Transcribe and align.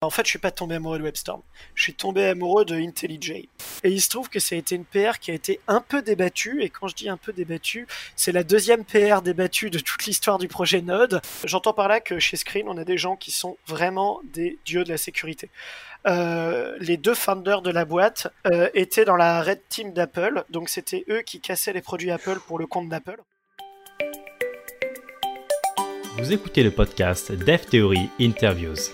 En 0.00 0.10
fait, 0.10 0.24
je 0.24 0.30
suis 0.30 0.38
pas 0.38 0.52
tombé 0.52 0.76
amoureux 0.76 0.98
de 0.98 1.02
WebStorm. 1.02 1.42
Je 1.74 1.82
suis 1.82 1.94
tombé 1.94 2.24
amoureux 2.24 2.64
de 2.64 2.76
IntelliJ. 2.76 3.30
Et 3.32 3.48
il 3.82 4.00
se 4.00 4.08
trouve 4.08 4.28
que 4.28 4.38
ça 4.38 4.54
a 4.54 4.58
été 4.58 4.76
une 4.76 4.84
PR 4.84 5.18
qui 5.20 5.32
a 5.32 5.34
été 5.34 5.58
un 5.66 5.80
peu 5.80 6.02
débattue. 6.02 6.62
Et 6.62 6.70
quand 6.70 6.86
je 6.86 6.94
dis 6.94 7.08
un 7.08 7.16
peu 7.16 7.32
débattue, 7.32 7.88
c'est 8.14 8.30
la 8.30 8.44
deuxième 8.44 8.84
PR 8.84 9.22
débattue 9.22 9.70
de 9.70 9.80
toute 9.80 10.06
l'histoire 10.06 10.38
du 10.38 10.46
projet 10.46 10.82
Node. 10.82 11.20
J'entends 11.44 11.72
par 11.72 11.88
là 11.88 11.98
que 11.98 12.20
chez 12.20 12.36
Screen, 12.36 12.68
on 12.68 12.76
a 12.76 12.84
des 12.84 12.96
gens 12.96 13.16
qui 13.16 13.32
sont 13.32 13.56
vraiment 13.66 14.20
des 14.32 14.56
dieux 14.64 14.84
de 14.84 14.88
la 14.88 14.98
sécurité. 14.98 15.50
Euh, 16.06 16.76
les 16.78 16.96
deux 16.96 17.14
founders 17.14 17.62
de 17.62 17.70
la 17.70 17.84
boîte 17.84 18.28
euh, 18.46 18.68
étaient 18.74 19.04
dans 19.04 19.16
la 19.16 19.42
Red 19.42 19.62
Team 19.68 19.92
d'Apple. 19.94 20.44
Donc 20.48 20.68
c'était 20.68 21.04
eux 21.08 21.22
qui 21.22 21.40
cassaient 21.40 21.72
les 21.72 21.82
produits 21.82 22.12
Apple 22.12 22.38
pour 22.46 22.60
le 22.60 22.68
compte 22.68 22.88
d'Apple. 22.88 23.20
Vous 26.18 26.32
écoutez 26.32 26.62
le 26.62 26.70
podcast 26.70 27.32
Dev 27.32 27.66
Theory 27.66 28.10
Interviews 28.20 28.92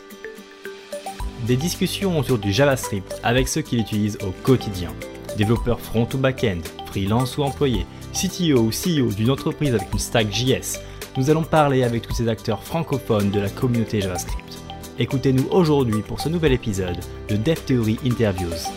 des 1.44 1.56
discussions 1.56 2.18
autour 2.18 2.38
du 2.38 2.52
JavaScript 2.52 3.20
avec 3.22 3.48
ceux 3.48 3.60
qui 3.60 3.76
l'utilisent 3.76 4.18
au 4.24 4.30
quotidien. 4.42 4.90
Développeurs 5.36 5.80
front 5.80 6.08
ou 6.14 6.18
back-end, 6.18 6.60
freelance 6.86 7.36
ou 7.36 7.42
employé, 7.42 7.86
CTO 8.12 8.60
ou 8.60 8.70
CEO 8.70 9.12
d'une 9.12 9.30
entreprise 9.30 9.74
avec 9.74 9.92
une 9.92 9.98
stack 9.98 10.30
JS, 10.32 10.80
nous 11.16 11.30
allons 11.30 11.42
parler 11.42 11.84
avec 11.84 12.02
tous 12.02 12.14
ces 12.14 12.28
acteurs 12.28 12.62
francophones 12.62 13.30
de 13.30 13.40
la 13.40 13.50
communauté 13.50 14.00
JavaScript. 14.00 14.58
Écoutez-nous 14.98 15.46
aujourd'hui 15.50 16.02
pour 16.02 16.20
ce 16.20 16.28
nouvel 16.28 16.52
épisode 16.52 16.98
de 17.28 17.36
DevTheory 17.36 17.98
Interviews. 18.06 18.70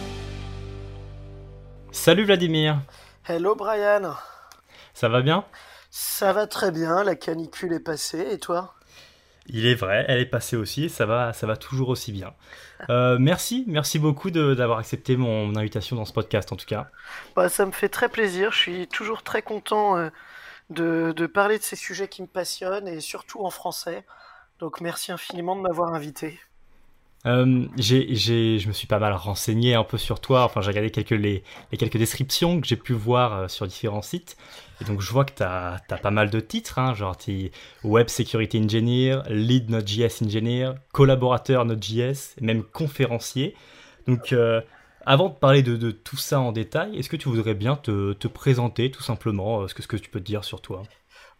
Salut 1.91 2.25
Vladimir 2.25 2.81
Hello 3.27 3.55
Brian 3.55 4.13
Ça 4.93 5.09
va 5.09 5.21
bien? 5.21 5.45
Ça 5.89 6.33
va 6.33 6.47
très 6.47 6.71
bien, 6.71 7.03
la 7.03 7.15
canicule 7.15 7.73
est 7.73 7.79
passée, 7.79 8.27
et 8.31 8.39
toi? 8.39 8.76
Il 9.47 9.65
est 9.65 9.75
vrai, 9.75 10.05
elle 10.07 10.19
est 10.19 10.25
passée 10.25 10.55
aussi, 10.55 10.89
ça 10.89 11.05
va, 11.05 11.33
ça 11.33 11.47
va 11.47 11.57
toujours 11.57 11.89
aussi 11.89 12.11
bien. 12.11 12.33
Euh, 12.89 13.17
merci, 13.19 13.63
merci 13.67 13.99
beaucoup 13.99 14.29
d'avoir 14.31 14.79
accepté 14.79 15.17
mon, 15.17 15.55
invitation 15.55 15.95
dans 15.95 16.05
ce 16.05 16.13
podcast 16.13 16.51
en 16.51 16.55
tout 16.55 16.65
cas. 16.65 16.89
Bah, 17.35 17.49
ça 17.49 17.65
me 17.65 17.71
fait 17.71 17.89
très 17.89 18.09
plaisir, 18.09 18.51
je 18.51 18.57
suis 18.57 18.87
toujours 18.87 19.23
très 19.23 19.41
content 19.41 19.97
euh, 19.97 20.09
de, 20.69 21.13
de, 21.15 21.25
parler 21.27 21.57
de 21.57 21.63
ces 21.63 21.75
sujets 21.75 22.07
qui 22.07 22.21
me 22.21 22.27
passionnent 22.27 22.87
et 22.87 22.99
surtout 22.99 23.43
en 23.43 23.49
français. 23.49 24.05
Donc 24.59 24.81
merci 24.81 25.11
infiniment 25.11 25.55
de 25.55 25.61
m'avoir 25.61 25.93
invité. 25.93 26.39
Euh, 27.25 27.67
je 27.77 28.67
me 28.67 28.73
suis 28.73 28.87
pas 28.87 28.99
mal 28.99 29.13
renseigné 29.13 29.75
un 29.75 29.83
peu 29.83 29.97
sur 29.97 30.19
toi. 30.19 30.43
Enfin, 30.43 30.61
j'ai 30.61 30.69
regardé 30.69 30.91
quelques, 30.91 31.09
les, 31.11 31.43
quelques 31.77 31.97
descriptions 31.97 32.61
que 32.61 32.67
j'ai 32.67 32.75
pu 32.75 32.93
voir 32.93 33.33
euh, 33.33 33.47
sur 33.47 33.67
différents 33.67 34.01
sites. 34.01 34.37
Et 34.81 34.85
donc, 34.85 35.01
je 35.01 35.11
vois 35.11 35.25
que 35.25 35.33
tu 35.33 35.43
as, 35.43 35.81
pas 36.01 36.11
mal 36.11 36.29
de 36.29 36.39
titres, 36.39 36.77
hein, 36.79 36.93
genre 36.93 37.17
tu 37.17 37.51
Web 37.83 38.09
Security 38.09 38.59
Engineer, 38.59 39.23
Lead 39.29 39.69
Node.js 39.69 40.23
Engineer, 40.23 40.73
collaborateur 40.93 41.65
Node.js, 41.65 42.35
même 42.39 42.63
conférencier. 42.63 43.55
Donc, 44.07 44.31
euh, 44.31 44.61
avant 45.05 45.29
de 45.29 45.33
parler 45.33 45.63
de, 45.63 45.91
tout 45.91 46.17
ça 46.17 46.39
en 46.39 46.51
détail, 46.51 46.97
est-ce 46.97 47.09
que 47.09 47.15
tu 47.15 47.27
voudrais 47.27 47.55
bien 47.55 47.75
te, 47.75 48.13
te 48.13 48.27
présenter 48.27 48.91
tout 48.91 49.01
simplement 49.01 49.67
ce 49.67 49.73
que, 49.73 49.81
ce 49.81 49.87
que 49.87 49.97
tu 49.97 50.09
peux 50.09 50.19
te 50.19 50.25
dire 50.25 50.43
sur 50.43 50.61
toi? 50.61 50.83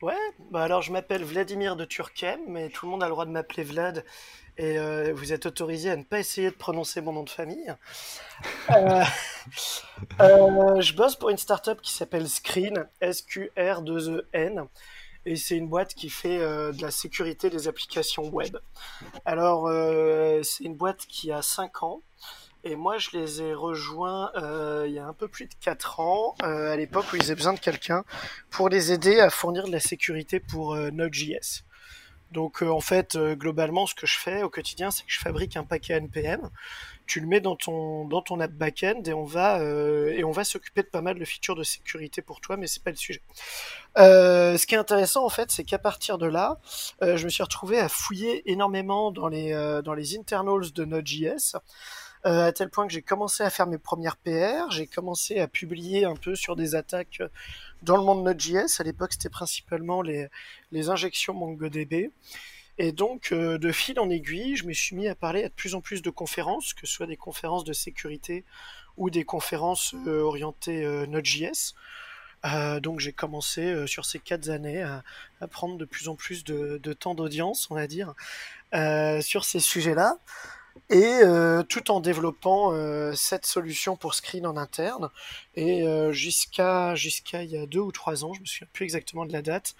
Ouais, 0.02 0.14
bah 0.52 0.61
alors 0.61 0.83
je 0.83 0.92
m'appelle 0.92 1.23
Vladimir 1.23 1.75
de 1.75 1.83
Turquem, 1.83 2.39
mais 2.48 2.70
tout 2.70 2.86
le 2.86 2.92
monde 2.92 3.02
a 3.02 3.08
le 3.08 3.11
droit 3.11 3.25
de 3.25 3.31
m'appeler 3.31 3.64
Vlad 3.64 4.05
et 4.58 4.77
euh, 4.77 5.13
vous 5.13 5.33
êtes 5.33 5.45
autorisé 5.45 5.91
à 5.91 5.95
ne 5.95 6.03
pas 6.03 6.19
essayer 6.19 6.50
de 6.50 6.55
prononcer 6.55 7.02
mon 7.02 7.13
nom 7.13 7.23
de 7.23 7.30
famille. 7.30 7.73
Euh, 8.69 9.03
euh, 10.22 10.81
je 10.81 10.94
bosse 10.94 11.16
pour 11.16 11.30
une 11.30 11.38
startup 11.38 11.81
qui 11.81 11.91
s'appelle 11.91 12.30
Screen, 12.30 12.86
S-Q-R-2-E-N, 13.02 14.66
et 15.25 15.36
c'est 15.36 15.55
une 15.55 15.67
boîte 15.67 15.95
qui 15.95 16.09
fait 16.09 16.38
de 16.38 16.81
la 16.81 16.91
sécurité 16.91 17.49
des 17.49 17.67
applications 17.67 18.30
web. 18.30 18.58
Alors, 19.25 19.69
c'est 20.44 20.66
une 20.66 20.75
boîte 20.75 21.08
qui 21.08 21.31
a 21.31 21.42
5 21.42 21.81
ans. 21.81 22.02
Et 22.64 22.75
moi, 22.75 22.99
je 22.99 23.17
les 23.17 23.42
ai 23.42 23.53
rejoints 23.55 24.31
il 24.86 24.92
y 24.92 24.99
a 24.99 25.08
un 25.08 25.14
peu 25.14 25.27
plus 25.27 25.45
de 25.45 25.55
4 25.61 25.99
ans, 25.99 26.36
à 26.42 26.75
l'époque 26.75 27.05
où 27.11 27.16
ils 27.16 27.23
avaient 27.23 27.36
besoin 27.36 27.53
de 27.53 27.59
quelqu'un 27.59 28.03
pour 28.52 28.69
les 28.69 28.92
aider 28.92 29.20
à 29.20 29.31
fournir 29.31 29.65
de 29.65 29.71
la 29.71 29.80
sécurité 29.80 30.39
pour 30.39 30.76
Node.js. 30.76 31.64
Donc 32.32 32.61
euh, 32.61 32.70
en 32.70 32.82
fait, 32.82 33.15
euh, 33.15 33.36
globalement, 33.36 33.88
ce 33.88 33.95
que 33.95 34.05
je 34.05 34.17
fais 34.17 34.43
au 34.43 34.49
quotidien, 34.49 34.92
c'est 34.92 35.04
que 35.04 35.11
je 35.11 35.20
fabrique 35.20 35.55
un 35.55 35.64
paquet 35.64 35.93
NPM, 35.93 36.49
tu 37.05 37.21
le 37.21 37.27
mets 37.27 37.39
dans 37.39 37.55
ton 37.55 38.05
dans 38.05 38.21
ton 38.21 38.39
app 38.42 38.52
backend 38.52 39.08
et 39.08 39.14
on 39.14 39.23
va 39.23 39.60
euh, 39.61 40.21
va 40.32 40.43
s'occuper 40.43 40.83
de 40.83 40.87
pas 40.87 41.02
mal 41.02 41.17
de 41.17 41.26
features 41.26 41.55
de 41.55 41.64
sécurité 41.64 42.21
pour 42.21 42.42
toi, 42.42 42.58
mais 42.58 42.67
c'est 42.67 42.83
pas 42.83 42.92
le 42.92 42.98
sujet. 42.98 43.21
ce 43.95 44.66
qui 44.66 44.76
est 44.76 44.77
intéressant 44.77 45.26
en 45.26 45.30
fait, 45.30 45.52
c'est 45.52 45.64
qu'à 45.64 45.80
partir 45.80 46.17
de 46.17 46.27
là, 46.27 46.60
je 47.02 47.23
me 47.23 47.30
suis 47.30 47.43
retrouvé 47.43 47.80
à 47.80 47.87
fouiller 47.87 48.49
énormément 48.52 49.11
dans 49.11 49.30
les 49.30 49.54
dans 49.83 49.93
les 49.93 50.17
internals 50.17 50.71
de 50.73 50.86
Node.js. 50.86 51.55
à 52.23 52.52
tel 52.52 52.70
point 52.70 52.86
que 52.86 52.93
j'ai 52.93 53.02
commencé 53.02 53.42
à 53.43 53.49
faire 53.49 53.67
mes 53.67 53.77
premières 53.77 54.17
PR, 54.17 54.70
j'ai 54.70 54.86
commencé 54.86 55.39
à 55.39 55.48
publier 55.48 56.04
un 56.04 56.16
peu 56.16 56.36
sur 56.36 56.58
des 56.58 56.76
attaques 56.76 57.21
dans 57.83 57.98
le 57.98 58.04
monde 58.04 58.23
Node.js. 58.23 58.80
À 58.80 58.83
l'époque, 58.83 59.14
c'était 59.14 59.30
principalement 59.30 60.02
les, 60.02 60.27
les 60.71 60.89
injections 60.89 61.33
MongoDB. 61.33 62.11
Et 62.80 62.92
donc, 62.92 63.32
euh, 63.32 63.58
de 63.58 63.71
fil 63.71 63.99
en 63.99 64.10
aiguille, 64.10 64.55
je 64.55 64.65
me 64.65 64.73
suis 64.73 64.95
mis 64.95 65.08
à 65.08 65.15
parler 65.15 65.43
à 65.43 65.49
de 65.49 65.54
plus 65.54 65.73
en 65.73 65.82
plus 65.82 66.02
de 66.02 66.10
conférences, 66.10 66.73
que 66.73 66.86
ce 66.86 66.93
soit 66.93 67.08
des 67.08 67.17
conférences 67.17 67.64
de 67.64 67.73
sécurité 67.73 68.43
ou 68.98 69.10
des 69.10 69.23
conférences 69.23 69.95
euh, 70.05 70.21
orientées 70.21 70.86
euh, 70.86 71.08
Node.js. 71.08 71.73
donc, 72.82 72.99
j'ai 72.99 73.14
commencé 73.14 73.87
sur 73.87 74.05
ces 74.05 74.20
quatre 74.20 74.49
années 74.49 74.83
à, 74.83 75.04
à, 75.42 75.48
prendre 75.48 75.77
de 75.77 75.86
plus 75.86 76.08
en 76.08 76.16
plus 76.16 76.43
de, 76.43 76.80
de 76.82 76.93
temps 76.93 77.16
d'audience, 77.16 77.70
on 77.71 77.76
va 77.76 77.87
dire, 77.87 78.14
sur 79.21 79.43
ces 79.43 79.60
sujets-là 79.60 80.17
et 80.89 81.20
euh, 81.23 81.64
tout 81.64 81.92
en 81.92 81.99
développant 81.99 82.71
euh, 82.71 83.14
cette 83.14 83.45
solution 83.45 83.95
pour 83.95 84.14
screen 84.14 84.45
en 84.45 84.58
interne. 84.58 85.10
Et 85.55 85.83
euh, 85.83 86.11
jusqu'à 86.11 86.95
jusqu'à 86.95 87.43
il 87.43 87.52
y 87.52 87.58
a 87.58 87.65
deux 87.65 87.80
ou 87.80 87.92
trois 87.92 88.23
ans, 88.26 88.33
je 88.33 88.42
me 88.42 88.45
souviens 88.45 88.67
plus 88.73 88.83
exactement 88.86 89.26
de 89.26 89.33
la 89.33 89.42
date, 89.42 89.76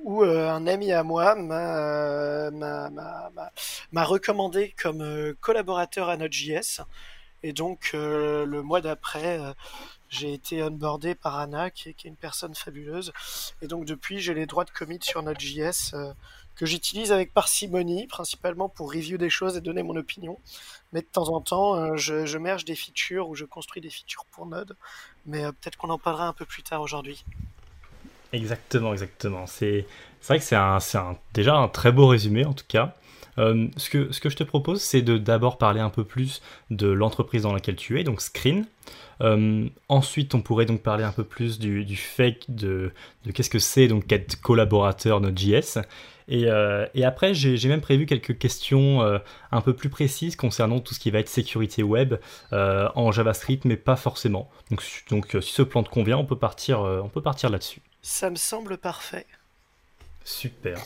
où 0.00 0.22
un 0.24 0.66
ami 0.66 0.92
à 0.92 1.02
moi 1.02 1.34
m'a 1.34 2.50
m'a 3.92 4.04
recommandé 4.04 4.74
comme 4.80 5.34
collaborateur 5.40 6.08
à 6.08 6.16
Node.js. 6.16 6.82
Et 7.44 7.52
donc 7.52 7.90
le 7.92 8.60
mois 8.62 8.80
d'après, 8.80 9.40
j'ai 10.08 10.32
été 10.34 10.62
onboardé 10.62 11.14
par 11.14 11.38
Anna, 11.38 11.70
qui 11.70 11.90
est, 11.90 11.94
qui 11.94 12.06
est, 12.08 12.10
une 12.10 12.16
personne 12.16 12.54
fabuleuse. 12.54 13.12
Et 13.62 13.66
donc 13.66 13.84
depuis, 13.84 14.20
j'ai 14.20 14.34
les 14.34 14.46
droits 14.46 14.64
de 14.64 14.70
commit 14.70 14.98
sur 15.02 15.22
Node.js 15.22 15.94
que 16.62 16.66
j'utilise 16.66 17.10
avec 17.10 17.34
parcimonie, 17.34 18.06
principalement 18.06 18.68
pour 18.68 18.92
review 18.92 19.18
des 19.18 19.30
choses 19.30 19.56
et 19.56 19.60
donner 19.60 19.82
mon 19.82 19.96
opinion. 19.96 20.38
Mais 20.92 21.00
de 21.00 21.06
temps 21.06 21.28
en 21.34 21.40
temps, 21.40 21.74
euh, 21.74 21.96
je, 21.96 22.24
je 22.24 22.38
merge 22.38 22.64
des 22.64 22.76
features 22.76 23.28
ou 23.28 23.34
je 23.34 23.44
construis 23.44 23.82
des 23.82 23.90
features 23.90 24.24
pour 24.26 24.46
Node. 24.46 24.76
Mais 25.26 25.42
euh, 25.42 25.50
peut-être 25.50 25.74
qu'on 25.74 25.90
en 25.90 25.98
parlera 25.98 26.28
un 26.28 26.32
peu 26.32 26.44
plus 26.44 26.62
tard 26.62 26.80
aujourd'hui. 26.80 27.24
Exactement, 28.32 28.92
exactement. 28.92 29.48
C'est 29.48 29.86
vrai 30.22 30.38
que 30.38 30.44
c'est 30.44 30.56
déjà 31.34 31.56
un 31.56 31.66
très 31.66 31.90
beau 31.90 32.06
résumé 32.06 32.44
en 32.44 32.52
tout 32.52 32.66
cas. 32.68 32.94
Euh, 33.38 33.66
ce, 33.76 33.90
que, 33.90 34.08
je 34.12 34.36
te 34.36 34.44
propose, 34.44 34.82
c'est 34.82 35.02
de 35.02 35.18
d'abord 35.18 35.58
parler 35.58 35.80
un 35.80 35.90
peu 35.90 36.04
plus 36.04 36.42
de 36.70 36.86
l'entreprise 36.86 37.42
dans 37.42 37.52
laquelle 37.52 37.74
tu 37.74 37.98
es, 37.98 38.04
donc 38.04 38.20
Screen. 38.20 38.66
Ensuite, 39.88 40.34
on 40.34 40.42
pourrait 40.42 40.66
donc 40.66 40.82
parler 40.82 41.04
un 41.04 41.12
peu 41.12 41.24
plus 41.24 41.58
du, 41.58 41.96
fait 41.96 42.44
de, 42.48 42.92
de 43.24 43.30
qu'est-ce 43.32 43.50
que 43.50 43.60
c'est 43.60 43.88
donc 43.88 44.12
être 44.12 44.40
collaborateur 44.40 45.20
Node.js. 45.20 45.80
Et, 46.28 46.46
euh, 46.46 46.86
et, 46.94 47.04
après, 47.04 47.34
j'ai 47.34 47.68
même 47.68 47.80
prévu 47.80 48.06
quelques 48.06 48.38
questions 48.38 49.02
euh, 49.02 49.18
un 49.50 49.60
peu 49.60 49.74
plus 49.74 49.88
précises 49.88 50.36
concernant 50.36 50.80
tout 50.80 50.94
ce 50.94 51.00
qui 51.00 51.10
va 51.10 51.18
être 51.18 51.28
sécurité 51.28 51.82
web 51.82 52.14
euh, 52.52 52.88
en 52.94 53.12
JavaScript, 53.12 53.64
mais 53.64 53.76
pas 53.76 53.96
forcément. 53.96 54.50
Donc, 54.70 54.82
donc 55.10 55.36
si 55.40 55.52
ce 55.52 55.62
plan 55.62 55.82
te 55.82 55.90
convient, 55.90 56.18
on 56.18 56.24
peut 56.24 56.38
partir, 56.38 56.80
on 56.80 57.08
peut 57.08 57.22
partir 57.22 57.50
là-dessus. 57.50 57.80
Ça 58.02 58.30
me 58.30 58.36
semble 58.36 58.78
parfait. 58.78 59.26
Super. 60.24 60.78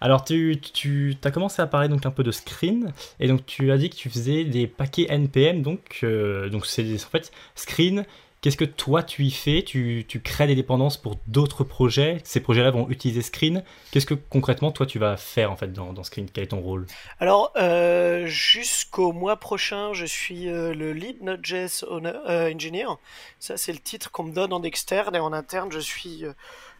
Alors, 0.00 0.24
tu, 0.24 0.58
tu 0.60 1.16
as 1.22 1.30
commencé 1.30 1.62
à 1.62 1.66
parler 1.66 1.88
donc 1.88 2.04
un 2.06 2.10
peu 2.10 2.24
de 2.24 2.32
screen, 2.32 2.92
et 3.20 3.28
donc 3.28 3.46
tu 3.46 3.70
as 3.70 3.78
dit 3.78 3.88
que 3.88 3.94
tu 3.94 4.10
faisais 4.10 4.44
des 4.44 4.66
paquets 4.66 5.06
NPM, 5.08 5.62
donc 5.62 6.04
donc 6.50 6.66
c'est 6.66 6.92
en 6.94 7.08
fait 7.08 7.30
screen 7.54 8.04
Qu'est-ce 8.42 8.56
que 8.56 8.64
toi 8.64 9.04
tu 9.04 9.22
y 9.22 9.30
fais? 9.30 9.62
Tu, 9.62 10.04
crées 10.24 10.48
des 10.48 10.56
dépendances 10.56 10.96
pour 10.96 11.14
d'autres 11.28 11.62
projets? 11.62 12.18
Ces 12.24 12.40
projets-là 12.40 12.72
vont 12.72 12.90
utiliser 12.90 13.22
Screen. 13.22 13.62
Qu'est-ce 13.92 14.04
que 14.04 14.14
concrètement 14.14 14.72
toi 14.72 14.84
tu 14.84 14.98
vas 14.98 15.16
faire 15.16 15.52
en 15.52 15.56
fait 15.56 15.72
dans, 15.72 16.02
Screen? 16.02 16.28
Quel 16.28 16.44
est 16.44 16.48
ton 16.48 16.60
rôle? 16.60 16.88
Alors 17.20 17.52
euh, 17.56 18.26
jusqu'au 18.26 19.12
mois 19.12 19.36
prochain, 19.36 19.92
je 19.92 20.04
suis 20.04 20.48
euh, 20.48 20.74
le 20.74 20.92
lead 20.92 21.22
Node.js 21.22 21.84
euh, 21.88 22.52
engineer. 22.52 22.98
Ça 23.38 23.56
c'est 23.56 23.72
le 23.72 23.78
titre 23.78 24.10
qu'on 24.10 24.24
me 24.24 24.32
donne 24.32 24.52
en 24.52 24.64
externe 24.64 25.14
et 25.14 25.20
en 25.20 25.32
interne 25.32 25.70
je 25.70 25.78
suis 25.78 26.24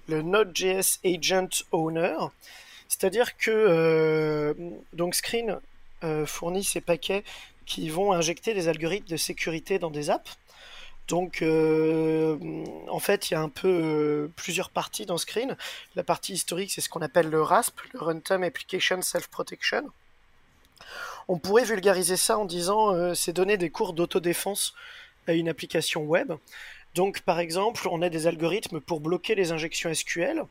le 0.08 0.20
Node.js 0.20 0.98
agent 1.04 1.62
owner. 1.70 2.16
C'est-à-dire 2.88 3.36
que 3.36 4.56
donc 4.92 5.14
Screen 5.14 5.60
fournit 6.26 6.64
ces 6.64 6.80
paquets 6.80 7.22
qui 7.66 7.88
vont 7.88 8.12
injecter 8.12 8.52
des 8.52 8.66
algorithmes 8.66 9.06
de 9.06 9.16
sécurité 9.16 9.78
dans 9.78 9.90
des 9.90 10.10
apps. 10.10 10.36
Donc, 11.08 11.42
euh, 11.42 12.38
en 12.88 13.00
fait, 13.00 13.30
il 13.30 13.34
y 13.34 13.36
a 13.36 13.40
un 13.40 13.48
peu 13.48 13.68
euh, 13.68 14.32
plusieurs 14.36 14.70
parties 14.70 15.06
dans 15.06 15.18
Screen. 15.18 15.56
La 15.96 16.04
partie 16.04 16.32
historique, 16.32 16.72
c'est 16.72 16.80
ce 16.80 16.88
qu'on 16.88 17.02
appelle 17.02 17.28
le 17.28 17.42
RASP, 17.42 17.80
le 17.92 18.00
Runtime 18.00 18.44
Application 18.44 19.02
Self-Protection. 19.02 19.84
On 21.28 21.38
pourrait 21.38 21.64
vulgariser 21.64 22.16
ça 22.16 22.38
en 22.38 22.44
disant 22.44 23.14
c'est 23.14 23.32
donner 23.32 23.56
des 23.56 23.70
cours 23.70 23.92
d'autodéfense 23.92 24.74
à 25.28 25.34
une 25.34 25.48
application 25.48 26.02
web. 26.02 26.32
Donc 26.94 27.20
par 27.20 27.38
exemple, 27.38 27.88
on 27.90 28.02
a 28.02 28.08
des 28.08 28.26
algorithmes 28.26 28.80
pour 28.80 29.00
bloquer 29.00 29.34
les 29.34 29.52
injections 29.52 29.92
SQL 29.92 30.44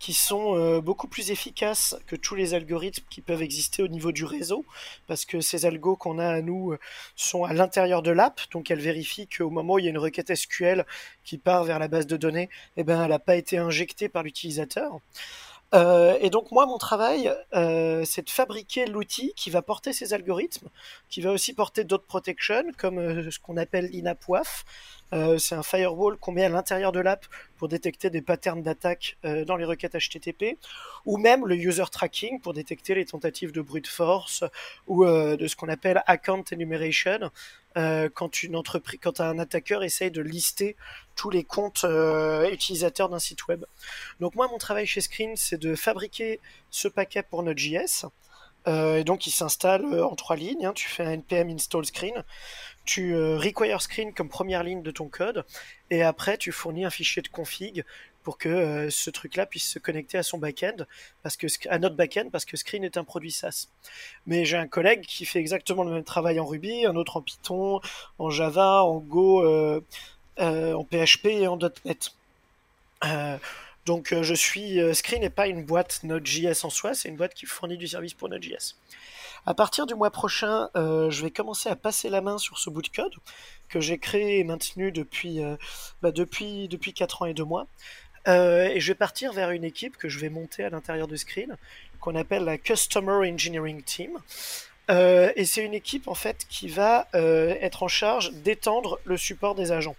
qui 0.00 0.14
sont 0.14 0.56
euh, 0.56 0.80
beaucoup 0.80 1.06
plus 1.06 1.30
efficaces 1.30 1.94
que 2.06 2.16
tous 2.16 2.34
les 2.34 2.54
algorithmes 2.54 3.04
qui 3.10 3.20
peuvent 3.20 3.42
exister 3.42 3.82
au 3.82 3.88
niveau 3.88 4.12
du 4.12 4.24
réseau, 4.24 4.64
parce 5.06 5.26
que 5.26 5.40
ces 5.40 5.66
algos 5.66 5.94
qu'on 5.94 6.18
a 6.18 6.26
à 6.26 6.40
nous 6.40 6.72
euh, 6.72 6.78
sont 7.14 7.44
à 7.44 7.52
l'intérieur 7.52 8.02
de 8.02 8.10
l'app, 8.10 8.40
donc 8.50 8.70
elles 8.70 8.80
vérifient 8.80 9.28
qu'au 9.28 9.50
moment 9.50 9.74
où 9.74 9.78
il 9.78 9.84
y 9.84 9.88
a 9.88 9.90
une 9.90 9.98
requête 9.98 10.34
SQL 10.34 10.86
qui 11.22 11.36
part 11.36 11.64
vers 11.64 11.78
la 11.78 11.86
base 11.86 12.06
de 12.06 12.16
données, 12.16 12.48
eh 12.78 12.82
ben, 12.82 13.02
elle 13.02 13.10
n'a 13.10 13.18
pas 13.18 13.36
été 13.36 13.58
injectée 13.58 14.08
par 14.08 14.22
l'utilisateur. 14.22 14.98
Euh, 15.72 16.18
et 16.20 16.30
donc 16.30 16.50
moi, 16.50 16.66
mon 16.66 16.78
travail, 16.78 17.32
c'est 18.04 18.24
de 18.26 18.30
fabriquer 18.30 18.86
l'outil 18.86 19.32
qui 19.36 19.50
va 19.50 19.62
porter 19.62 19.92
ces 19.92 20.14
algorithmes, 20.14 20.68
qui 21.08 21.20
va 21.20 21.32
aussi 21.32 21.54
porter 21.54 21.84
d'autres 21.84 22.06
protections, 22.06 22.64
comme 22.76 23.30
ce 23.30 23.38
qu'on 23.38 23.56
appelle 23.56 23.86
l'INAPWAF, 23.86 24.64
euh, 25.12 25.38
c'est 25.38 25.54
un 25.54 25.62
firewall 25.62 26.16
qu'on 26.16 26.32
met 26.32 26.44
à 26.44 26.48
l'intérieur 26.48 26.92
de 26.92 27.00
l'app 27.00 27.26
pour 27.56 27.68
détecter 27.68 28.10
des 28.10 28.22
patterns 28.22 28.62
d'attaque 28.62 29.18
euh, 29.24 29.44
dans 29.44 29.56
les 29.56 29.64
requêtes 29.64 29.96
HTTP, 29.96 30.58
ou 31.04 31.16
même 31.18 31.46
le 31.46 31.56
user 31.56 31.84
tracking 31.90 32.40
pour 32.40 32.52
détecter 32.52 32.94
les 32.94 33.04
tentatives 33.04 33.52
de 33.52 33.60
brute 33.60 33.88
force 33.88 34.44
ou 34.86 35.04
euh, 35.04 35.36
de 35.36 35.46
ce 35.46 35.56
qu'on 35.56 35.68
appelle 35.68 36.02
account 36.06 36.44
enumeration, 36.52 37.30
quand 37.74 38.42
une 38.42 38.56
entreprise, 38.56 39.00
quand 39.02 39.20
un 39.20 39.38
attaqueur 39.38 39.82
essaye 39.82 40.10
de 40.10 40.20
lister 40.20 40.76
tous 41.16 41.30
les 41.30 41.44
comptes 41.44 41.86
utilisateurs 42.50 43.08
d'un 43.08 43.18
site 43.18 43.46
web. 43.46 43.64
Donc 44.20 44.34
moi, 44.34 44.48
mon 44.48 44.58
travail 44.58 44.86
chez 44.86 45.00
Screen, 45.00 45.36
c'est 45.36 45.58
de 45.58 45.74
fabriquer 45.74 46.40
ce 46.70 46.88
paquet 46.88 47.22
pour 47.22 47.42
Node.js. 47.42 48.06
et 48.66 49.04
donc 49.04 49.26
il 49.26 49.30
s'installe 49.30 49.84
en 50.02 50.16
trois 50.16 50.36
lignes. 50.36 50.66
Hein. 50.66 50.72
Tu 50.74 50.88
fais 50.88 51.04
un 51.04 51.12
npm 51.12 51.50
install 51.50 51.84
screen 51.84 52.24
tu 52.84 53.14
euh, 53.14 53.36
require 53.36 53.80
screen 53.82 54.12
comme 54.12 54.28
première 54.28 54.64
ligne 54.64 54.82
de 54.82 54.90
ton 54.90 55.08
code, 55.08 55.44
et 55.90 56.02
après 56.02 56.38
tu 56.38 56.50
fournis 56.52 56.84
un 56.84 56.90
fichier 56.90 57.22
de 57.22 57.28
config 57.28 57.84
pour 58.22 58.38
que 58.38 58.48
euh, 58.48 58.90
ce 58.90 59.10
truc-là 59.10 59.46
puisse 59.46 59.68
se 59.68 59.78
connecter 59.78 60.18
à 60.18 60.22
son 60.22 60.38
backend, 60.38 60.86
parce 61.22 61.36
que 61.36 61.46
à 61.68 61.78
notre 61.78 61.96
backend, 61.96 62.30
parce 62.30 62.44
que 62.44 62.56
Screen 62.56 62.84
est 62.84 62.96
un 62.96 63.04
produit 63.04 63.30
SaaS. 63.30 63.68
Mais 64.26 64.44
j'ai 64.44 64.56
un 64.56 64.68
collègue 64.68 65.02
qui 65.02 65.24
fait 65.24 65.38
exactement 65.38 65.84
le 65.84 65.92
même 65.92 66.04
travail 66.04 66.40
en 66.40 66.46
Ruby, 66.46 66.86
un 66.86 66.96
autre 66.96 67.16
en 67.16 67.22
Python, 67.22 67.80
en 68.18 68.30
Java, 68.30 68.82
en 68.84 68.98
Go, 68.98 69.44
euh, 69.44 69.80
en 70.38 70.84
PHP 70.84 71.26
et 71.26 71.46
en 71.46 71.58
.NET. 71.84 72.14
donc 73.86 74.14
je 74.22 74.34
suis 74.34 74.78
Screen 74.94 75.20
n'est 75.22 75.30
pas 75.30 75.48
une 75.48 75.64
boîte 75.64 76.00
Node.js 76.04 76.64
en 76.64 76.70
soi, 76.70 76.94
c'est 76.94 77.08
une 77.08 77.16
boîte 77.16 77.34
qui 77.34 77.46
fournit 77.46 77.76
du 77.76 77.88
service 77.88 78.14
pour 78.14 78.28
Node.js. 78.28 78.76
À 79.46 79.54
partir 79.54 79.86
du 79.86 79.94
mois 79.94 80.10
prochain, 80.10 80.68
euh, 80.76 81.10
je 81.10 81.22
vais 81.22 81.30
commencer 81.30 81.70
à 81.70 81.76
passer 81.76 82.10
la 82.10 82.20
main 82.20 82.36
sur 82.36 82.58
ce 82.58 82.68
bout 82.68 82.82
de 82.82 82.88
code 82.88 83.14
que 83.68 83.80
j'ai 83.80 83.98
créé 83.98 84.38
et 84.38 84.44
maintenu 84.44 84.92
depuis, 84.92 85.42
euh, 85.42 85.56
bah, 86.02 86.12
depuis 86.12 86.68
4 86.94 87.22
ans 87.22 87.26
et 87.26 87.34
2 87.34 87.44
mois. 87.44 87.66
Euh, 88.28 88.68
et 88.68 88.80
je 88.80 88.88
vais 88.88 88.96
partir 88.96 89.32
vers 89.32 89.50
une 89.50 89.64
équipe 89.64 89.96
que 89.96 90.08
je 90.08 90.18
vais 90.18 90.28
monter 90.28 90.64
à 90.64 90.70
l'intérieur 90.70 91.08
de 91.08 91.16
Screen, 91.16 91.56
qu'on 92.00 92.14
appelle 92.14 92.44
la 92.44 92.58
Customer 92.58 93.30
Engineering 93.30 93.82
Team. 93.82 94.18
et 94.88 95.44
c'est 95.44 95.64
une 95.64 95.74
équipe 95.74 96.08
en 96.08 96.16
fait 96.16 96.44
qui 96.48 96.68
va 96.68 97.06
être 97.14 97.84
en 97.84 97.88
charge 97.88 98.32
d'étendre 98.32 98.98
le 99.04 99.16
support 99.16 99.54
des 99.54 99.70
agents. 99.70 99.96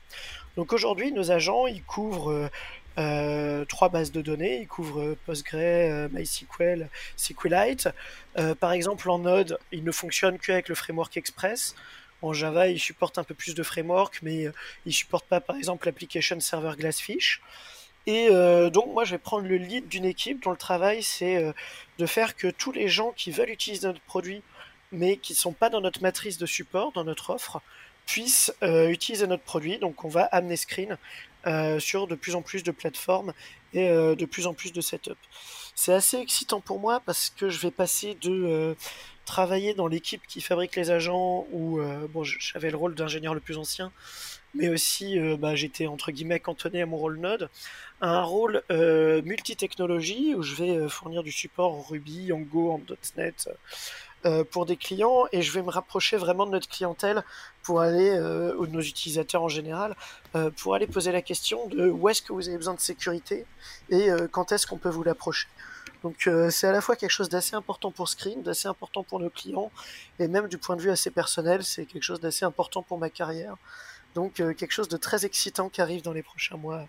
Donc 0.58 0.74
aujourd'hui, 0.74 1.14
nos 1.14 1.32
agents, 1.32 1.66
ils 1.66 1.84
couvrent 1.84 2.50
euh, 2.98 3.64
trois 3.66 3.90
bases 3.90 4.12
de 4.12 4.22
données. 4.22 4.62
Il 4.62 4.68
couvre 4.68 5.16
Postgre, 5.26 5.56
euh, 5.56 6.10
MySQL, 6.12 6.90
SQLite. 7.16 7.90
Euh, 8.38 8.56
par 8.56 8.74
exemple, 8.74 9.10
en 9.10 9.20
Node, 9.20 9.58
il 9.72 9.84
ne 9.84 9.92
fonctionne 9.92 10.38
qu'avec 10.38 10.70
le 10.70 10.76
framework 10.76 11.16
Express. 11.18 11.76
En 12.22 12.34
Java, 12.34 12.68
il 12.68 12.80
supporte 12.80 13.18
un 13.18 13.24
peu 13.24 13.34
plus 13.34 13.56
de 13.56 13.64
framework, 13.64 14.20
mais 14.22 14.44
il 14.44 14.52
ne 14.86 14.92
supporte 14.92 15.26
pas, 15.26 15.40
par 15.40 15.56
exemple, 15.56 15.88
l'application 15.88 16.40
server 16.40 16.74
Glassfish. 16.78 17.42
Et 18.08 18.30
donc, 18.72 18.94
moi, 18.94 19.04
je 19.04 19.12
vais 19.12 19.20
prendre 19.20 19.48
le 19.48 19.58
lead 19.58 19.88
d'une 19.88 20.06
équipe 20.06 20.44
dont 20.44 20.52
le 20.52 20.58
travail, 20.58 21.04
c'est 21.04 21.54
de 22.00 22.06
faire 22.06 22.36
que 22.36 22.48
tous 22.48 22.72
les 22.72 22.88
gens 22.88 23.12
qui 23.12 23.32
veulent 23.32 23.52
utiliser 23.52 23.88
notre 23.88 24.02
produit, 24.02 24.42
mais 24.92 25.18
qui 25.18 25.34
ne 25.34 25.38
sont 25.38 25.54
pas 25.54 25.70
dans 25.70 25.82
notre 25.82 26.02
matrice 26.02 26.38
de 26.38 26.46
support, 26.46 26.92
dans 26.94 27.04
notre 27.04 27.30
offre, 27.30 27.62
puissent 28.08 28.52
utiliser 28.62 29.28
notre 29.28 29.44
produit. 29.44 29.78
Donc, 29.78 30.04
on 30.04 30.10
va 30.10 30.24
amener 30.24 30.58
Screen 30.58 30.98
euh, 31.48 31.80
sur 31.80 32.06
de 32.06 32.14
plus 32.14 32.36
en 32.36 32.44
plus 32.44 32.62
de 32.62 32.70
plateformes 32.70 33.34
et 33.74 33.90
euh, 33.90 34.14
de 34.14 34.26
plus 34.26 34.46
en 34.46 34.54
plus 34.54 34.72
de 34.74 34.80
setup. 34.80 35.18
C'est 35.74 35.92
assez 35.92 36.18
excitant 36.18 36.62
pour 36.62 36.80
moi 36.80 37.02
parce 37.04 37.32
que 37.32 37.50
je 37.50 37.60
vais 37.62 37.72
passer 37.72 38.16
de 38.22 38.30
euh, 38.30 38.76
travailler 39.26 39.74
dans 39.74 39.88
l'équipe 39.88 40.22
qui 40.28 40.40
fabrique 40.40 40.76
les 40.76 40.92
agents 40.92 41.48
où 41.52 41.80
bon, 42.14 42.24
j'avais 42.24 42.70
le 42.70 42.78
rôle 42.78 42.94
d'ingénieur 42.94 43.34
le 43.34 43.40
plus 43.40 43.58
ancien, 43.58 43.92
mais 44.54 44.70
aussi 44.70 45.18
bah, 45.38 45.56
j'étais 45.56 45.88
entre 45.88 46.12
guillemets 46.12 46.40
cantonné 46.40 46.82
à 46.82 46.86
mon 46.86 46.98
rôle 46.98 47.20
Node, 47.20 47.50
à 48.02 48.18
un 48.18 48.24
rôle 48.24 48.64
multi-technologie 48.70 50.36
où 50.36 50.44
je 50.44 50.56
vais 50.56 50.90
fournir 50.90 51.24
du 51.24 51.32
support 51.32 51.74
en 51.74 51.82
Ruby, 51.82 52.32
en 52.32 52.40
Go, 52.40 52.72
en 52.72 52.82
.NET, 53.18 53.50
euh, 54.24 54.44
pour 54.44 54.68
des 54.68 54.78
clients 54.78 55.26
et 55.32 55.42
je 55.42 55.52
vais 55.52 55.64
me 55.64 55.72
rapprocher 55.72 56.16
vraiment 56.16 56.46
de 56.46 56.52
notre 56.52 56.70
clientèle 56.70 57.24
pour 57.64 57.82
aller, 57.82 58.12
euh, 58.12 58.54
ou 58.56 58.68
de 58.68 58.72
nos 58.72 58.82
utilisateurs 58.82 59.42
en 59.42 59.48
général, 59.48 59.96
euh, 60.36 60.52
pour 60.52 60.76
aller 60.76 60.86
poser 60.86 61.12
la 61.12 61.24
question 61.24 61.68
de 61.70 61.90
où 61.90 62.08
est-ce 62.08 62.22
que 62.22 62.32
vous 62.32 62.48
avez 62.48 62.58
besoin 62.58 62.76
de 62.76 62.80
sécurité 62.80 63.48
et 63.90 64.10
quand 64.32 64.52
est-ce 64.52 64.68
qu'on 64.68 64.78
peut 64.78 64.90
vous 64.90 65.04
l'approcher. 65.04 65.48
Donc 66.04 66.30
c'est 66.50 66.68
à 66.68 66.72
la 66.72 66.82
fois 66.82 66.96
quelque 66.96 67.12
chose 67.12 67.30
d'assez 67.30 67.56
important 67.56 67.92
pour 67.92 68.10
Screen, 68.10 68.44
d'assez 68.44 68.68
important 68.68 69.04
pour 69.04 69.20
nos 69.20 69.30
clients 69.32 69.72
et 70.20 70.28
même 70.28 70.48
du 70.48 70.60
point 70.60 70.76
de 70.76 70.82
vue 70.82 70.92
assez 70.92 71.10
personnel, 71.10 71.64
c'est 71.64 71.86
quelque 71.86 72.04
chose 72.04 72.20
d'assez 72.20 72.46
important 72.46 72.84
pour 72.84 73.00
ma 73.00 73.10
carrière. 73.10 73.56
Donc 74.16 74.34
quelque 74.36 74.72
chose 74.72 74.90
de 74.90 74.98
très 74.98 75.26
excitant 75.26 75.70
qui 75.70 75.82
arrive 75.82 76.02
dans 76.02 76.14
les 76.14 76.24
prochains 76.24 76.58
mois. 76.58 76.88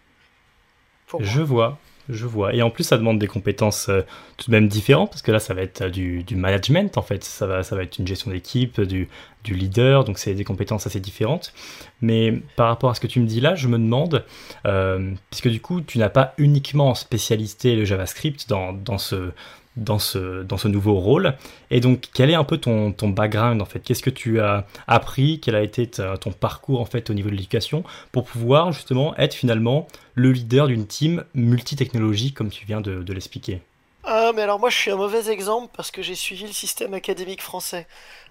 Je 1.21 1.41
vois, 1.41 1.79
je 2.09 2.27
vois. 2.27 2.55
Et 2.55 2.63
en 2.63 2.71
plus, 2.71 2.85
ça 2.85 2.97
demande 2.97 3.19
des 3.19 3.27
compétences 3.27 3.89
euh, 3.89 4.03
tout 4.37 4.51
de 4.51 4.57
même 4.57 4.69
différentes, 4.69 5.11
parce 5.11 5.23
que 5.23 5.31
là, 5.31 5.39
ça 5.39 5.55
va 5.55 5.63
être 5.63 5.83
euh, 5.83 5.91
du, 5.91 6.37
management, 6.37 6.97
en 6.97 7.03
fait. 7.03 7.23
Ça 7.25 7.47
va, 7.47 7.63
ça 7.63 7.77
va 7.77 7.83
être 7.83 7.99
une 7.99 8.07
gestion 8.07 8.31
d'équipe, 8.31 8.81
du, 8.81 9.09
du, 9.45 9.55
leader, 9.55 10.05
donc 10.05 10.19
c'est 10.19 10.35
des 10.35 10.45
compétences 10.45 10.87
assez 10.87 11.01
différentes. 11.01 11.53
Mais 12.01 12.41
par 12.57 12.69
rapport 12.69 12.91
à 12.91 12.95
ce 12.95 13.01
que 13.01 13.07
tu 13.07 13.21
me 13.21 13.27
dis 13.27 13.41
là, 13.41 13.55
je 13.55 13.69
me 13.69 13.79
demande, 13.79 14.25
euh, 14.67 15.13
puisque 15.31 15.49
du 15.49 15.61
coup, 15.61 15.81
tu 15.81 15.99
n'as 15.99 16.11
pas 16.11 16.35
uniquement 16.39 16.95
spécialisé 16.95 17.77
le 17.77 17.85
JavaScript 17.85 18.49
dans, 18.49 18.73
dans 18.73 18.99
ce 18.99 19.33
dans 19.77 19.99
ce, 19.99 20.43
dans 20.43 20.57
ce 20.57 20.69
nouveau 20.69 20.95
rôle. 20.95 21.35
Et 21.71 21.81
donc, 21.81 22.09
quel 22.13 22.31
est 22.31 22.35
un 22.35 22.45
peu 22.45 22.59
ton, 22.59 22.93
ton 22.93 23.09
background 23.09 23.63
en 23.63 23.65
fait? 23.65 23.81
Qu'est-ce 23.81 24.03
que 24.03 24.11
tu 24.11 24.41
as 24.41 24.67
appris? 24.87 25.41
Quel 25.41 25.55
a 25.55 25.63
été 25.63 25.89
ton 25.89 26.33
parcours 26.33 26.81
en 26.81 26.85
fait 26.85 27.11
au 27.11 27.15
niveau 27.15 27.31
de 27.31 27.35
l'éducation 27.35 27.85
pour 28.13 28.25
pouvoir 28.25 28.73
justement 28.73 29.17
être 29.17 29.35
finalement 29.35 29.87
le 30.15 30.33
leader 30.33 30.67
d'une 30.67 30.87
team 30.87 31.25
multitechnologie 31.35 32.33
comme 32.33 32.51
tu 32.51 32.67
viens 32.67 32.81
de, 32.81 33.03
de 33.03 33.13
l'expliquer? 33.13 33.61
Ah, 34.05 34.33
mais 34.35 34.43
alors 34.43 34.59
moi 34.59 34.69
je 34.69 34.77
suis 34.77 34.91
un 34.91 34.97
mauvais 34.97 35.31
exemple 35.31 35.73
parce 35.77 35.93
que 35.93 36.03
j'ai 36.03 36.17
suivi 36.17 36.45
le 36.45 36.53
système 36.53 36.93
académique 36.93 37.41
français. 37.41 37.87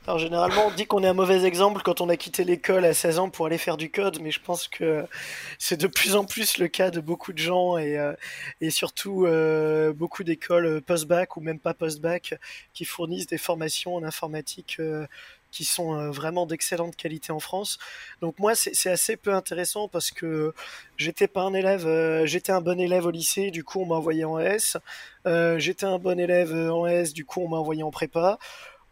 Alors 0.05 0.19
généralement 0.19 0.67
on 0.67 0.71
dit 0.71 0.85
qu'on 0.85 1.01
est 1.01 1.07
un 1.07 1.13
mauvais 1.13 1.45
exemple 1.45 1.81
quand 1.81 2.01
on 2.01 2.09
a 2.09 2.17
quitté 2.17 2.43
l'école 2.43 2.83
à 2.83 2.93
16 2.93 3.19
ans 3.19 3.29
pour 3.29 3.45
aller 3.45 3.57
faire 3.57 3.77
du 3.77 3.89
code, 3.89 4.19
mais 4.21 4.31
je 4.31 4.41
pense 4.41 4.67
que 4.67 5.05
c'est 5.59 5.79
de 5.79 5.87
plus 5.87 6.15
en 6.17 6.25
plus 6.25 6.57
le 6.57 6.67
cas 6.67 6.91
de 6.91 6.99
beaucoup 6.99 7.31
de 7.31 7.37
gens 7.37 7.77
et, 7.77 7.97
euh, 7.97 8.13
et 8.59 8.69
surtout 8.69 9.25
euh, 9.25 9.93
beaucoup 9.93 10.25
d'écoles 10.25 10.81
post-bac 10.81 11.37
ou 11.37 11.41
même 11.41 11.59
pas 11.59 11.73
post-bac 11.73 12.33
qui 12.73 12.83
fournissent 12.83 13.27
des 13.27 13.37
formations 13.37 13.95
en 13.95 14.03
informatique 14.03 14.75
euh, 14.79 15.07
qui 15.51 15.65
sont 15.65 15.93
euh, 15.93 16.09
vraiment 16.09 16.45
d'excellente 16.45 16.95
qualité 16.95 17.31
en 17.31 17.39
France. 17.39 17.77
Donc 18.21 18.39
moi, 18.39 18.55
c'est 18.55 18.89
assez 18.89 19.17
peu 19.17 19.33
intéressant 19.33 19.87
parce 19.87 20.11
que 20.11 20.53
j'étais 20.97 21.27
pas 21.27 21.41
un 21.41 21.53
élève, 21.53 21.85
euh, 21.85 22.25
j'étais 22.25 22.51
un 22.51 22.61
bon 22.61 22.79
élève 22.79 23.05
au 23.05 23.11
lycée, 23.11 23.51
du 23.51 23.63
coup 23.63 23.81
on 23.81 23.85
m'a 23.85 23.95
envoyé 23.95 24.23
en 24.23 24.39
S. 24.39 24.77
Euh, 25.27 25.59
j'étais 25.59 25.85
un 25.85 25.99
bon 25.99 26.19
élève 26.19 26.53
en 26.53 26.87
S, 26.87 27.13
du 27.13 27.25
coup 27.25 27.41
on 27.41 27.49
m'a 27.49 27.57
envoyé 27.57 27.83
en 27.83 27.91
prépa. 27.91 28.39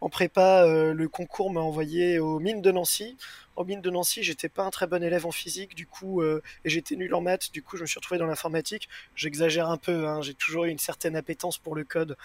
En 0.02 0.08
prépa, 0.08 0.64
le 0.66 1.08
concours 1.08 1.52
m'a 1.52 1.60
envoyé 1.60 2.18
aux 2.18 2.38
mines 2.38 2.62
de 2.62 2.70
Nancy. 2.70 3.18
En 3.54 3.64
mines 3.64 3.82
de 3.82 3.90
Nancy, 3.90 4.22
j'étais 4.22 4.48
pas 4.48 4.62
un 4.62 4.70
très 4.70 4.86
bon 4.86 5.02
élève 5.02 5.26
en 5.26 5.30
physique, 5.30 5.74
du 5.74 5.86
coup, 5.86 6.22
et 6.24 6.40
j'étais 6.64 6.96
nul 6.96 7.14
en 7.14 7.20
maths, 7.20 7.52
du 7.52 7.62
coup, 7.62 7.76
je 7.76 7.82
me 7.82 7.86
suis 7.86 7.98
retrouvé 7.98 8.18
dans 8.18 8.24
l'informatique. 8.24 8.88
J'exagère 9.14 9.68
un 9.68 9.76
peu, 9.76 10.08
hein, 10.08 10.22
j'ai 10.22 10.32
toujours 10.32 10.64
eu 10.64 10.70
une 10.70 10.78
certaine 10.78 11.16
appétence 11.16 11.58
pour 11.58 11.76
le 11.76 11.84
code 11.84 12.16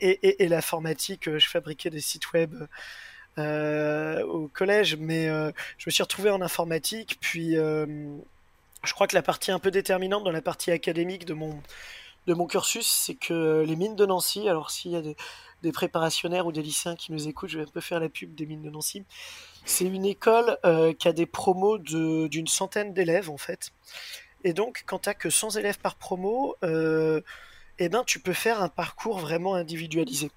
et, 0.00 0.10
et, 0.22 0.44
et 0.44 0.48
l'informatique. 0.48 1.28
Je 1.36 1.48
fabriquais 1.48 1.90
des 1.90 2.00
sites 2.00 2.32
web 2.32 2.54
au 3.38 4.48
collège, 4.48 4.96
mais 4.96 5.28
euh, 5.28 5.50
je 5.78 5.84
me 5.86 5.90
suis 5.90 6.02
retrouvé 6.02 6.30
en 6.30 6.40
informatique. 6.40 7.18
Puis, 7.20 7.56
euh, 7.56 7.86
je 8.84 8.92
crois 8.92 9.06
que 9.06 9.14
la 9.14 9.22
partie 9.22 9.50
un 9.50 9.58
peu 9.58 9.70
déterminante 9.70 10.24
dans 10.24 10.32
la 10.32 10.42
partie 10.42 10.70
académique 10.70 11.24
de 11.24 11.34
mon 11.34 11.60
de 12.26 12.34
mon 12.34 12.46
cursus, 12.48 12.88
c'est 12.88 13.14
que 13.14 13.64
les 13.64 13.76
mines 13.76 13.94
de 13.94 14.04
Nancy, 14.04 14.48
alors 14.48 14.72
s'il 14.72 14.90
y 14.90 14.96
a 14.96 15.02
des, 15.02 15.16
préparationnaires 15.72 16.46
ou 16.46 16.52
des 16.52 16.62
lycéens 16.62 16.96
qui 16.96 17.12
nous 17.12 17.28
écoutent, 17.28 17.50
je 17.50 17.58
vais 17.58 17.64
un 17.64 17.70
peu 17.70 17.80
faire 17.80 18.00
la 18.00 18.08
pub 18.08 18.34
des 18.34 18.46
mines 18.46 18.62
de 18.62 18.70
Nancy. 18.70 19.04
C'est 19.64 19.84
une 19.84 20.04
école 20.04 20.58
qui 20.98 21.06
a 21.06 21.12
des 21.12 21.26
promos 21.26 21.78
d'une 21.78 22.46
centaine 22.48 22.92
d'élèves 22.94 23.30
en 23.30 23.36
fait. 23.36 23.70
Et 24.42 24.52
donc, 24.52 24.82
quand 24.86 25.00
tu 25.00 25.14
que 25.14 25.30
100 25.30 25.56
élèves 25.56 25.78
par 25.78 25.94
promo, 25.96 26.56
eh 26.62 27.88
ben, 27.88 28.04
tu 28.04 28.18
peux 28.20 28.32
faire 28.32 28.62
un 28.62 28.68
parcours 28.68 29.18
vraiment 29.18 29.54
individualisé. 29.54 30.30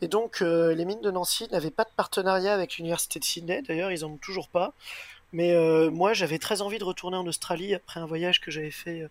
Et 0.00 0.08
donc, 0.08 0.40
les 0.40 0.84
mines 0.84 1.00
de 1.00 1.10
Nancy 1.10 1.48
n'avaient 1.50 1.70
pas 1.70 1.84
de 1.84 1.90
partenariat 1.96 2.54
avec 2.54 2.76
l'université 2.76 3.18
de 3.18 3.24
Sydney. 3.24 3.62
D'ailleurs, 3.62 3.90
ils 3.90 4.04
en 4.04 4.10
ont 4.12 4.16
toujours 4.16 4.48
pas. 4.48 4.72
Mais 5.32 5.54
moi, 5.90 6.12
j'avais 6.12 6.38
très 6.38 6.62
envie 6.62 6.78
de 6.78 6.84
retourner 6.84 7.16
en 7.16 7.26
Australie 7.26 7.74
après 7.74 8.00
un 8.00 8.06
voyage 8.06 8.40
que 8.40 8.50
j'avais 8.50 8.70
fait 8.70 9.08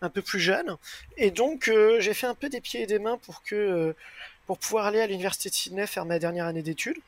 un 0.00 0.08
peu 0.08 0.22
plus 0.22 0.40
jeune. 0.40 0.76
Et 1.16 1.30
donc, 1.30 1.70
j'ai 1.98 2.14
fait 2.14 2.26
un 2.26 2.34
peu 2.34 2.48
des 2.48 2.60
pieds 2.60 2.82
et 2.82 2.86
des 2.86 2.98
mains 2.98 3.18
pour 3.18 3.42
que 3.42 3.94
pour 4.46 4.58
pouvoir 4.58 4.86
aller 4.86 5.00
à 5.00 5.06
l'université 5.06 5.48
de 5.48 5.54
Sydney 5.54 5.86
faire 5.86 6.04
ma 6.04 6.18
dernière 6.18 6.46
année 6.46 6.62
d'études. 6.62 6.98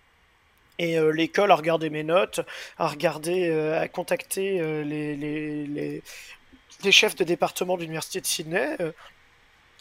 Et 0.78 0.98
euh, 0.98 1.10
l'école 1.10 1.50
a 1.50 1.54
regardé 1.54 1.90
mes 1.90 2.04
notes, 2.04 2.40
a 2.78 2.88
regardé, 2.88 3.48
euh, 3.48 3.80
a 3.80 3.88
contacté 3.88 4.60
euh, 4.60 4.84
les, 4.84 5.16
les, 5.16 6.92
chefs 6.92 7.16
de 7.16 7.24
département 7.24 7.76
de 7.76 7.82
l'université 7.82 8.20
de 8.20 8.26
Sydney 8.26 8.76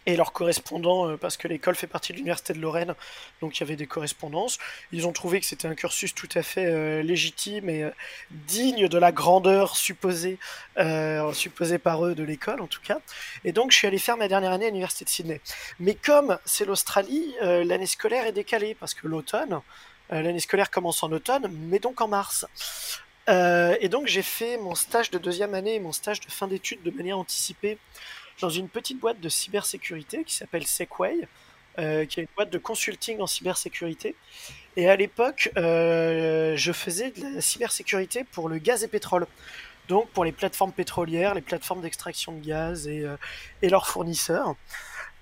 et 0.05 0.15
leurs 0.15 0.33
correspondants, 0.33 1.17
parce 1.17 1.37
que 1.37 1.47
l'école 1.47 1.75
fait 1.75 1.87
partie 1.87 2.11
de 2.11 2.17
l'université 2.17 2.53
de 2.53 2.59
Lorraine, 2.59 2.93
donc 3.41 3.57
il 3.57 3.61
y 3.61 3.63
avait 3.63 3.75
des 3.75 3.87
correspondances. 3.87 4.57
Ils 4.91 5.07
ont 5.07 5.11
trouvé 5.11 5.39
que 5.39 5.45
c'était 5.45 5.67
un 5.67 5.75
cursus 5.75 6.13
tout 6.13 6.29
à 6.35 6.43
fait 6.43 7.01
légitime 7.03 7.69
et 7.69 7.89
digne 8.31 8.87
de 8.87 8.97
la 8.97 9.11
grandeur 9.11 9.75
supposée, 9.75 10.37
supposée 11.33 11.79
par 11.79 12.05
eux 12.05 12.13
de 12.13 12.23
l'école 12.23 12.61
en 12.61 12.67
tout 12.67 12.81
cas. 12.81 12.99
Et 13.43 13.51
donc 13.51 13.71
je 13.71 13.77
suis 13.77 13.87
allé 13.87 13.97
faire 13.97 14.17
ma 14.17 14.27
dernière 14.27 14.51
année 14.51 14.65
à 14.65 14.69
l'université 14.69 15.05
de 15.05 15.09
Sydney. 15.09 15.41
Mais 15.79 15.95
comme 15.95 16.37
c'est 16.45 16.65
l'Australie, 16.65 17.33
l'année 17.41 17.87
scolaire 17.87 18.27
est 18.27 18.31
décalée 18.31 18.75
parce 18.75 18.93
que 18.93 19.07
l'automne, 19.07 19.61
euh, 20.11 20.21
l'année 20.21 20.39
scolaire 20.39 20.69
commence 20.69 21.01
en 21.03 21.11
automne, 21.11 21.47
mais 21.51 21.79
donc 21.79 22.01
en 22.01 22.07
mars. 22.07 22.45
Euh, 23.27 23.75
et 23.81 23.89
donc 23.89 24.07
j'ai 24.07 24.21
fait 24.21 24.57
mon 24.57 24.75
stage 24.75 25.09
de 25.09 25.17
deuxième 25.17 25.55
année 25.55 25.75
et 25.75 25.79
mon 25.79 25.91
stage 25.91 26.19
de 26.19 26.29
fin 26.29 26.47
d'études 26.47 26.83
de 26.83 26.91
manière 26.91 27.17
anticipée 27.17 27.79
dans 28.41 28.49
une 28.49 28.69
petite 28.69 28.99
boîte 28.99 29.19
de 29.19 29.29
cybersécurité 29.29 30.23
qui 30.23 30.33
s'appelle 30.33 30.65
Segway, 30.67 31.27
euh, 31.79 32.05
qui 32.05 32.19
est 32.19 32.23
une 32.23 32.29
boîte 32.35 32.51
de 32.51 32.57
consulting 32.57 33.19
en 33.19 33.27
cybersécurité. 33.27 34.15
Et 34.75 34.89
à 34.89 34.95
l'époque, 34.95 35.51
je 35.55 36.71
faisais 36.73 37.11
de 37.11 37.35
la 37.35 37.41
cybersécurité 37.41 38.23
pour 38.23 38.49
le 38.49 38.57
gaz 38.57 38.83
et 38.83 38.87
pétrole. 38.87 39.27
Donc 39.87 40.09
pour 40.09 40.25
les 40.25 40.31
plateformes 40.31 40.71
pétrolières, 40.71 41.35
les 41.35 41.41
plateformes 41.41 41.81
d'extraction 41.81 42.33
de 42.33 42.45
gaz 42.45 42.87
et, 42.87 43.05
et 43.61 43.69
leurs 43.69 43.87
fournisseurs. 43.87 44.55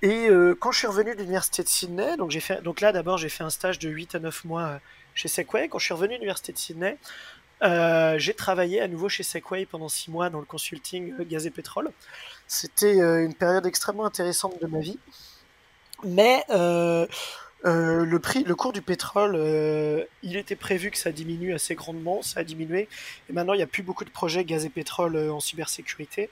Et 0.03 0.27
euh, 0.27 0.53
quand 0.53 0.73
je 0.73 0.79
suis 0.79 0.87
revenu 0.87 1.15
de 1.15 1.19
l'université 1.19 1.63
de 1.63 1.67
Sydney, 1.69 2.17
donc, 2.17 2.37
fait, 2.37 2.61
donc 2.61 2.81
là 2.81 2.91
d'abord 2.91 3.17
j'ai 3.17 3.29
fait 3.29 3.45
un 3.45 3.49
stage 3.49 3.79
de 3.79 3.87
8 3.87 4.15
à 4.15 4.19
9 4.19 4.43
mois 4.43 4.63
euh, 4.63 4.77
chez 5.15 5.29
Segway. 5.29 5.69
Quand 5.69 5.79
je 5.79 5.85
suis 5.85 5.93
revenu 5.93 6.09
de 6.09 6.15
l'université 6.15 6.51
de 6.51 6.57
Sydney, 6.57 6.97
euh, 7.63 8.19
j'ai 8.19 8.33
travaillé 8.33 8.81
à 8.81 8.89
nouveau 8.89 9.07
chez 9.07 9.23
Segway 9.23 9.65
pendant 9.65 9.87
6 9.87 10.11
mois 10.11 10.29
dans 10.29 10.39
le 10.39 10.45
consulting 10.45 11.15
gaz 11.23 11.47
et 11.47 11.51
pétrole. 11.51 11.89
C'était 12.53 12.99
une 12.99 13.33
période 13.33 13.65
extrêmement 13.65 14.05
intéressante 14.05 14.61
de 14.61 14.67
ma 14.67 14.79
vie. 14.79 14.99
Mais 16.03 16.43
le 16.49 18.17
prix, 18.17 18.43
le 18.43 18.55
cours 18.55 18.73
du 18.73 18.81
pétrole, 18.81 19.35
il 20.21 20.37
était 20.37 20.55
prévu 20.55 20.91
que 20.91 20.97
ça 20.97 21.11
diminue 21.11 21.53
assez 21.53 21.75
grandement, 21.75 22.21
ça 22.21 22.41
a 22.41 22.43
diminué. 22.43 22.87
Et 23.29 23.33
maintenant, 23.33 23.53
il 23.53 23.57
n'y 23.57 23.63
a 23.63 23.67
plus 23.67 23.83
beaucoup 23.83 24.05
de 24.05 24.09
projets 24.09 24.45
gaz 24.45 24.65
et 24.65 24.69
pétrole 24.69 25.17
en 25.17 25.39
cybersécurité, 25.39 26.29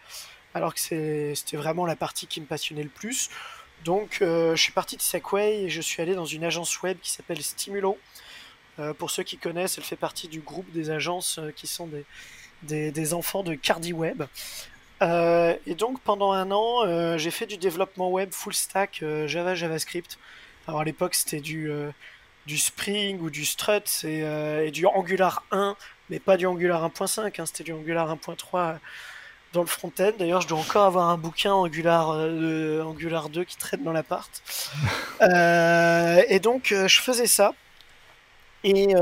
alors 0.54 0.74
que 0.74 0.80
c'était 0.80 1.58
vraiment 1.58 1.86
la 1.86 1.96
partie 1.96 2.28
qui 2.28 2.40
me 2.42 2.46
passionnait 2.46 2.84
le 2.84 2.90
plus. 2.90 3.30
Donc, 3.84 4.20
euh, 4.22 4.56
je 4.56 4.62
suis 4.62 4.72
parti 4.72 4.96
de 4.96 5.02
Segway 5.02 5.64
et 5.64 5.70
je 5.70 5.82
suis 5.82 6.02
allé 6.02 6.14
dans 6.14 6.26
une 6.26 6.44
agence 6.44 6.82
web 6.82 6.98
qui 7.02 7.10
s'appelle 7.10 7.42
Stimulo. 7.42 7.98
Euh, 8.80 8.94
pour 8.94 9.10
ceux 9.10 9.24
qui 9.24 9.38
connaissent, 9.38 9.78
elle 9.78 9.84
fait 9.84 9.96
partie 9.96 10.28
du 10.28 10.40
groupe 10.40 10.72
des 10.72 10.92
agences 10.92 11.40
euh, 11.40 11.52
qui 11.52 11.68
sont 11.68 11.90
des, 12.64 13.14
enfants 13.14 13.44
de 13.44 13.56
CardiWeb. 15.02 15.60
et 15.66 15.76
donc, 15.76 16.00
pendant 16.02 16.32
un 16.32 16.52
an, 16.52 17.18
j'ai 17.18 17.32
fait 17.32 17.46
du 17.46 17.58
développement 17.58 18.10
web 18.10 18.32
full 18.32 18.54
stack 18.54 19.04
Java, 19.26 19.56
JavaScript. 19.56 20.18
Alors, 20.68 20.82
à 20.82 20.84
l'époque, 20.84 21.16
c'était 21.16 21.42
du, 21.42 21.72
du 22.46 22.58
Spring 22.58 23.20
ou 23.20 23.30
du 23.30 23.46
Struts 23.46 24.06
et, 24.06 24.72
du 24.72 24.86
Angular 24.86 25.44
1, 25.52 25.76
mais 26.10 26.20
pas 26.20 26.38
du 26.38 26.46
Angular 26.46 26.88
1.5, 26.88 27.42
hein, 27.42 27.46
c'était 27.46 27.64
du 27.64 27.74
Angular 27.74 28.16
1.3 28.16 28.78
dans 29.54 29.62
le 29.62 29.68
front-end. 29.68 30.12
D'ailleurs, 30.18 30.42
je 30.42 30.48
dois 30.48 30.60
encore 30.60 30.86
avoir 30.86 31.10
un 31.10 31.18
bouquin 31.18 31.54
Angular, 31.54 32.12
euh, 32.12 32.84
Angular 32.84 33.30
2 33.30 33.44
qui 33.44 33.58
traîne 33.58 33.84
dans 33.84 33.94
l'appart. 33.94 34.30
Euh, 35.22 36.24
et 36.30 36.40
donc, 36.40 36.72
euh, 36.72 36.88
je 36.88 37.00
faisais 37.00 37.28
ça. 37.28 37.54
Et, 38.64 38.96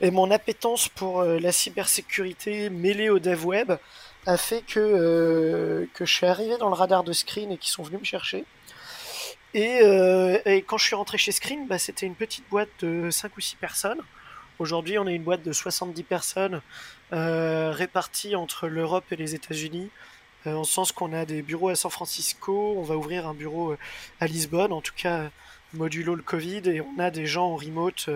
et 0.00 0.10
mon 0.12 0.30
appétence 0.30 0.88
pour 0.88 1.24
la 1.24 1.50
cybersécurité 1.50 2.70
mêlée 2.70 3.10
au 3.10 3.18
dev 3.18 3.44
web 3.44 3.72
a 4.26 4.36
fait 4.36 4.62
que, 4.62 5.88
que 5.94 6.04
je 6.04 6.12
suis 6.12 6.26
arrivé 6.26 6.56
dans 6.58 6.68
le 6.68 6.74
radar 6.74 7.04
de 7.04 7.12
Screen 7.12 7.52
et 7.52 7.58
qu'ils 7.58 7.70
sont 7.70 7.82
venus 7.82 8.00
me 8.00 8.04
chercher. 8.04 8.44
Et, 9.54 9.80
et, 10.46 10.62
quand 10.62 10.78
je 10.78 10.84
suis 10.84 10.96
rentré 10.96 11.16
chez 11.18 11.32
Screen, 11.32 11.66
bah, 11.66 11.78
c'était 11.78 12.06
une 12.06 12.16
petite 12.16 12.48
boîte 12.50 12.70
de 12.80 13.10
5 13.10 13.36
ou 13.36 13.40
6 13.40 13.56
personnes. 13.56 14.00
Aujourd'hui, 14.60 14.98
on 14.98 15.06
est 15.08 15.14
une 15.14 15.24
boîte 15.24 15.42
de 15.42 15.52
70 15.52 16.04
personnes 16.04 16.62
euh, 17.12 17.72
répartis 17.72 18.36
entre 18.36 18.68
l'Europe 18.68 19.04
et 19.10 19.16
les 19.16 19.34
États-Unis. 19.34 19.90
Euh, 20.46 20.54
en 20.54 20.64
sens 20.64 20.92
qu'on 20.92 21.12
a 21.12 21.24
des 21.24 21.42
bureaux 21.42 21.70
à 21.70 21.74
San 21.74 21.90
Francisco, 21.90 22.74
on 22.76 22.82
va 22.82 22.96
ouvrir 22.96 23.26
un 23.26 23.34
bureau 23.34 23.72
euh, 23.72 23.78
à 24.20 24.26
Lisbonne, 24.26 24.72
en 24.72 24.80
tout 24.80 24.94
cas 24.96 25.30
modulo 25.72 26.14
le 26.14 26.22
Covid, 26.22 26.62
et 26.66 26.80
on 26.80 26.98
a 27.00 27.10
des 27.10 27.26
gens 27.26 27.46
en 27.46 27.56
remote 27.56 28.08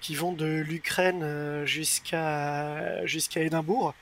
qui 0.00 0.16
vont 0.16 0.32
de 0.32 0.46
l'Ukraine 0.46 1.64
jusqu'à 1.64 3.06
jusqu'à 3.06 3.42
Édimbourg. 3.42 3.94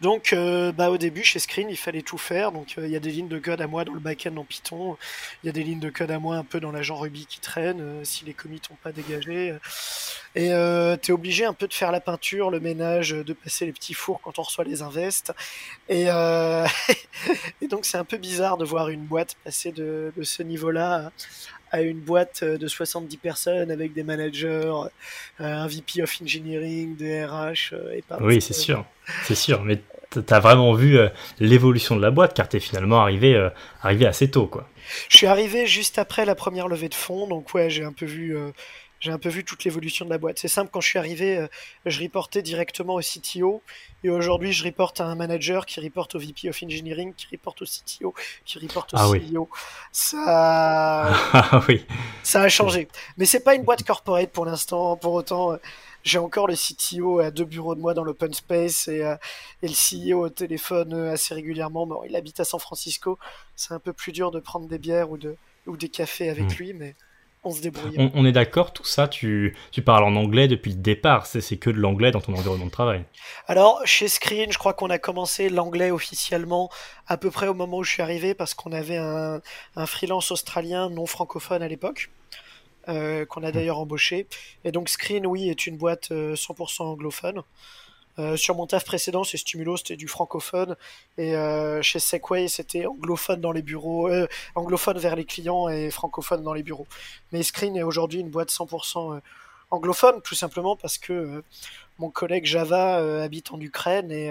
Donc, 0.00 0.32
euh, 0.32 0.72
bah, 0.72 0.90
au 0.90 0.98
début, 0.98 1.22
chez 1.22 1.38
Screen, 1.38 1.68
il 1.70 1.76
fallait 1.76 2.02
tout 2.02 2.18
faire. 2.18 2.52
Donc, 2.52 2.74
euh, 2.78 2.86
il 2.86 2.92
y 2.92 2.96
a 2.96 3.00
des 3.00 3.10
lignes 3.10 3.28
de 3.28 3.38
code 3.38 3.60
à 3.60 3.66
moi 3.66 3.84
dans 3.84 3.92
le 3.92 4.00
backend 4.00 4.38
en 4.38 4.44
Python. 4.44 4.96
Il 5.42 5.46
y 5.46 5.50
a 5.50 5.52
des 5.52 5.62
lignes 5.62 5.80
de 5.80 5.90
code 5.90 6.10
à 6.10 6.18
moi 6.18 6.36
un 6.36 6.44
peu 6.44 6.60
dans 6.60 6.72
l'agent 6.72 6.96
Ruby 6.96 7.26
qui 7.26 7.40
traînent 7.40 7.80
euh, 7.80 8.04
si 8.04 8.24
les 8.24 8.34
commits 8.34 8.60
n'ont 8.70 8.76
pas 8.82 8.92
dégagé. 8.92 9.54
Et 10.36 10.48
tu 11.02 11.10
es 11.10 11.12
obligé 11.12 11.44
un 11.44 11.52
peu 11.52 11.66
de 11.66 11.74
faire 11.74 11.90
la 11.90 12.00
peinture, 12.00 12.50
le 12.50 12.60
ménage, 12.60 13.10
de 13.10 13.32
passer 13.32 13.66
les 13.66 13.72
petits 13.72 13.94
fours 13.94 14.20
quand 14.20 14.38
on 14.38 14.42
reçoit 14.42 14.64
les 14.64 14.80
invests. 14.80 15.32
Et, 15.88 16.04
et 17.62 17.68
donc, 17.68 17.84
c'est 17.84 17.98
un 17.98 18.04
peu 18.04 18.16
bizarre 18.16 18.56
de 18.56 18.64
voir 18.64 18.90
une 18.90 19.04
boîte 19.04 19.34
passer 19.42 19.72
de, 19.72 20.12
de 20.16 20.22
ce 20.22 20.44
niveau-là 20.44 21.10
à 21.70 21.82
une 21.82 22.00
boîte 22.00 22.44
de 22.44 22.66
70 22.66 23.16
personnes 23.18 23.70
avec 23.70 23.92
des 23.92 24.02
managers, 24.02 24.72
un 25.38 25.66
VP 25.66 26.02
of 26.02 26.22
Engineering, 26.22 26.96
des 26.96 27.24
RH 27.24 27.74
et 27.94 28.02
pas. 28.02 28.18
Oui, 28.20 28.40
c'est 28.40 28.54
sûr, 28.54 28.84
c'est 29.24 29.34
sûr. 29.34 29.62
Mais 29.62 29.80
t'as 30.10 30.40
vraiment 30.40 30.74
vu 30.74 30.98
euh, 30.98 31.08
l'évolution 31.38 31.96
de 31.96 32.02
la 32.02 32.10
boîte 32.10 32.34
car 32.34 32.48
t'es 32.48 32.60
finalement 32.60 33.00
arrivé, 33.00 33.34
euh, 33.34 33.50
arrivé 33.82 34.06
assez 34.06 34.30
tôt, 34.30 34.46
quoi. 34.46 34.68
Je 35.08 35.16
suis 35.16 35.26
arrivé 35.26 35.66
juste 35.66 35.98
après 35.98 36.24
la 36.24 36.34
première 36.34 36.66
levée 36.66 36.88
de 36.88 36.94
fonds, 36.94 37.28
donc 37.28 37.54
ouais, 37.54 37.70
j'ai 37.70 37.84
un 37.84 37.92
peu 37.92 38.06
vu, 38.06 38.36
euh, 38.36 38.50
j'ai 38.98 39.12
un 39.12 39.18
peu 39.18 39.28
vu 39.28 39.44
toute 39.44 39.64
l'évolution 39.64 40.04
de 40.04 40.10
la 40.10 40.18
boîte. 40.18 40.38
C'est 40.40 40.48
simple, 40.48 40.70
quand 40.72 40.80
je 40.80 40.88
suis 40.88 40.98
arrivé, 40.98 41.46
je 41.86 42.02
reportais 42.02 42.42
directement 42.42 42.94
au 42.94 43.00
CTO, 43.00 43.62
et 44.02 44.10
aujourd'hui, 44.10 44.52
je 44.52 44.64
reporte 44.64 45.00
à 45.00 45.06
un 45.06 45.14
manager 45.14 45.66
qui 45.66 45.80
reporte 45.80 46.14
au 46.14 46.18
VP 46.18 46.48
of 46.48 46.62
Engineering, 46.62 47.12
qui 47.14 47.26
reporte 47.32 47.62
au 47.62 47.64
CTO, 47.64 48.14
qui 48.44 48.58
reporte 48.58 48.94
au 48.94 48.96
ah 48.98 49.08
CEO. 49.08 49.48
Ça, 49.92 50.18
ah, 51.32 51.64
oui. 51.68 51.84
ça 52.22 52.42
a 52.42 52.48
changé. 52.48 52.88
Mais 53.18 53.26
c'est 53.26 53.40
pas 53.40 53.54
une 53.54 53.62
boîte 53.62 53.82
corporate 53.82 54.30
pour 54.30 54.46
l'instant. 54.46 54.96
Pour 54.96 55.12
autant, 55.12 55.58
j'ai 56.02 56.18
encore 56.18 56.46
le 56.46 56.54
CTO 56.54 57.18
à 57.18 57.30
deux 57.30 57.44
bureaux 57.44 57.74
de 57.74 57.80
moi 57.80 57.92
dans 57.92 58.04
l'open 58.04 58.32
space 58.32 58.88
et, 58.88 59.04
euh, 59.04 59.16
et, 59.62 59.68
le 59.68 59.74
CEO 59.74 60.24
au 60.24 60.28
téléphone 60.30 60.94
euh, 60.94 61.12
assez 61.12 61.34
régulièrement. 61.34 61.86
Bon, 61.86 62.02
il 62.04 62.16
habite 62.16 62.40
à 62.40 62.44
San 62.44 62.60
Francisco. 62.60 63.18
C'est 63.54 63.74
un 63.74 63.78
peu 63.78 63.92
plus 63.92 64.12
dur 64.12 64.30
de 64.30 64.40
prendre 64.40 64.66
des 64.66 64.78
bières 64.78 65.10
ou, 65.10 65.18
de, 65.18 65.36
ou 65.66 65.76
des 65.76 65.88
cafés 65.88 66.30
avec 66.30 66.44
hmm. 66.44 66.56
lui, 66.58 66.72
mais 66.72 66.94
on 67.42 67.50
se 67.52 67.62
débrouille. 67.62 68.10
On, 68.14 68.26
est 68.26 68.32
d'accord, 68.32 68.72
tout 68.72 68.84
ça, 68.84 69.08
tu, 69.08 69.56
tu, 69.70 69.82
parles 69.82 70.04
en 70.04 70.14
anglais 70.14 70.46
depuis 70.46 70.72
le 70.72 70.78
départ. 70.78 71.26
C'est 71.26 71.56
que 71.56 71.70
de 71.70 71.78
l'anglais 71.78 72.10
dans 72.10 72.20
ton 72.20 72.34
environnement 72.34 72.66
de 72.66 72.70
travail. 72.70 73.04
Alors, 73.46 73.80
chez 73.86 74.08
Screen, 74.08 74.52
je 74.52 74.58
crois 74.58 74.74
qu'on 74.74 74.90
a 74.90 74.98
commencé 74.98 75.48
l'anglais 75.48 75.90
officiellement 75.90 76.70
à 77.06 77.16
peu 77.16 77.30
près 77.30 77.48
au 77.48 77.54
moment 77.54 77.78
où 77.78 77.82
je 77.82 77.92
suis 77.92 78.02
arrivé 78.02 78.34
parce 78.34 78.52
qu'on 78.54 78.72
avait 78.72 78.98
un, 78.98 79.40
un 79.76 79.86
freelance 79.86 80.30
australien 80.30 80.90
non 80.90 81.06
francophone 81.06 81.62
à 81.62 81.68
l'époque. 81.68 82.10
Euh, 82.88 83.26
qu'on 83.26 83.42
a 83.42 83.50
hmm. 83.50 83.52
d'ailleurs 83.52 83.78
embauché. 83.78 84.26
Et 84.64 84.72
donc 84.72 84.88
Screen, 84.88 85.26
oui, 85.26 85.50
est 85.50 85.66
une 85.66 85.76
boîte 85.76 86.10
100% 86.10 86.12
euh, 86.12 86.84
anglophone. 86.86 87.42
Euh, 88.18 88.36
sur 88.36 88.54
mon 88.54 88.66
taf 88.66 88.84
précédent, 88.84 89.24
c'est 89.24 89.36
Stimulo, 89.36 89.76
c'était 89.76 89.96
du 89.96 90.08
francophone. 90.08 90.76
Et 91.18 91.34
chez 91.82 91.98
Segway, 91.98 92.48
c'était 92.48 92.86
anglophone 92.86 93.40
dans 93.40 93.52
les 93.52 93.62
bureaux, 93.62 94.10
anglophone 94.54 94.98
vers 94.98 95.16
les 95.16 95.24
clients 95.24 95.68
et 95.68 95.90
francophone 95.90 96.42
dans 96.42 96.54
les 96.54 96.62
bureaux. 96.62 96.86
Mais 97.32 97.42
Screen 97.42 97.76
est 97.76 97.82
aujourd'hui 97.82 98.20
une 98.20 98.30
boîte 98.30 98.50
100% 98.50 99.20
anglophone, 99.70 100.20
tout 100.22 100.34
simplement 100.34 100.76
parce 100.76 100.98
que 100.98 101.42
mon 101.98 102.10
collègue 102.10 102.46
Java 102.46 102.96
habite 103.22 103.52
en 103.52 103.60
Ukraine 103.60 104.10
et, 104.10 104.30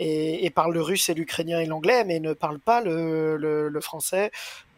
et, 0.00 0.50
parle 0.50 0.72
le 0.72 0.80
russe 0.80 1.08
et 1.10 1.14
l'ukrainien 1.14 1.60
et 1.60 1.66
l'anglais, 1.66 2.04
mais 2.04 2.20
ne 2.20 2.32
parle 2.32 2.58
pas 2.58 2.80
le, 2.80 3.36
le, 3.36 3.80
français. 3.80 4.30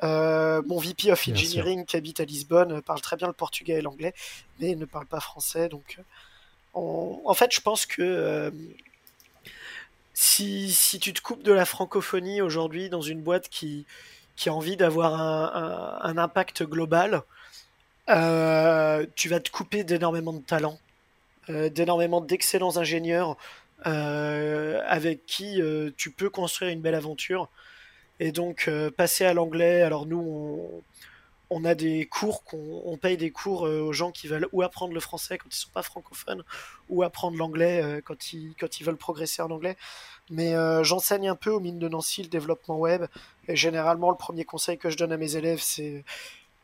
Euh, 0.02 0.62
mon 0.66 0.78
VP 0.78 1.12
of 1.12 1.28
Engineering 1.28 1.84
qui 1.84 1.96
habite 1.96 2.18
à 2.20 2.24
Lisbonne 2.24 2.82
parle 2.82 3.00
très 3.00 3.16
bien 3.16 3.28
le 3.28 3.32
portugais 3.32 3.74
et 3.74 3.82
l'anglais, 3.82 4.14
mais 4.60 4.74
ne 4.74 4.84
parle 4.84 5.06
pas 5.06 5.20
français. 5.20 5.68
Donc, 5.68 5.98
en 6.74 7.34
fait, 7.34 7.52
je 7.54 7.60
pense 7.60 7.86
que 7.86 8.02
euh, 8.02 8.50
si, 10.14 10.98
tu 11.00 11.12
te 11.12 11.20
coupes 11.20 11.42
de 11.42 11.52
la 11.52 11.64
francophonie 11.64 12.40
aujourd'hui 12.40 12.88
dans 12.88 13.00
une 13.00 13.20
boîte 13.20 13.48
qui, 13.48 13.86
a 14.46 14.50
envie 14.50 14.76
d'avoir 14.76 15.20
un, 15.20 15.98
un, 16.02 16.18
impact 16.18 16.64
global, 16.64 17.22
tu 18.08 19.28
vas 19.28 19.40
te 19.40 19.50
couper 19.50 19.84
d'énormément 19.84 20.32
de 20.32 20.40
talents, 20.40 20.78
d'énormément 21.48 22.20
d'excellents 22.20 22.76
ingénieurs 22.76 23.36
avec 23.84 25.26
qui 25.26 25.60
tu 25.96 26.10
peux 26.10 26.30
construire 26.30 26.70
une 26.72 26.80
belle 26.80 26.94
aventure. 26.94 27.48
Et 28.20 28.32
donc 28.32 28.70
passer 28.96 29.24
à 29.24 29.34
l'anglais, 29.34 29.82
alors 29.82 30.06
nous 30.06 30.18
on, 30.18 30.82
on 31.52 31.64
a 31.64 31.74
des 31.74 32.06
cours 32.06 32.44
qu'on 32.44 32.98
paye 33.00 33.16
des 33.16 33.30
cours 33.30 33.66
euh, 33.66 33.80
aux 33.80 33.92
gens 33.92 34.10
qui 34.10 34.26
veulent 34.26 34.48
ou 34.52 34.62
apprendre 34.62 34.94
le 34.94 35.00
français 35.00 35.36
quand 35.36 35.48
ils 35.50 35.58
sont 35.58 35.70
pas 35.70 35.82
francophones 35.82 36.42
ou 36.88 37.02
apprendre 37.02 37.36
l'anglais 37.36 37.82
euh, 37.82 38.00
quand 38.02 38.32
ils 38.32 38.54
quand 38.58 38.80
ils 38.80 38.84
veulent 38.84 38.96
progresser 38.96 39.42
en 39.42 39.50
anglais. 39.50 39.76
Mais 40.30 40.54
euh, 40.54 40.82
j'enseigne 40.82 41.28
un 41.28 41.36
peu 41.36 41.50
aux 41.50 41.60
mines 41.60 41.78
de 41.78 41.88
Nancy 41.88 42.22
le 42.22 42.28
développement 42.28 42.78
web 42.78 43.04
et 43.48 43.56
généralement 43.56 44.10
le 44.10 44.16
premier 44.16 44.44
conseil 44.44 44.78
que 44.78 44.88
je 44.88 44.96
donne 44.96 45.12
à 45.12 45.18
mes 45.18 45.36
élèves 45.36 45.60
c'est 45.60 46.04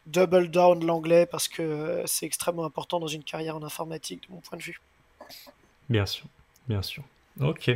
double 0.07 0.51
down 0.51 0.85
l'anglais 0.85 1.27
parce 1.27 1.49
que 1.49 2.03
c'est 2.07 2.25
extrêmement 2.25 2.65
important 2.65 2.99
dans 2.99 3.09
une 3.09 3.25
carrière 3.25 3.57
en 3.57 3.63
informatique 3.63 4.27
de 4.27 4.35
mon 4.35 4.41
point 4.41 4.57
de 4.57 4.63
vue. 4.63 4.81
Bien 5.91 6.07
sûr, 6.07 6.27
bien 6.67 6.83
sûr. 6.83 7.05
Ok 7.41 7.71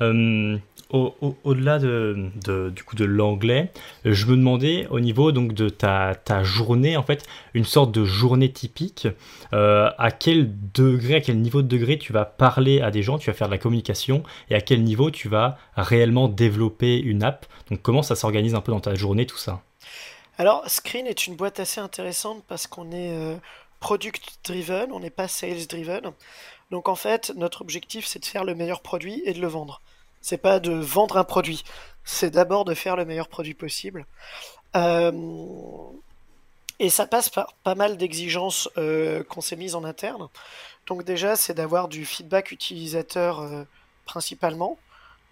au-delà 0.00 1.78
de, 1.78 2.70
du 2.70 2.82
coup 2.82 2.96
de 2.96 3.04
l'anglais, 3.04 3.70
je 4.04 4.26
me 4.26 4.36
demandais 4.36 4.86
au 4.88 5.00
niveau 5.00 5.32
donc 5.32 5.52
de 5.52 5.68
ta, 5.68 6.14
ta 6.14 6.42
journée, 6.42 6.96
en 6.96 7.02
fait, 7.02 7.26
une 7.54 7.64
sorte 7.64 7.92
de 7.92 8.04
journée 8.04 8.50
typique, 8.50 9.06
euh, 9.52 9.90
à 9.98 10.10
quel 10.10 10.50
degré, 10.72 11.16
à 11.16 11.20
quel 11.20 11.38
niveau 11.38 11.60
de 11.62 11.68
degré 11.68 11.98
tu 11.98 12.12
vas 12.12 12.24
parler 12.24 12.80
à 12.80 12.90
des 12.90 13.02
gens, 13.02 13.18
tu 13.18 13.28
vas 13.28 13.34
faire 13.34 13.48
de 13.48 13.52
la 13.52 13.58
communication, 13.58 14.22
et 14.50 14.54
à 14.54 14.60
quel 14.60 14.82
niveau 14.82 15.10
tu 15.10 15.28
vas 15.28 15.58
réellement 15.76 16.28
développer 16.28 16.98
une 16.98 17.22
app? 17.22 17.46
Donc 17.70 17.82
comment 17.82 18.02
ça 18.02 18.16
s'organise 18.16 18.54
un 18.54 18.60
peu 18.60 18.72
dans 18.72 18.80
ta 18.80 18.94
journée, 18.94 19.26
tout 19.26 19.36
ça? 19.36 19.62
Alors, 20.38 20.62
Screen 20.68 21.06
est 21.06 21.26
une 21.26 21.34
boîte 21.34 21.58
assez 21.58 21.80
intéressante 21.80 22.44
parce 22.46 22.66
qu'on 22.66 22.92
est 22.92 23.12
euh, 23.12 23.34
product 23.80 24.38
driven, 24.44 24.92
on 24.92 25.00
n'est 25.00 25.10
pas 25.10 25.28
sales 25.28 25.66
driven. 25.68 26.12
Donc 26.70 26.88
en 26.88 26.94
fait, 26.94 27.32
notre 27.36 27.60
objectif, 27.60 28.06
c'est 28.06 28.20
de 28.20 28.24
faire 28.24 28.44
le 28.44 28.54
meilleur 28.54 28.80
produit 28.80 29.20
et 29.24 29.32
de 29.32 29.40
le 29.40 29.48
vendre. 29.48 29.82
C'est 30.28 30.36
pas 30.36 30.60
de 30.60 30.72
vendre 30.72 31.16
un 31.16 31.24
produit, 31.24 31.64
c'est 32.04 32.28
d'abord 32.28 32.66
de 32.66 32.74
faire 32.74 32.96
le 32.96 33.06
meilleur 33.06 33.28
produit 33.28 33.54
possible. 33.54 34.04
Euh, 34.76 35.10
et 36.78 36.90
ça 36.90 37.06
passe 37.06 37.30
par 37.30 37.54
pas 37.64 37.74
mal 37.74 37.96
d'exigences 37.96 38.68
euh, 38.76 39.24
qu'on 39.24 39.40
s'est 39.40 39.56
mises 39.56 39.74
en 39.74 39.84
interne. 39.84 40.28
Donc 40.86 41.02
déjà, 41.02 41.34
c'est 41.34 41.54
d'avoir 41.54 41.88
du 41.88 42.04
feedback 42.04 42.52
utilisateur 42.52 43.40
euh, 43.40 43.64
principalement. 44.04 44.76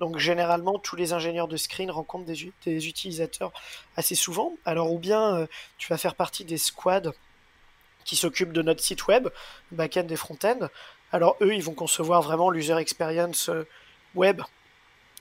Donc 0.00 0.16
généralement, 0.16 0.78
tous 0.78 0.96
les 0.96 1.12
ingénieurs 1.12 1.48
de 1.48 1.58
screen 1.58 1.90
rencontrent 1.90 2.24
des, 2.24 2.50
des 2.64 2.88
utilisateurs 2.88 3.52
assez 3.98 4.14
souvent. 4.14 4.54
Alors 4.64 4.90
ou 4.94 4.98
bien 4.98 5.46
tu 5.76 5.88
vas 5.90 5.98
faire 5.98 6.14
partie 6.14 6.46
des 6.46 6.56
squads 6.56 7.12
qui 8.06 8.16
s'occupent 8.16 8.54
de 8.54 8.62
notre 8.62 8.82
site 8.82 9.06
web, 9.08 9.28
back-end 9.72 10.06
et 10.08 10.16
front-end. 10.16 10.70
Alors 11.12 11.36
eux, 11.42 11.54
ils 11.54 11.62
vont 11.62 11.74
concevoir 11.74 12.22
vraiment 12.22 12.48
l'user 12.48 12.78
experience 12.78 13.50
web 14.14 14.40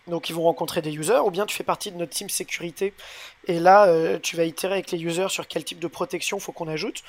donc 0.08 0.30
ils 0.30 0.34
vont 0.36 0.44
rencontrer 0.44 0.82
des 0.82 0.96
users, 0.96 1.20
ou 1.20 1.32
bien 1.32 1.46
tu 1.46 1.56
fais 1.56 1.64
partie 1.64 1.92
de 1.92 1.98
notre 1.98 2.12
team 2.12 2.30
sécurité, 2.30 2.94
et 3.48 3.60
là 3.60 3.86
euh, 3.88 4.20
tu 4.20 4.36
vas 4.36 4.44
itérer 4.44 4.74
avec 4.74 4.92
les 4.92 5.04
users 5.04 5.30
sur 5.30 5.48
quel 5.48 5.64
type 5.64 5.80
de 5.80 5.88
protection 5.88 6.40
faut 6.40 6.52
qu'on 6.52 6.68
ajoute, 6.68 7.04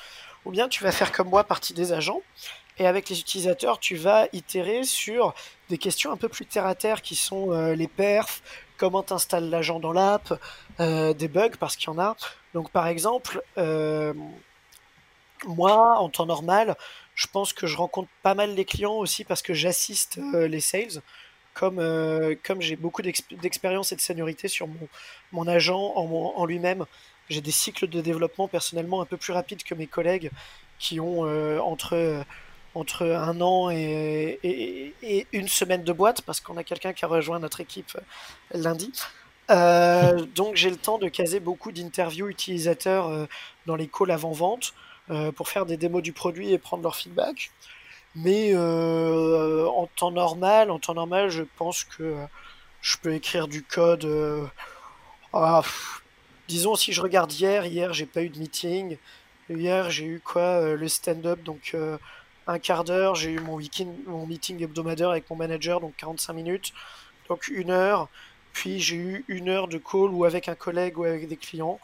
ou 0.45 0.51
bien 0.51 0.67
tu 0.67 0.83
vas 0.83 0.91
faire 0.91 1.11
comme 1.11 1.29
moi 1.29 1.43
partie 1.43 1.73
des 1.73 1.93
agents, 1.93 2.21
et 2.79 2.87
avec 2.87 3.09
les 3.09 3.19
utilisateurs 3.19 3.79
tu 3.79 3.95
vas 3.95 4.27
itérer 4.33 4.83
sur 4.83 5.33
des 5.69 5.77
questions 5.77 6.11
un 6.11 6.17
peu 6.17 6.29
plus 6.29 6.45
terre 6.45 6.65
à 6.65 6.75
terre 6.75 7.01
qui 7.01 7.15
sont 7.15 7.51
euh, 7.51 7.75
les 7.75 7.87
perfs, 7.87 8.41
comment 8.77 9.03
t'installes 9.03 9.49
l'agent 9.49 9.79
dans 9.79 9.93
l'app, 9.93 10.33
euh, 10.79 11.13
des 11.13 11.27
bugs 11.27 11.57
parce 11.59 11.75
qu'il 11.75 11.87
y 11.87 11.91
en 11.91 11.99
a. 11.99 12.15
Donc 12.53 12.71
par 12.71 12.87
exemple, 12.87 13.41
moi 15.45 15.99
en 15.99 16.09
temps 16.09 16.25
normal, 16.25 16.75
je 17.13 17.27
pense 17.27 17.53
que 17.53 17.67
je 17.67 17.77
rencontre 17.77 18.09
pas 18.23 18.33
mal 18.33 18.55
les 18.55 18.65
clients 18.65 18.95
aussi 18.95 19.23
parce 19.23 19.41
que 19.41 19.53
j'assiste 19.53 20.19
les 20.33 20.61
sales 20.61 21.01
comme, 21.57 21.79
euh, 21.79 22.35
comme 22.43 22.61
j'ai 22.61 22.75
beaucoup 22.75 23.01
d'expérience 23.01 23.91
et 23.91 23.95
de 23.95 24.01
seniorité 24.01 24.47
sur 24.47 24.67
mon, 24.67 24.87
mon 25.31 25.47
agent 25.47 25.93
en, 25.95 26.33
en 26.35 26.45
lui-même, 26.45 26.85
j'ai 27.29 27.41
des 27.41 27.51
cycles 27.51 27.87
de 27.87 27.99
développement 27.99 28.47
personnellement 28.47 29.01
un 29.01 29.05
peu 29.05 29.17
plus 29.17 29.33
rapides 29.33 29.63
que 29.63 29.73
mes 29.73 29.87
collègues 29.87 30.29
qui 30.77 30.99
ont 30.99 31.25
euh, 31.25 31.59
entre, 31.59 32.23
entre 32.75 33.07
un 33.07 33.41
an 33.41 33.71
et, 33.71 34.39
et, 34.43 35.27
une 35.33 35.47
semaine 35.47 35.83
de 35.83 35.91
boîte, 35.91 36.21
parce 36.21 36.39
qu'on 36.39 36.57
a 36.57 36.63
quelqu'un 36.63 36.93
qui 36.93 37.05
a 37.05 37.07
rejoint 37.07 37.39
notre 37.39 37.59
équipe 37.59 37.97
euh, 38.53 38.57
lundi. 38.57 38.91
donc 40.35 40.55
j'ai 40.55 40.69
le 40.69 40.75
temps 40.75 40.97
de 40.99 41.07
caser 41.07 41.39
beaucoup 41.39 41.71
d'interviews 41.71 42.27
utilisateurs 42.27 43.27
dans 43.65 43.77
les 43.77 43.87
calls 43.87 44.11
avant-vente 44.11 44.73
pour 45.37 45.47
faire 45.47 45.65
des 45.65 45.77
démos 45.77 46.03
du 46.03 46.11
produit 46.11 46.51
et 46.51 46.57
prendre 46.57 46.83
leur 46.83 46.97
feedback. 46.97 47.49
Mais 48.17 48.49
euh, 48.53 49.67
en 49.67 49.85
temps 49.85 50.09
normal, 50.09 50.71
en 50.71 50.79
temps 50.79 50.95
normal, 50.95 51.29
je 51.29 51.43
pense 51.43 51.83
que 51.83 52.15
je 52.81 52.97
peux 52.97 53.13
écrire 53.13 53.47
du 53.47 53.61
code. 53.61 54.05
Euh, 54.05 54.43
ah, 55.33 55.61
disons 56.47 56.75
si 56.75 56.93
je 56.93 57.01
regarde 57.01 57.31
hier, 57.31 57.65
hier 57.67 57.93
j'ai 57.93 58.07
pas 58.07 58.23
eu 58.23 58.29
de 58.29 58.39
meeting. 58.39 58.97
Hier 59.49 59.91
j'ai 59.91 60.05
eu 60.05 60.19
quoi 60.19 60.41
euh, 60.41 60.75
le 60.75 60.87
stand-up 60.87 61.43
donc 61.43 61.75
un 62.47 62.59
quart 62.59 62.83
d'heure. 62.83 63.13
J'ai 63.13 63.31
eu 63.31 63.39
mon, 63.39 63.53
weekend, 63.55 63.93
mon 64.07 64.25
meeting 64.25 64.63
hebdomadaire 64.63 65.09
avec 65.11 65.29
mon 65.29 65.35
manager 65.35 65.79
donc 65.79 65.95
45 65.97 66.33
minutes 66.33 66.73
donc 67.29 67.47
une 67.49 67.69
heure. 67.69 68.09
Puis 68.51 68.79
j'ai 68.79 68.95
eu 68.95 69.25
une 69.27 69.49
heure 69.49 69.67
de 69.67 69.77
call 69.77 70.09
ou 70.09 70.25
avec 70.25 70.49
un 70.49 70.55
collègue 70.55 70.97
ou 70.97 71.03
avec 71.03 71.27
des 71.27 71.37
clients. 71.37 71.79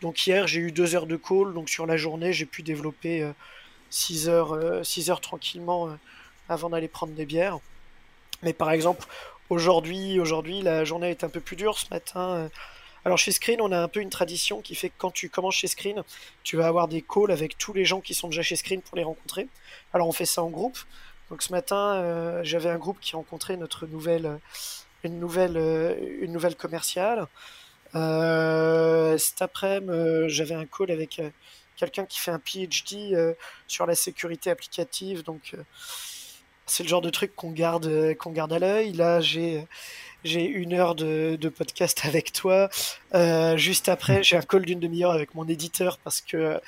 Donc 0.00 0.26
hier 0.28 0.46
j'ai 0.46 0.60
eu 0.60 0.70
deux 0.70 0.94
heures 0.94 1.06
de 1.06 1.16
call 1.16 1.54
donc 1.54 1.68
sur 1.68 1.86
la 1.86 1.96
journée 1.96 2.32
j'ai 2.32 2.46
pu 2.46 2.62
développer 2.62 3.32
6 3.92 4.28
heures, 4.28 4.84
6 4.84 5.08
euh, 5.08 5.12
heures 5.12 5.20
tranquillement 5.20 5.88
euh, 5.88 5.94
avant 6.48 6.70
d'aller 6.70 6.88
prendre 6.88 7.12
des 7.12 7.26
bières. 7.26 7.58
Mais 8.42 8.52
par 8.52 8.70
exemple, 8.70 9.06
aujourd'hui, 9.50 10.18
aujourd'hui, 10.18 10.62
la 10.62 10.84
journée 10.84 11.10
est 11.10 11.24
un 11.24 11.28
peu 11.28 11.40
plus 11.40 11.56
dure 11.56 11.78
ce 11.78 11.86
matin. 11.90 12.30
Euh. 12.30 12.48
Alors 13.04 13.18
chez 13.18 13.32
Screen, 13.32 13.60
on 13.60 13.70
a 13.70 13.78
un 13.78 13.88
peu 13.88 14.00
une 14.00 14.10
tradition 14.10 14.62
qui 14.62 14.74
fait 14.74 14.88
que 14.88 14.94
quand 14.96 15.10
tu 15.10 15.28
commences 15.28 15.56
chez 15.56 15.66
Screen, 15.66 16.02
tu 16.42 16.56
vas 16.56 16.66
avoir 16.66 16.88
des 16.88 17.02
calls 17.02 17.30
avec 17.30 17.58
tous 17.58 17.72
les 17.72 17.84
gens 17.84 18.00
qui 18.00 18.14
sont 18.14 18.28
déjà 18.28 18.42
chez 18.42 18.56
Screen 18.56 18.80
pour 18.80 18.96
les 18.96 19.04
rencontrer. 19.04 19.48
Alors 19.92 20.08
on 20.08 20.12
fait 20.12 20.26
ça 20.26 20.42
en 20.42 20.50
groupe. 20.50 20.78
Donc 21.28 21.42
ce 21.42 21.52
matin, 21.52 22.42
j'avais 22.44 22.68
un 22.68 22.76
groupe 22.76 22.98
qui 23.00 23.16
rencontrait 23.16 23.56
notre 23.56 23.86
nouvelle, 23.86 24.38
une 25.02 25.18
nouvelle, 25.18 25.56
une 26.20 26.30
nouvelle 26.30 26.54
commerciale. 26.54 27.26
cet 27.92 29.42
après-midi, 29.42 30.28
j'avais 30.28 30.54
un 30.54 30.66
call 30.66 30.92
avec 30.92 31.20
quelqu'un 31.82 32.06
qui 32.06 32.20
fait 32.20 32.30
un 32.30 32.38
PhD 32.38 33.12
euh, 33.12 33.34
sur 33.66 33.86
la 33.86 33.96
sécurité 33.96 34.50
applicative. 34.50 35.24
Donc, 35.24 35.50
euh, 35.54 35.62
c'est 36.64 36.84
le 36.84 36.88
genre 36.88 37.00
de 37.00 37.10
truc 37.10 37.34
qu'on 37.34 37.50
garde, 37.50 37.86
euh, 37.86 38.14
qu'on 38.14 38.30
garde 38.30 38.52
à 38.52 38.60
l'œil. 38.60 38.92
Là, 38.92 39.20
j'ai 39.20 39.66
j'ai 40.24 40.44
une 40.44 40.72
heure 40.72 40.94
de, 40.94 41.34
de, 41.34 41.48
podcast 41.48 42.02
avec 42.04 42.32
toi. 42.32 42.68
juste 43.56 43.88
après, 43.88 44.22
j'ai 44.22 44.36
un 44.36 44.42
call 44.42 44.64
d'une 44.64 44.78
demi-heure 44.78 45.10
avec 45.10 45.34
mon 45.34 45.48
éditeur 45.48 45.98
parce 45.98 46.20
que 46.20 46.60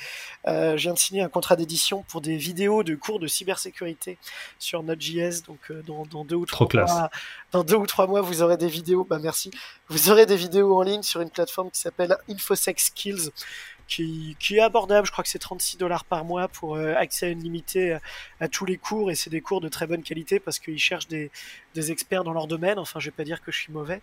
je 0.44 0.74
viens 0.74 0.92
de 0.92 0.98
signer 0.98 1.22
un 1.22 1.28
contrat 1.28 1.54
d'édition 1.54 2.02
pour 2.08 2.20
des 2.20 2.36
vidéos 2.36 2.82
de 2.82 2.96
cours 2.96 3.20
de 3.20 3.28
cybersécurité 3.28 4.18
sur 4.58 4.82
Node.js. 4.82 5.42
Donc, 5.46 5.70
dans, 5.86 6.04
dans, 6.06 6.24
deux 6.24 6.34
ou 6.34 6.46
trois 6.46 6.66
mois, 6.74 7.10
dans 7.52 7.62
deux 7.62 7.76
ou 7.76 7.86
trois 7.86 8.08
mois, 8.08 8.22
vous 8.22 8.42
aurez 8.42 8.56
des 8.56 8.66
vidéos. 8.66 9.04
Bah 9.04 9.20
merci. 9.22 9.52
Vous 9.88 10.10
aurez 10.10 10.26
des 10.26 10.36
vidéos 10.36 10.76
en 10.76 10.82
ligne 10.82 11.04
sur 11.04 11.20
une 11.20 11.30
plateforme 11.30 11.70
qui 11.70 11.78
s'appelle 11.78 12.16
InfoSec 12.28 12.80
Skills 12.80 13.30
qui, 13.86 14.36
est 14.50 14.60
abordable. 14.60 15.06
Je 15.06 15.12
crois 15.12 15.22
que 15.22 15.30
c'est 15.30 15.38
36 15.38 15.76
dollars 15.76 16.04
par 16.04 16.24
mois 16.24 16.48
pour 16.48 16.76
euh, 16.76 16.94
accès 16.94 17.32
illimité 17.32 17.98
à, 18.40 18.48
tous 18.48 18.64
les 18.64 18.76
cours 18.76 19.10
et 19.10 19.14
c'est 19.14 19.30
des 19.30 19.40
cours 19.40 19.60
de 19.60 19.68
très 19.68 19.86
bonne 19.86 20.02
qualité 20.02 20.38
parce 20.40 20.58
qu'ils 20.58 20.78
cherchent 20.78 21.08
des, 21.08 21.30
experts 21.76 22.24
dans 22.24 22.32
leur 22.32 22.46
domaine. 22.46 22.78
Enfin, 22.78 23.00
je 23.00 23.06
vais 23.06 23.14
pas 23.16 23.24
dire 23.24 23.42
que 23.42 23.50
je 23.50 23.58
suis 23.58 23.72
mauvais. 23.72 24.00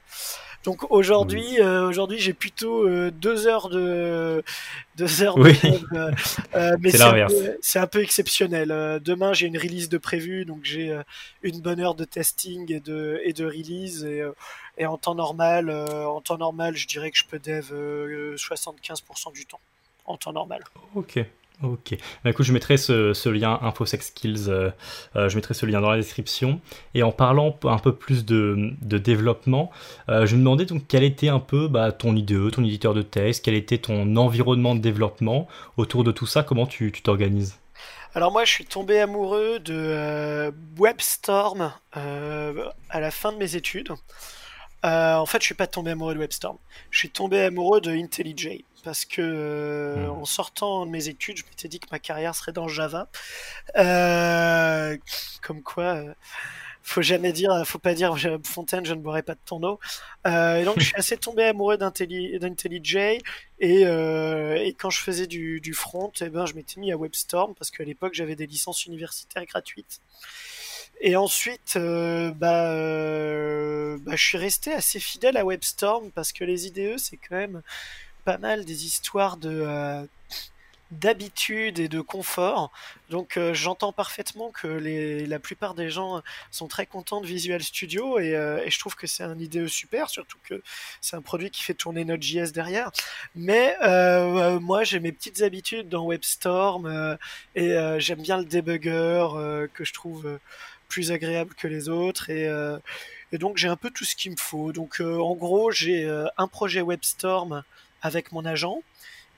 Donc 0.63 0.91
aujourd'hui, 0.91 1.59
euh, 1.61 1.87
aujourd'hui, 1.87 2.19
j'ai 2.19 2.33
plutôt 2.33 2.85
euh, 2.85 3.11
deux 3.11 3.47
heures 3.47 3.69
de 3.69 4.43
deux 4.97 5.23
heures. 5.23 5.37
Oui. 5.37 5.57
mais 6.79 6.91
c'est 6.91 7.01
un, 7.01 7.27
c'est 7.61 7.79
un, 7.79 7.87
peu 7.87 8.03
exceptionnel. 8.03 8.99
demain, 9.03 9.33
j'ai 9.33 9.47
une 9.47 9.57
release 9.57 9.89
de 9.89 9.97
prévu, 9.97 10.45
donc 10.45 10.59
j'ai 10.63 10.95
une 11.43 11.61
bonne 11.61 11.79
heure 11.79 11.95
de 11.95 12.03
testing 12.03 12.71
et 12.71 12.81
de 12.81 13.21
et 13.23 13.33
de 13.33 13.45
release 13.45 14.03
et 14.03 14.21
et 14.81 14.85
en 14.87 14.97
temps 14.97 15.15
normal, 15.15 15.69
en 15.69 16.21
temps 16.21 16.37
normal, 16.37 16.75
je 16.75 16.87
dirais 16.87 17.11
que 17.11 17.17
je 17.17 17.25
peux 17.25 17.39
dev 17.39 17.71
75% 18.35 19.31
du 19.31 19.45
temps 19.45 19.61
en 20.05 20.17
temps 20.17 20.33
normal. 20.33 20.63
Ok. 20.95 21.23
Ok. 21.63 21.95
Bah, 22.23 22.31
écoute, 22.31 22.45
je 22.45 22.53
mettrai 22.53 22.77
ce, 22.77 23.29
lien 23.29 23.59
InfoSec 23.61 24.01
Skills, 24.01 24.45
euh, 24.47 24.71
euh, 25.15 25.29
je 25.29 25.35
mettrai 25.35 25.53
ce 25.53 25.65
lien 25.65 25.79
dans 25.79 25.91
la 25.91 25.97
description. 25.97 26.59
Et 26.95 27.03
en 27.03 27.11
parlant 27.11 27.55
un 27.63 27.77
peu 27.77 27.93
plus 27.93 28.25
de, 28.25 28.73
développement, 28.81 29.69
euh, 30.09 30.25
je 30.25 30.35
me 30.35 30.39
demandais 30.39 30.65
donc 30.65 30.83
quel 30.87 31.03
était 31.03 31.27
un 31.27 31.39
peu 31.39 31.67
bah, 31.67 31.91
ton 31.91 32.15
IDE, 32.15 32.51
ton 32.51 32.63
éditeur 32.63 32.93
de 32.95 33.03
texte, 33.03 33.45
quel 33.45 33.53
était 33.53 33.77
ton 33.77 34.15
environnement 34.15 34.73
de 34.73 34.79
développement 34.79 35.47
autour 35.77 36.03
de 36.03 36.11
tout 36.11 36.25
ça, 36.25 36.41
comment 36.41 36.65
tu 36.65 36.91
t'organises? 36.91 37.59
Alors 38.13 38.31
moi 38.31 38.43
je 38.43 38.51
suis 38.51 38.65
tombé 38.65 38.99
amoureux 38.99 39.59
de 39.59 40.51
WebStorm 40.77 41.71
à 41.93 42.99
la 42.99 43.11
fin 43.11 43.31
de 43.31 43.37
mes 43.37 43.55
études. 43.55 43.93
En 44.83 45.25
fait, 45.25 45.41
je 45.41 45.45
suis 45.45 45.55
pas 45.55 45.67
tombé 45.67 45.91
amoureux 45.91 46.13
de 46.13 46.19
WebStorm. 46.19 46.57
Je 46.89 46.99
suis 46.99 47.09
tombé 47.09 47.41
amoureux 47.41 47.81
de 47.81 47.91
IntelliJ 47.91 48.63
parce 48.83 49.05
que 49.05 49.95
hmm. 49.97 50.09
en 50.09 50.25
sortant 50.25 50.85
de 50.85 50.91
mes 50.91 51.07
études, 51.07 51.37
je 51.37 51.43
m'étais 51.45 51.67
dit 51.67 51.79
que 51.79 51.87
ma 51.91 51.99
carrière 51.99 52.35
serait 52.35 52.51
dans 52.51 52.67
Java. 52.67 53.07
comme 55.41 55.61
quoi, 55.61 56.03
faut 56.83 57.01
jamais 57.01 57.31
dire, 57.31 57.51
faut 57.65 57.79
pas 57.79 57.93
dire 57.93 58.15
Fontaine, 58.43 58.85
je 58.85 58.93
ne 58.93 59.01
boirai 59.01 59.23
pas 59.23 59.35
de 59.35 59.39
ton 59.45 59.61
eau. 59.63 59.79
Euh, 60.27 60.57
et 60.57 60.65
donc 60.65 60.79
je 60.79 60.85
suis 60.85 60.95
assez 60.95 61.17
tombé 61.17 61.43
amoureux 61.43 61.77
d'IntelliJ 61.77 62.95
et, 63.59 63.85
euh, 63.85 64.55
et 64.55 64.73
quand 64.73 64.89
je 64.89 64.99
faisais 64.99 65.27
du, 65.27 65.61
du 65.61 65.73
front, 65.73 66.11
eh 66.21 66.29
ben 66.29 66.45
je 66.45 66.53
m'étais 66.53 66.79
mis 66.79 66.91
à 66.91 66.97
WebStorm 66.97 67.53
parce 67.55 67.71
qu'à 67.71 67.83
l'époque 67.83 68.13
j'avais 68.13 68.35
des 68.35 68.47
licences 68.47 68.85
universitaires 68.85 69.45
gratuites. 69.45 70.01
Et 71.03 71.15
ensuite, 71.15 71.73
euh, 71.77 72.31
bah, 72.31 72.71
euh, 72.73 73.97
bah, 74.01 74.15
je 74.15 74.23
suis 74.23 74.37
resté 74.37 74.71
assez 74.71 74.99
fidèle 74.99 75.35
à 75.35 75.43
WebStorm 75.43 76.11
parce 76.11 76.31
que 76.31 76.43
les 76.43 76.67
IDE 76.67 76.99
c'est 76.99 77.17
quand 77.17 77.35
même 77.35 77.63
pas 78.23 78.37
mal 78.37 78.65
des 78.65 78.85
histoires 78.85 79.37
de 79.37 79.63
euh, 79.65 80.05
d'habitude 80.91 81.79
et 81.79 81.87
de 81.87 82.01
confort. 82.01 82.71
Donc 83.09 83.39
j'entends 83.53 83.93
parfaitement 83.93 84.51
que 84.51 84.67
la 84.67 85.39
plupart 85.39 85.73
des 85.73 85.89
gens 85.89 86.21
sont 86.51 86.67
très 86.67 86.85
contents 86.85 87.21
de 87.21 87.25
Visual 87.25 87.63
Studio 87.63 88.19
et, 88.19 88.31
et 88.65 88.69
je 88.69 88.79
trouve 88.79 88.95
que 88.95 89.07
c'est 89.07 89.23
un 89.23 89.39
IDE 89.39 89.67
super, 89.67 90.09
surtout 90.09 90.37
que 90.43 90.61
c'est 90.99 91.15
un 91.15 91.21
produit 91.21 91.49
qui 91.49 91.63
fait 91.63 91.73
tourner 91.73 92.03
Node.js 92.03 92.51
derrière. 92.51 92.91
Mais 93.35 93.77
moi 94.59 94.83
j'ai 94.83 94.99
mes 94.99 95.13
petites 95.13 95.41
habitudes 95.41 95.87
dans 95.87 96.05
WebStorm 96.05 97.17
et 97.55 97.73
j'aime 97.99 98.21
bien 98.21 98.37
le 98.37 98.45
debugger 98.45 99.27
que 99.73 99.85
je 99.85 99.93
trouve 99.93 100.39
plus 100.91 101.11
agréable 101.11 101.53
que 101.55 101.67
les 101.67 101.89
autres 101.89 102.29
et, 102.29 102.45
et 103.31 103.37
donc 103.37 103.57
j'ai 103.57 103.69
un 103.69 103.77
peu 103.77 103.89
tout 103.89 104.05
ce 104.05 104.15
qu'il 104.15 104.31
me 104.31 104.37
faut. 104.37 104.71
Donc 104.71 104.99
en 104.99 105.35
gros 105.35 105.71
j'ai 105.71 106.07
un 106.37 106.47
projet 106.47 106.81
WebStorm 106.81 107.63
avec 108.01 108.31
mon 108.31 108.45
agent 108.45 108.81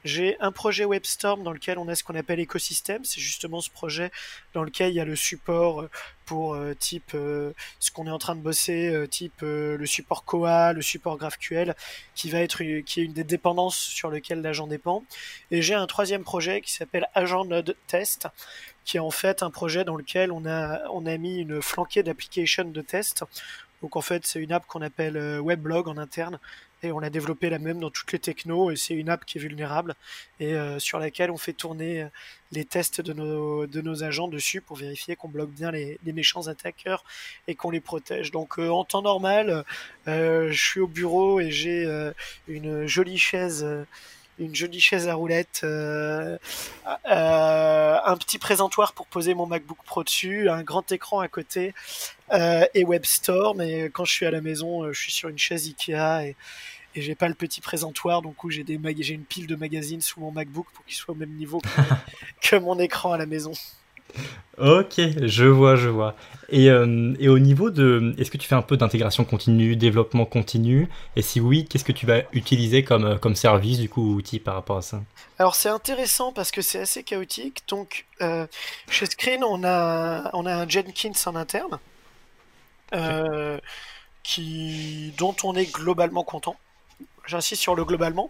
j'ai 0.03 0.37
un 0.41 0.51
projet 0.51 0.85
WebStorm 0.85 1.43
dans 1.43 1.53
lequel 1.53 1.77
on 1.77 1.87
a 1.87 1.95
ce 1.95 2.03
qu'on 2.03 2.15
appelle 2.15 2.39
écosystème. 2.39 3.05
C'est 3.05 3.21
justement 3.21 3.61
ce 3.61 3.69
projet 3.69 4.11
dans 4.53 4.63
lequel 4.63 4.89
il 4.91 4.95
y 4.95 4.99
a 4.99 5.05
le 5.05 5.15
support 5.15 5.81
euh, 5.81 5.89
pour 6.25 6.55
euh, 6.55 6.73
type 6.73 7.11
euh, 7.15 7.53
ce 7.79 7.91
qu'on 7.91 8.07
est 8.07 8.11
en 8.11 8.17
train 8.17 8.35
de 8.35 8.41
bosser, 8.41 9.05
type 9.09 9.41
le 9.41 9.85
support 9.85 10.25
Koa, 10.25 10.73
le 10.73 10.81
support 10.81 11.17
GraphQL, 11.17 11.75
qui 12.15 12.29
va 12.29 12.39
être 12.39 12.63
qui 12.81 13.01
est 13.01 13.03
une 13.03 13.13
des 13.13 13.23
dépendances 13.23 13.77
sur 13.77 14.09
lequel 14.09 14.41
l'agent 14.41 14.67
dépend. 14.67 15.03
Et 15.51 15.61
j'ai 15.61 15.73
un 15.73 15.87
troisième 15.87 16.23
projet 16.23 16.61
qui 16.61 16.73
s'appelle 16.73 17.07
Agent 17.13 17.45
Node 17.45 17.75
Test, 17.87 18.27
qui 18.85 18.97
est 18.97 19.01
en 19.01 19.11
fait 19.11 19.43
un 19.43 19.49
projet 19.49 19.83
dans 19.83 19.95
lequel 19.95 20.31
on 20.31 20.45
a 20.45 20.81
on 20.91 21.05
a 21.05 21.17
mis 21.17 21.37
une 21.37 21.61
flanquée 21.61 22.03
d'application 22.03 22.65
de 22.65 22.81
test. 22.81 23.23
Donc 23.81 23.95
en 23.97 24.01
fait, 24.01 24.25
c'est 24.25 24.39
une 24.39 24.53
app 24.53 24.65
qu'on 24.65 24.81
appelle 24.81 25.17
Weblog 25.41 25.89
en 25.89 25.97
interne 25.97 26.39
et 26.83 26.91
on 26.91 26.99
a 26.99 27.09
développé 27.09 27.49
la 27.49 27.59
même 27.59 27.79
dans 27.79 27.89
toutes 27.89 28.11
les 28.11 28.19
technos 28.19 28.71
et 28.71 28.75
c'est 28.75 28.93
une 28.93 29.09
app 29.09 29.25
qui 29.25 29.37
est 29.37 29.41
vulnérable 29.41 29.95
et 30.39 30.53
euh, 30.53 30.79
sur 30.79 30.99
laquelle 30.99 31.31
on 31.31 31.37
fait 31.37 31.53
tourner 31.53 32.03
euh, 32.03 32.07
les 32.51 32.65
tests 32.65 33.01
de 33.01 33.13
nos, 33.13 33.65
de 33.65 33.81
nos 33.81 34.03
agents 34.03 34.27
dessus 34.27 34.61
pour 34.61 34.77
vérifier 34.77 35.15
qu'on 35.15 35.29
bloque 35.29 35.51
bien 35.51 35.71
les, 35.71 35.97
méchants 36.05 36.47
attaqueurs 36.47 37.03
et 37.47 37.55
qu'on 37.55 37.71
les 37.71 37.79
protège. 37.79 38.31
Donc 38.31 38.59
euh, 38.59 38.69
en 38.69 38.83
temps 38.83 39.01
normal, 39.01 39.63
je 40.05 40.51
suis 40.51 40.79
au 40.79 40.87
bureau 40.87 41.39
et 41.39 41.49
j'ai 41.49 41.87
une 42.47 42.85
jolie 42.85 43.17
chaise 43.17 43.65
une 44.39 44.55
jolie 44.55 44.79
chaise 44.79 45.07
à 45.07 45.13
roulettes, 45.13 45.61
euh, 45.63 46.37
un 46.85 48.17
petit 48.17 48.39
présentoir 48.39 48.93
pour 48.93 49.07
poser 49.07 49.33
mon 49.33 49.45
MacBook 49.45 49.77
Pro 49.85 50.03
dessus, 50.03 50.49
un 50.49 50.63
grand 50.63 50.91
écran 50.91 51.19
à 51.19 51.27
côté 51.27 51.73
euh, 52.31 52.65
et 52.73 52.83
WebStorm. 52.83 53.61
Et 53.61 53.89
quand 53.93 54.05
je 54.05 54.11
suis 54.11 54.25
à 54.25 54.31
la 54.31 54.41
maison, 54.41 54.91
je 54.91 54.99
suis 54.99 55.11
sur 55.11 55.29
une 55.29 55.37
chaise 55.37 55.67
Ikea 55.67 56.25
et, 56.25 56.35
et 56.95 57.01
j'ai 57.01 57.15
pas 57.15 57.27
le 57.27 57.33
petit 57.33 57.61
présentoir, 57.61 58.21
donc 58.21 58.35
j'ai 58.49 58.63
des 58.63 58.79
j'ai 58.99 59.13
une 59.13 59.23
pile 59.23 59.47
de 59.47 59.55
magazines 59.55 60.01
sous 60.01 60.19
mon 60.19 60.31
MacBook 60.31 60.67
pour 60.73 60.85
qu'il 60.85 60.95
soit 60.95 61.13
au 61.13 61.17
même 61.17 61.33
niveau 61.33 61.59
que, 62.41 62.55
mon 62.57 62.77
écran 62.79 63.13
à 63.13 63.17
la 63.17 63.25
maison. 63.25 63.53
Ok, 64.59 65.01
je 65.21 65.45
vois, 65.45 65.75
je 65.75 65.89
vois. 65.89 66.15
Et, 66.49 66.69
euh, 66.69 67.15
et 67.19 67.27
au 67.27 67.39
niveau 67.39 67.71
de, 67.71 68.13
est-ce 68.19 68.29
que 68.29 68.37
tu 68.37 68.47
fais 68.47 68.55
un 68.55 68.61
peu 68.61 68.77
d'intégration 68.77 69.25
continue, 69.25 69.75
développement 69.75 70.25
continu? 70.25 70.89
Et 71.15 71.23
si 71.23 71.39
oui, 71.39 71.65
qu'est-ce 71.65 71.83
que 71.83 71.91
tu 71.91 72.05
vas 72.05 72.21
utiliser 72.33 72.83
comme, 72.83 73.05
euh, 73.05 73.17
comme 73.17 73.35
service, 73.35 73.79
du 73.79 73.89
coup, 73.89 74.13
outil 74.13 74.39
par 74.39 74.53
rapport 74.53 74.77
à 74.77 74.81
ça? 74.83 75.01
Alors 75.39 75.55
c'est 75.55 75.69
intéressant 75.69 76.31
parce 76.31 76.51
que 76.51 76.61
c'est 76.61 76.79
assez 76.79 77.03
chaotique. 77.03 77.63
Donc 77.67 78.05
euh, 78.21 78.45
chez 78.89 79.07
Screen, 79.07 79.43
on 79.43 79.63
a, 79.63 80.29
on 80.33 80.45
a 80.45 80.53
un 80.53 80.69
Jenkins 80.69 81.11
en 81.25 81.35
interne. 81.35 81.79
qui, 84.23 85.13
dont 85.17 85.35
on 85.43 85.55
est 85.55 85.71
globalement 85.71 86.23
content 86.23 86.55
j'insiste 87.25 87.61
sur 87.61 87.75
le 87.75 87.85
globalement. 87.85 88.29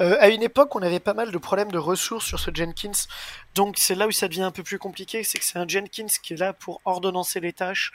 Euh, 0.00 0.16
à 0.20 0.28
une 0.28 0.42
époque, 0.42 0.74
on 0.74 0.82
avait 0.82 1.00
pas 1.00 1.14
mal 1.14 1.30
de 1.30 1.38
problèmes 1.38 1.70
de 1.70 1.78
ressources 1.78 2.26
sur 2.26 2.40
ce 2.40 2.50
Jenkins, 2.52 3.06
donc 3.54 3.76
c'est 3.78 3.94
là 3.94 4.06
où 4.06 4.12
ça 4.12 4.28
devient 4.28 4.42
un 4.42 4.50
peu 4.50 4.62
plus 4.62 4.78
compliqué, 4.78 5.22
c'est 5.22 5.38
que 5.38 5.44
c'est 5.44 5.58
un 5.58 5.68
Jenkins 5.68 6.06
qui 6.22 6.34
est 6.34 6.36
là 6.36 6.52
pour 6.52 6.80
ordonnancer 6.84 7.40
les 7.40 7.52
tâches 7.52 7.92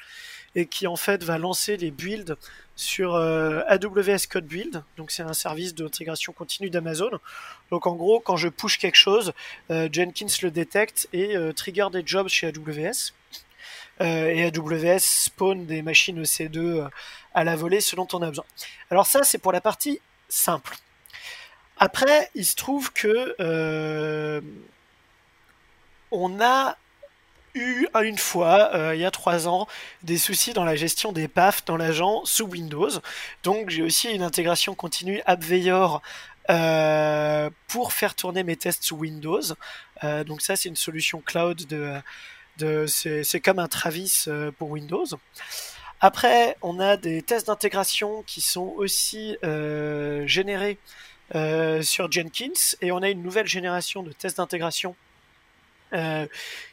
et 0.56 0.66
qui 0.66 0.88
en 0.88 0.96
fait 0.96 1.24
va 1.24 1.38
lancer 1.38 1.78
les 1.78 1.92
builds 1.92 2.36
sur 2.76 3.16
euh, 3.16 3.62
AWS 3.68 4.28
Code 4.30 4.46
Build, 4.46 4.84
donc 4.98 5.12
c'est 5.12 5.24
un 5.24 5.34
service 5.34 5.74
d'intégration 5.74 6.32
continue 6.32 6.70
d'Amazon. 6.70 7.12
Donc 7.72 7.88
en 7.88 7.96
gros, 7.96 8.20
quand 8.20 8.38
je 8.38 8.50
push 8.50 8.78
quelque 8.78 8.96
chose, 8.96 9.34
euh, 9.72 9.90
Jenkins 9.92 10.28
le 10.44 10.52
détecte 10.52 11.08
et 11.14 11.36
trigger 11.56 11.88
des 11.92 12.04
jobs 12.06 12.28
chez 12.28 12.48
AWS. 12.48 13.14
et 14.00 14.44
AWS 14.46 15.00
spawn 15.00 15.66
des 15.66 15.82
machines 15.82 16.22
EC2 16.22 16.88
à 17.34 17.44
la 17.44 17.56
volée 17.56 17.82
ce 17.82 17.96
dont 17.96 18.08
on 18.14 18.22
a 18.22 18.30
besoin. 18.30 18.46
Alors 18.90 19.08
ça, 19.08 19.24
c'est 19.24 19.38
pour 19.38 19.52
la 19.52 19.62
partie 19.62 20.00
simple. 20.30 20.76
Après, 21.78 22.30
il 22.36 22.46
se 22.46 22.56
trouve 22.56 22.92
que 22.92 23.36
euh, 23.40 24.42
on 26.12 26.42
a 26.42 26.78
eu 27.54 27.88
une 28.04 28.18
fois, 28.18 28.72
euh, 28.74 28.96
il 28.96 29.02
y 29.02 29.06
a 29.06 29.12
trois 29.12 29.48
ans, 29.48 29.68
des 30.04 30.18
soucis 30.18 30.54
dans 30.54 30.64
la 30.64 30.76
gestion 30.76 31.12
des 31.12 31.28
PAF 31.28 31.66
dans 31.66 31.78
l'agent 31.78 32.26
sous 32.26 32.46
Windows. 32.46 32.90
Donc 33.44 33.70
j'ai 33.70 33.84
aussi 33.84 34.10
une 34.10 34.24
intégration 34.24 34.76
continue 34.76 35.22
AppVeyor 35.26 36.02
euh, 36.50 37.50
pour 37.68 37.94
faire 37.94 38.16
tourner 38.16 38.44
mes 38.44 38.56
tests 38.56 38.84
sous 38.84 38.96
Windows. 38.96 39.42
donc 40.26 40.42
ça, 40.42 40.56
c'est 40.56 40.70
une 40.70 40.76
solution 40.76 41.22
cloud 41.22 41.66
de 41.68 42.88
c'est 42.88 43.40
comme 43.40 43.60
un 43.60 43.68
Travis 43.68 44.26
pour 44.58 44.72
Windows. 44.72 45.06
Après, 46.00 46.56
on 46.62 46.80
a 46.80 46.96
des 46.96 47.24
tests 47.24 47.48
d'intégration 47.48 48.24
qui 48.28 48.42
sont 48.42 48.74
aussi 48.78 49.36
euh, 49.44 50.28
générés 50.28 50.78
euh, 51.34 51.82
sur 51.82 52.12
Jenkins 52.12 52.76
et 52.82 52.92
on 52.92 53.02
a 53.02 53.10
une 53.10 53.24
nouvelle 53.24 53.48
génération 53.48 54.04
de 54.04 54.12
tests 54.12 54.38
d'intégration 54.38 54.96
euh, 55.94 56.28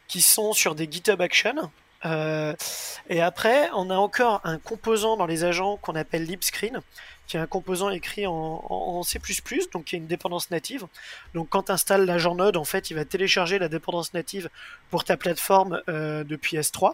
qui 0.08 0.20
sont 0.20 0.52
sur 0.52 0.74
des 0.74 0.90
GitHub 0.90 1.22
Action. 1.22 1.70
et 3.08 3.22
après, 3.22 3.70
on 3.72 3.88
a 3.88 3.96
encore 3.96 4.42
un 4.44 4.58
composant 4.58 5.16
dans 5.16 5.26
les 5.26 5.42
agents 5.44 5.78
qu'on 5.78 5.94
appelle 5.94 6.24
LibScreen, 6.24 6.82
qui 7.26 7.38
est 7.38 7.40
un 7.40 7.46
composant 7.46 7.88
écrit 7.88 8.26
en, 8.26 9.02
C++, 9.04 9.18
donc 9.72 9.84
qui 9.84 9.96
est 9.96 9.98
une 9.98 10.06
dépendance 10.06 10.50
native. 10.50 10.86
Donc 11.32 11.48
quand 11.48 11.62
tu 11.62 11.72
installes 11.72 12.04
l'agent 12.04 12.34
Node, 12.34 12.58
en 12.58 12.64
fait, 12.64 12.90
il 12.90 12.94
va 12.94 13.06
télécharger 13.06 13.58
la 13.58 13.70
dépendance 13.70 14.12
native 14.12 14.50
pour 14.90 15.04
ta 15.04 15.16
plateforme 15.16 15.80
depuis 15.86 16.58
S3. 16.58 16.92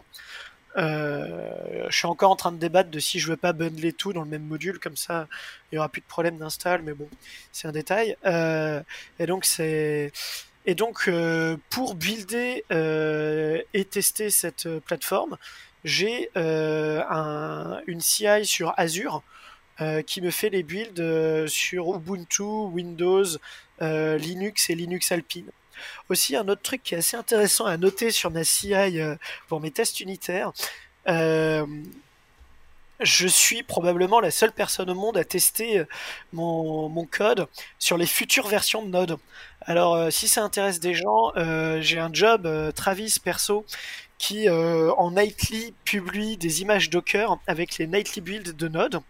Euh, 0.77 1.87
je 1.89 1.95
suis 1.95 2.07
encore 2.07 2.31
en 2.31 2.35
train 2.35 2.51
de 2.51 2.57
débattre 2.57 2.89
de 2.89 2.99
si 2.99 3.19
je 3.19 3.27
veux 3.27 3.37
pas 3.37 3.53
bundler 3.53 3.93
tout 3.93 4.13
dans 4.13 4.21
le 4.23 4.29
même 4.29 4.43
module, 4.43 4.79
comme 4.79 4.95
ça 4.95 5.27
il 5.71 5.75
y 5.75 5.77
aura 5.77 5.89
plus 5.89 6.01
de 6.01 6.05
problème 6.05 6.37
d'install, 6.37 6.81
mais 6.83 6.93
bon, 6.93 7.07
c'est 7.51 7.67
un 7.67 7.71
détail. 7.71 8.15
Euh, 8.25 8.81
et 9.19 9.25
donc 10.75 11.05
euh, 11.07 11.57
pour 11.69 11.95
builder 11.95 12.63
et 13.73 13.85
tester 13.85 14.29
cette 14.29 14.79
plateforme, 14.79 15.37
j'ai 15.83 16.29
un, 16.35 17.81
une 17.87 18.01
CI 18.01 18.45
sur 18.45 18.73
Azure 18.77 19.23
qui 20.05 20.21
me 20.21 20.29
fait 20.29 20.49
les 20.49 20.63
builds 20.63 21.47
sur 21.47 21.95
Ubuntu, 21.95 22.43
Windows, 22.43 23.25
Linux 23.79 24.69
et 24.69 24.75
Linux 24.75 25.11
Alpine. 25.11 25.51
Aussi, 26.09 26.35
un 26.35 26.47
autre 26.47 26.61
truc 26.61 26.83
qui 26.83 26.95
est 26.95 26.97
assez 26.97 27.17
intéressant 27.17 27.65
à 27.65 27.77
noter 27.77 28.11
sur 28.11 28.31
ma 28.31 28.43
CI 28.43 28.73
euh, 28.73 29.15
pour 29.47 29.61
mes 29.61 29.71
tests 29.71 29.99
unitaires, 29.99 30.51
euh, 31.07 31.65
je 32.99 33.27
suis 33.27 33.63
probablement 33.63 34.19
la 34.19 34.29
seule 34.29 34.51
personne 34.51 34.89
au 34.89 34.95
monde 34.95 35.17
à 35.17 35.23
tester 35.23 35.79
euh, 35.79 35.85
mon, 36.33 37.07
code 37.09 37.47
sur 37.79 37.97
les 37.97 38.05
futures 38.05 38.47
versions 38.47 38.83
de 38.83 38.89
Node. 38.89 39.17
Alors, 39.61 40.11
si 40.11 40.27
ça 40.27 40.43
intéresse 40.43 40.79
des 40.79 40.95
gens, 40.95 41.31
j'ai 41.81 41.99
un 41.99 42.11
job 42.11 42.47
Travis 42.73 43.17
perso 43.23 43.63
qui 44.17 44.49
en 44.49 45.11
nightly 45.11 45.75
publie 45.83 46.37
des 46.37 46.61
images 46.61 46.89
Docker 46.89 47.37
avec 47.45 47.77
les 47.77 47.85
nightly 47.85 48.21
builds 48.21 48.55
de 48.55 48.67
Node. 48.67 49.01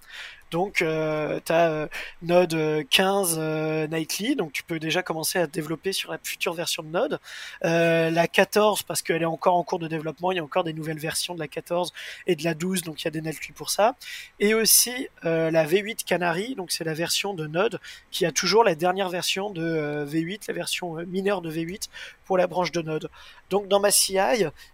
Donc, 0.51 0.81
euh, 0.81 1.39
tu 1.45 1.51
as 1.53 1.71
euh, 1.71 1.87
Node 2.21 2.85
15 2.89 3.37
euh, 3.39 3.87
Nightly, 3.87 4.35
donc 4.35 4.51
tu 4.51 4.63
peux 4.63 4.79
déjà 4.79 5.01
commencer 5.01 5.39
à 5.39 5.47
développer 5.47 5.93
sur 5.93 6.11
la 6.11 6.19
future 6.21 6.53
version 6.53 6.83
de 6.83 6.89
Node. 6.89 7.19
la 7.61 8.27
14, 8.27 8.83
parce 8.83 9.01
qu'elle 9.01 9.21
est 9.21 9.25
encore 9.25 9.55
en 9.55 9.63
cours 9.63 9.79
de 9.79 9.87
développement, 9.87 10.31
il 10.31 10.35
y 10.35 10.39
a 10.39 10.43
encore 10.43 10.65
des 10.65 10.73
nouvelles 10.73 10.99
versions 10.99 11.33
de 11.33 11.39
la 11.39 11.47
14 11.47 11.93
et 12.27 12.35
de 12.35 12.43
la 12.43 12.53
12, 12.53 12.81
donc 12.81 13.01
il 13.01 13.05
y 13.05 13.07
a 13.07 13.11
des 13.11 13.21
Nightly 13.21 13.53
pour 13.53 13.69
ça. 13.69 13.95
Et 14.39 14.53
aussi 14.53 15.07
la 15.23 15.65
V8 15.65 16.03
Canary, 16.03 16.55
donc 16.55 16.71
c'est 16.71 16.83
la 16.83 16.93
version 16.93 17.33
de 17.33 17.47
Node 17.47 17.79
qui 18.11 18.25
a 18.25 18.31
toujours 18.31 18.65
la 18.65 18.75
dernière 18.75 19.09
version 19.09 19.49
de 19.49 20.05
V8, 20.05 20.43
la 20.49 20.53
version 20.53 20.95
mineure 21.07 21.41
de 21.41 21.51
V8 21.51 21.87
pour 22.25 22.37
la 22.37 22.47
branche 22.47 22.71
de 22.71 22.81
Node. 22.81 23.09
Donc 23.51 23.67
dans 23.67 23.79
ma 23.79 23.91
CI, 23.91 24.17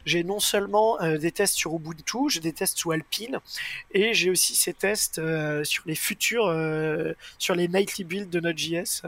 j'ai 0.06 0.24
non 0.24 0.40
seulement 0.40 0.98
des 1.18 1.32
tests 1.32 1.56
sur 1.56 1.76
Ubuntu, 1.76 2.30
j'ai 2.30 2.40
des 2.40 2.54
tests 2.54 2.78
sous 2.78 2.92
Alpine, 2.92 3.40
et 3.92 4.14
j'ai 4.14 4.30
aussi 4.30 4.56
ces 4.56 4.74
tests 4.74 5.20
sur 5.66 5.84
les 5.86 5.96
futurs, 5.96 6.48
euh, 6.48 7.14
sur 7.38 7.56
les 7.56 7.68
nightly 7.68 8.04
builds 8.04 8.30
de 8.30 8.40
Node.js. 8.40 9.04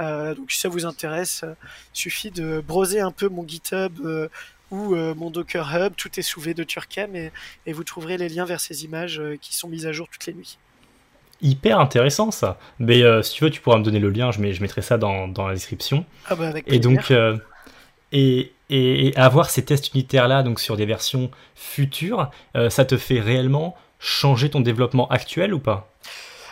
Euh, 0.00 0.34
donc 0.34 0.50
si 0.50 0.58
ça 0.58 0.68
vous 0.68 0.86
intéresse, 0.86 1.40
il 1.44 1.48
euh, 1.48 1.54
suffit 1.92 2.30
de 2.30 2.60
broser 2.60 3.00
un 3.00 3.12
peu 3.12 3.28
mon 3.28 3.46
GitHub 3.46 3.92
ou 4.70 4.96
mon 4.96 5.30
Docker 5.30 5.70
Hub, 5.72 5.92
tout 5.96 6.10
est 6.18 6.22
sous 6.22 6.40
V 6.40 6.52
de 6.52 6.64
Turcam 6.64 7.14
et, 7.14 7.30
et, 7.64 7.72
vous 7.72 7.84
trouverez 7.84 8.16
les 8.16 8.28
liens 8.28 8.44
vers 8.44 8.60
ces 8.60 8.84
images 8.84 9.22
qui 9.40 9.54
sont 9.54 9.68
mises 9.68 9.86
à 9.86 9.92
jour 9.92 10.08
toutes 10.10 10.26
les 10.26 10.34
nuits. 10.34 10.58
Hyper 11.40 11.78
intéressant 11.78 12.32
ça. 12.32 12.58
Mais 12.80 13.02
si 13.22 13.34
tu 13.34 13.44
veux, 13.44 13.50
tu 13.50 13.60
pourras 13.60 13.78
me 13.78 13.84
donner 13.84 14.00
le 14.00 14.10
lien, 14.10 14.32
je, 14.32 14.40
mets, 14.40 14.52
je 14.52 14.62
mettrai 14.62 14.82
ça 14.82 14.98
dans, 14.98 15.28
dans 15.28 15.46
la 15.46 15.54
description. 15.54 16.04
Ah 16.26 16.34
bah 16.34 16.48
avec 16.48 16.64
et 16.66 16.80
donc, 16.80 17.12
et, 18.12 18.50
avoir 19.16 19.50
ces 19.50 19.64
tests 19.64 19.94
unitaires 19.94 20.26
là, 20.26 20.42
donc 20.42 20.58
sur 20.58 20.76
des 20.76 20.86
versions 20.86 21.30
futures, 21.54 22.30
ça 22.70 22.84
te 22.84 22.96
fait 22.96 23.20
réellement 23.20 23.76
changer 23.98 24.50
ton 24.50 24.60
développement 24.60 25.08
actuel 25.08 25.54
ou 25.54 25.58
pas? 25.58 25.88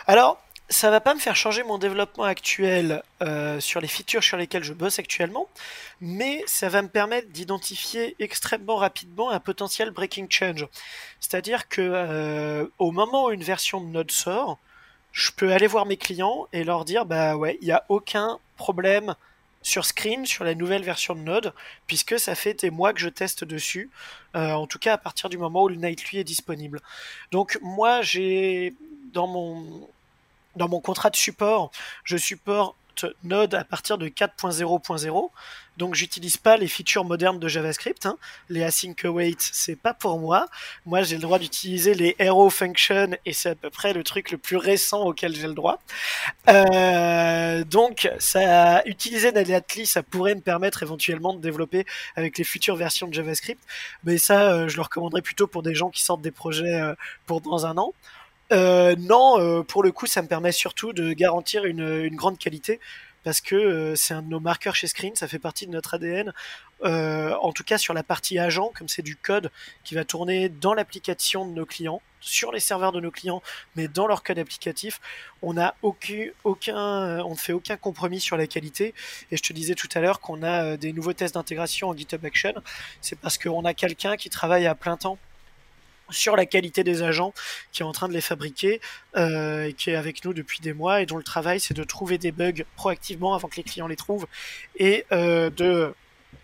Alors, 0.07 0.37
ça 0.69 0.89
va 0.89 0.99
pas 0.99 1.13
me 1.13 1.19
faire 1.19 1.35
changer 1.35 1.63
mon 1.63 1.77
développement 1.77 2.23
actuel 2.23 3.03
euh, 3.21 3.59
sur 3.59 3.79
les 3.79 3.87
features 3.87 4.23
sur 4.23 4.37
lesquelles 4.37 4.63
je 4.63 4.73
bosse 4.73 4.97
actuellement, 4.97 5.47
mais 6.01 6.43
ça 6.47 6.67
va 6.67 6.81
me 6.81 6.87
permettre 6.87 7.29
d'identifier 7.29 8.15
extrêmement 8.19 8.77
rapidement 8.77 9.29
un 9.29 9.39
potentiel 9.39 9.91
breaking 9.91 10.27
change. 10.29 10.67
C'est-à-dire 11.19 11.69
que 11.69 11.81
euh, 11.81 12.65
au 12.79 12.91
moment 12.91 13.25
où 13.25 13.31
une 13.31 13.43
version 13.43 13.81
de 13.81 13.87
Node 13.87 14.11
sort, 14.11 14.57
je 15.11 15.31
peux 15.31 15.53
aller 15.53 15.67
voir 15.67 15.85
mes 15.85 15.97
clients 15.97 16.47
et 16.53 16.63
leur 16.63 16.85
dire 16.85 17.05
bah 17.05 17.35
ouais, 17.35 17.57
il 17.61 17.65
n'y 17.65 17.71
a 17.71 17.85
aucun 17.89 18.39
problème 18.57 19.15
sur 19.63 19.85
Screen, 19.85 20.25
sur 20.25 20.43
la 20.43 20.53
nouvelle 20.53 20.83
version 20.83 21.15
de 21.15 21.21
Node, 21.21 21.53
puisque 21.87 22.19
ça 22.19 22.35
fait 22.35 22.53
des 22.53 22.69
mois 22.69 22.93
que 22.93 22.99
je 22.99 23.09
teste 23.09 23.43
dessus, 23.43 23.89
euh, 24.35 24.51
en 24.51 24.67
tout 24.67 24.79
cas 24.79 24.93
à 24.93 24.97
partir 24.97 25.29
du 25.29 25.37
moment 25.37 25.63
où 25.63 25.69
le 25.69 25.75
Nightly 25.75 26.19
est 26.19 26.23
disponible. 26.23 26.81
Donc 27.31 27.57
moi 27.61 28.01
j'ai 28.01 28.73
dans 29.13 29.27
mon 29.27 29.89
dans 30.55 30.69
mon 30.69 30.81
contrat 30.81 31.09
de 31.09 31.15
support, 31.15 31.71
je 32.03 32.15
supporte 32.17 32.75
Node 33.23 33.55
à 33.55 33.63
partir 33.63 33.97
de 33.97 34.07
4.0.0. 34.07 35.29
Donc 35.77 35.95
j'utilise 35.95 36.37
pas 36.37 36.55
les 36.57 36.67
features 36.67 37.03
modernes 37.03 37.39
de 37.39 37.47
JavaScript. 37.47 38.05
Hein. 38.05 38.17
Les 38.49 38.63
async 38.63 39.03
await, 39.05 39.35
c'est 39.39 39.75
pas 39.75 39.93
pour 39.93 40.19
moi. 40.19 40.47
Moi, 40.85 41.01
j'ai 41.01 41.15
le 41.15 41.21
droit 41.21 41.39
d'utiliser 41.39 41.95
les 41.95 42.15
arrow 42.19 42.49
functions 42.49 43.09
et 43.25 43.33
c'est 43.33 43.49
à 43.49 43.55
peu 43.55 43.69
près 43.69 43.93
le 43.93 44.03
truc 44.03 44.31
le 44.31 44.37
plus 44.37 44.57
récent 44.57 45.01
auquel 45.01 45.35
j'ai 45.35 45.47
le 45.47 45.53
droit. 45.53 45.79
Euh, 46.49 47.63
donc, 47.63 48.09
ça, 48.19 48.83
utiliser 48.85 49.31
Naliatli, 49.31 49.87
ça 49.87 50.03
pourrait 50.03 50.35
me 50.35 50.41
permettre 50.41 50.83
éventuellement 50.83 51.33
de 51.33 51.41
développer 51.41 51.85
avec 52.15 52.37
les 52.37 52.43
futures 52.43 52.75
versions 52.75 53.07
de 53.07 53.13
JavaScript. 53.13 53.61
Mais 54.03 54.17
ça, 54.19 54.51
euh, 54.51 54.67
je 54.67 54.75
le 54.75 54.83
recommanderais 54.83 55.21
plutôt 55.21 55.47
pour 55.47 55.63
des 55.63 55.73
gens 55.73 55.89
qui 55.89 56.03
sortent 56.03 56.21
des 56.21 56.31
projets 56.31 56.75
euh, 56.75 56.93
pour 57.25 57.41
dans 57.41 57.65
un 57.65 57.77
an. 57.77 57.93
Euh, 58.53 58.95
non, 58.97 59.39
euh, 59.39 59.63
pour 59.63 59.83
le 59.83 59.91
coup, 59.91 60.05
ça 60.05 60.21
me 60.21 60.27
permet 60.27 60.51
surtout 60.51 60.93
de 60.93 61.13
garantir 61.13 61.65
une, 61.65 62.15
grande 62.15 62.37
qualité 62.37 62.79
parce 63.23 63.41
que 63.41 63.55
euh, 63.55 63.95
c'est 63.95 64.13
un 64.13 64.21
de 64.21 64.27
nos 64.27 64.41
marqueurs 64.41 64.75
chez 64.75 64.87
Screen, 64.87 65.15
ça 65.15 65.27
fait 65.27 65.39
partie 65.39 65.65
de 65.65 65.71
notre 65.71 65.95
ADN. 65.95 66.33
en 66.83 67.51
tout 67.53 67.63
cas, 67.63 67.77
sur 67.77 67.93
la 67.93 68.03
partie 68.03 68.37
agent, 68.37 68.71
comme 68.75 68.89
c'est 68.89 69.01
du 69.01 69.15
code 69.15 69.49
qui 69.83 69.95
va 69.95 70.03
tourner 70.05 70.49
dans 70.49 70.73
l'application 70.73 71.47
de 71.47 71.53
nos 71.53 71.65
clients, 71.65 72.01
sur 72.19 72.51
les 72.51 72.59
serveurs 72.59 72.91
de 72.91 72.99
nos 72.99 73.11
clients, 73.11 73.41
mais 73.75 73.87
dans 73.87 74.07
leur 74.07 74.23
code 74.23 74.39
applicatif, 74.39 75.01
on 75.41 75.53
n'a 75.53 75.75
on 75.83 75.93
ne 75.93 77.35
fait 77.35 77.53
aucun 77.53 77.77
compromis 77.77 78.19
sur 78.19 78.37
la 78.37 78.47
qualité. 78.47 78.93
Et 79.31 79.37
je 79.37 79.43
te 79.43 79.53
disais 79.53 79.75
tout 79.75 79.89
à 79.95 79.99
l'heure 79.99 80.19
qu'on 80.19 80.43
a 80.43 80.77
des 80.77 80.93
nouveaux 80.93 81.13
tests 81.13 81.35
d'intégration 81.35 81.89
en 81.89 81.97
GitHub 81.97 82.23
Action. 82.23 82.53
C'est 83.01 83.17
parce 83.17 83.37
qu'on 83.37 83.65
a 83.65 83.73
quelqu'un 83.73 84.15
qui 84.15 84.29
travaille 84.29 84.67
à 84.67 84.75
plein 84.75 84.97
temps 84.97 85.17
sur 86.09 86.35
la 86.35 86.45
qualité 86.45 86.83
des 86.83 87.03
agents 87.03 87.33
qui 87.71 87.81
est 87.81 87.85
en 87.85 87.91
train 87.91 88.07
de 88.07 88.13
les 88.13 88.21
fabriquer 88.21 88.81
euh, 89.15 89.65
et 89.65 89.73
qui 89.73 89.89
est 89.89 89.95
avec 89.95 90.23
nous 90.25 90.33
depuis 90.33 90.59
des 90.61 90.73
mois 90.73 91.01
et 91.01 91.05
dont 91.05 91.17
le 91.17 91.23
travail 91.23 91.59
c'est 91.59 91.73
de 91.73 91.83
trouver 91.83 92.17
des 92.17 92.31
bugs 92.31 92.63
proactivement 92.75 93.33
avant 93.33 93.47
que 93.47 93.57
les 93.57 93.63
clients 93.63 93.87
les 93.87 93.95
trouvent 93.95 94.27
et 94.77 95.05
euh, 95.11 95.49
de 95.49 95.93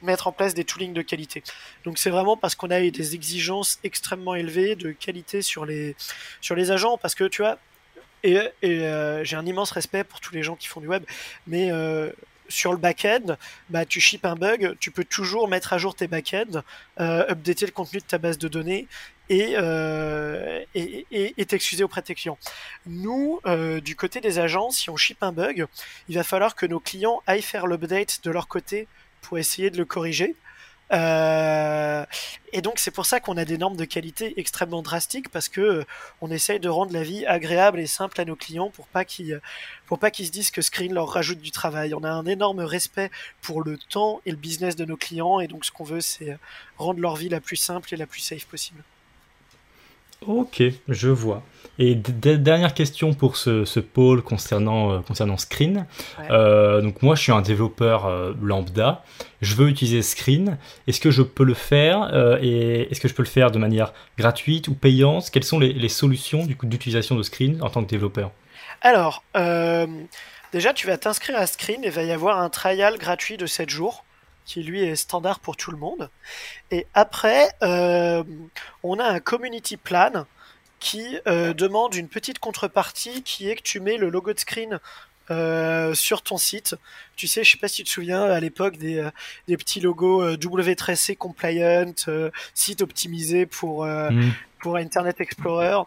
mettre 0.02 0.28
en 0.28 0.32
place 0.32 0.54
des 0.54 0.64
toolings 0.64 0.94
de 0.94 1.02
qualité. 1.02 1.44
Donc 1.84 1.98
c'est 1.98 2.10
vraiment 2.10 2.38
parce 2.38 2.56
qu'on 2.56 2.70
a 2.70 2.80
eu 2.82 2.92
des 2.92 3.16
exigences 3.16 3.80
extrêmement 3.84 4.36
élevées 4.36 4.76
de 4.76 4.92
qualité 4.92 5.42
sur 5.42 5.66
les 5.66 5.96
agents 6.72 6.98
parce 6.98 7.16
que 7.16 7.26
tu 7.26 7.42
vois 7.42 7.58
et, 8.22 8.38
euh, 8.64 9.24
j'ai 9.24 9.38
un 9.38 9.46
immense 9.46 9.72
respect 9.72 10.04
pour 10.04 10.20
tous 10.20 10.34
les 10.34 10.44
gens 10.44 10.56
qui 10.56 10.68
font 10.68 10.82
du 10.82 10.88
web 10.88 11.04
mais 11.48 11.72
sur 12.52 12.72
le 12.72 12.80
back-end, 12.80 13.38
bah, 13.70 13.86
tu 13.86 14.02
ships 14.02 14.26
un 14.26 14.36
bug, 14.36 14.76
tu 14.80 14.90
peux 14.90 15.04
toujours 15.04 15.48
mettre 15.48 15.72
à 15.72 15.78
jour 15.78 15.94
tes 15.94 16.08
back-ends, 16.08 16.64
updater 16.98 17.68
le 17.68 17.72
contenu 17.72 18.00
de 18.00 18.06
ta 18.06 18.18
base 18.18 18.40
de 18.40 18.48
données 18.48 18.88
et, 19.30 19.54
euh, 19.58 20.64
et, 20.76 21.46
t'excuser 21.46 21.84
auprès 21.84 22.02
de 22.02 22.08
tes 22.08 22.16
clients. 22.16 22.38
Nous, 22.86 23.40
euh, 23.46 23.80
du 23.80 23.96
côté 23.96 24.22
des 24.22 24.40
agences, 24.40 24.78
si 24.78 24.90
on 24.90 24.98
ship 24.98 25.22
un 25.22 25.32
bug, 25.32 25.66
il 26.10 26.16
va 26.16 26.24
falloir 26.24 26.56
que 26.56 26.66
nos 26.66 26.80
clients 26.80 27.22
aillent 27.28 27.42
faire 27.42 27.68
l'update 27.68 28.20
de 28.24 28.32
leur 28.32 28.48
côté 28.48 28.88
pour 29.22 29.38
essayer 29.38 29.70
de 29.70 29.78
le 29.78 29.86
corriger. 29.86 30.36
Euh, 30.92 32.04
et 32.52 32.62
donc 32.62 32.80
c'est 32.80 32.90
pour 32.90 33.06
ça 33.06 33.20
qu'on 33.20 33.38
a 33.38 33.46
des 33.46 33.60
normes 33.60 33.76
de 33.76 33.86
qualité 33.86 34.34
extrêmement 34.40 34.82
drastiques 34.82 35.30
parce 35.30 35.48
que 35.48 35.62
euh, 35.62 35.86
on 36.20 36.32
essaye 36.32 36.60
de 36.60 36.68
rendre 36.68 36.94
la 36.94 37.04
vie 37.04 37.28
agréable 37.28 37.80
et 37.80 37.86
simple 37.86 38.20
à 38.20 38.26
nos 38.26 38.36
clients 38.36 38.72
pour 38.72 38.88
pas 38.88 39.06
qu'ils 39.06 39.40
pour 39.86 40.00
pas 40.00 40.10
qu'ils 40.10 40.26
se 40.26 40.32
disent 40.32 40.50
que 40.50 40.64
Screen 40.64 40.92
leur 40.92 41.10
rajoute 41.10 41.42
du 41.42 41.52
travail. 41.52 41.94
On 41.94 42.04
a 42.04 42.10
un 42.10 42.26
énorme 42.26 42.62
respect 42.62 43.12
pour 43.42 43.64
le 43.64 43.78
temps 43.78 44.20
et 44.26 44.32
le 44.32 44.38
business 44.38 44.76
de 44.76 44.86
nos 44.86 44.98
clients 44.98 45.40
et 45.40 45.48
donc 45.48 45.64
ce 45.64 45.72
qu'on 45.72 45.84
veut 45.84 46.02
c'est 46.02 46.40
rendre 46.80 47.00
leur 47.00 47.16
vie 47.16 47.30
la 47.30 47.40
plus 47.40 47.58
simple 47.58 47.94
et 47.94 47.98
la 47.98 48.08
plus 48.08 48.22
safe 48.22 48.46
possible. 48.46 48.82
Ok, 50.28 50.62
je 50.88 51.10
vois. 51.10 51.44
Et 51.82 51.96
dernière 51.96 52.74
question 52.74 53.14
pour 53.14 53.38
ce, 53.38 53.80
pôle 53.80 54.22
concernant, 54.22 54.92
euh, 54.92 55.00
concernant 55.00 55.38
Screen. 55.38 55.86
Euh, 56.30 56.82
donc 56.82 57.02
moi, 57.02 57.16
je 57.16 57.22
suis 57.22 57.32
un 57.32 57.42
développeur 57.42 58.06
euh, 58.06 58.34
lambda. 58.42 59.06
Je 59.42 59.56
veux 59.56 59.70
utiliser 59.70 60.02
Screen. 60.02 60.58
Est-ce 60.88 61.00
que 61.00 61.10
je 61.10 61.22
peux 61.22 61.46
le 61.46 61.54
faire 61.54 62.10
Et 62.42 62.92
est-ce 62.92 63.00
que 63.00 63.08
je 63.08 63.14
peux 63.14 63.24
le 63.24 63.30
faire 63.30 63.50
de 63.50 63.60
manière 63.60 63.94
gratuite 64.18 64.68
ou 64.68 64.74
payante? 64.74 65.30
Quelles 65.32 65.46
sont 65.46 65.58
les, 65.58 65.72
les 65.72 65.88
solutions 65.88 66.46
d'utilisation 66.64 67.16
de 67.16 67.24
Screen 67.24 67.58
en 67.62 67.70
tant 67.70 67.82
que 67.82 67.90
développeur? 67.90 68.32
Alors, 68.82 69.24
déjà, 70.52 70.74
tu 70.74 70.86
vas 70.86 70.98
t'inscrire 70.98 71.38
à 71.38 71.48
Screen 71.48 71.82
et 71.86 71.88
il 71.88 71.94
va 71.94 72.04
y 72.04 72.12
avoir 72.12 72.40
un 72.40 72.50
trial 72.50 72.98
gratuit 72.98 73.38
de 73.38 73.46
7 73.46 73.70
jours 73.70 74.04
qui 74.50 74.64
lui 74.64 74.82
est 74.82 74.96
standard 74.96 75.40
pour 75.40 75.56
tout 75.58 75.70
le 75.70 75.78
monde. 75.78 76.10
Et 76.72 76.88
après, 76.96 77.52
euh, 77.62 78.24
on 78.82 78.98
a 78.98 79.06
un 79.06 79.20
community 79.20 79.78
plan 79.78 80.26
qui 80.80 81.20
euh, 81.28 81.54
demande 81.54 81.94
une 81.94 82.08
petite 82.08 82.40
contrepartie 82.40 83.22
qui 83.22 83.48
est 83.48 83.58
que 83.58 83.62
tu 83.62 83.80
mets 83.80 83.98
le 83.98 84.10
logo 84.10 84.34
de 84.34 84.40
screen 84.40 84.80
euh, 85.32 85.94
sur 85.94 86.22
ton 86.22 86.38
site. 86.38 86.76
Tu 87.16 87.28
sais, 87.28 87.44
je 87.44 87.52
sais 87.52 87.58
pas 87.58 87.68
si 87.68 87.78
tu 87.78 87.84
te 87.84 87.90
souviens 87.90 88.24
à 88.24 88.40
l'époque 88.40 88.78
des, 88.78 89.08
des 89.48 89.58
petits 89.58 89.80
logos 89.80 90.36
W3C 90.36 91.18
compliant, 91.18 91.94
site 92.54 92.82
optimisé 92.82 93.46
pour 93.46 93.86
mm. 93.86 94.32
pour 94.60 94.78
Internet 94.78 95.20
Explorer. 95.22 95.84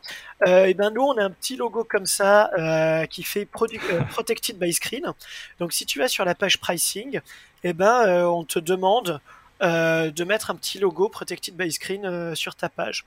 et 0.46 0.74
ben 0.74 0.90
nous 0.90 1.02
on 1.02 1.16
a 1.16 1.24
un 1.24 1.30
petit 1.30 1.56
logo 1.56 1.84
comme 1.84 2.06
ça 2.06 2.50
qui 3.10 3.22
fait 3.22 3.46
protected 4.10 4.58
by 4.58 4.72
screen. 4.72 5.12
Donc 5.58 5.72
si 5.72 5.86
tu 5.86 5.98
vas 5.98 6.08
sur 6.08 6.24
la 6.24 6.34
page 6.34 6.58
pricing, 6.58 7.20
eh 7.64 7.72
ben, 7.72 8.06
euh, 8.06 8.24
on 8.24 8.44
te 8.44 8.58
demande 8.58 9.20
euh, 9.62 10.10
de 10.10 10.24
mettre 10.24 10.50
un 10.50 10.56
petit 10.56 10.78
logo 10.78 11.08
Protected 11.08 11.54
by 11.54 11.70
Screen 11.70 12.04
euh, 12.04 12.34
sur 12.34 12.56
ta 12.56 12.68
page. 12.68 13.04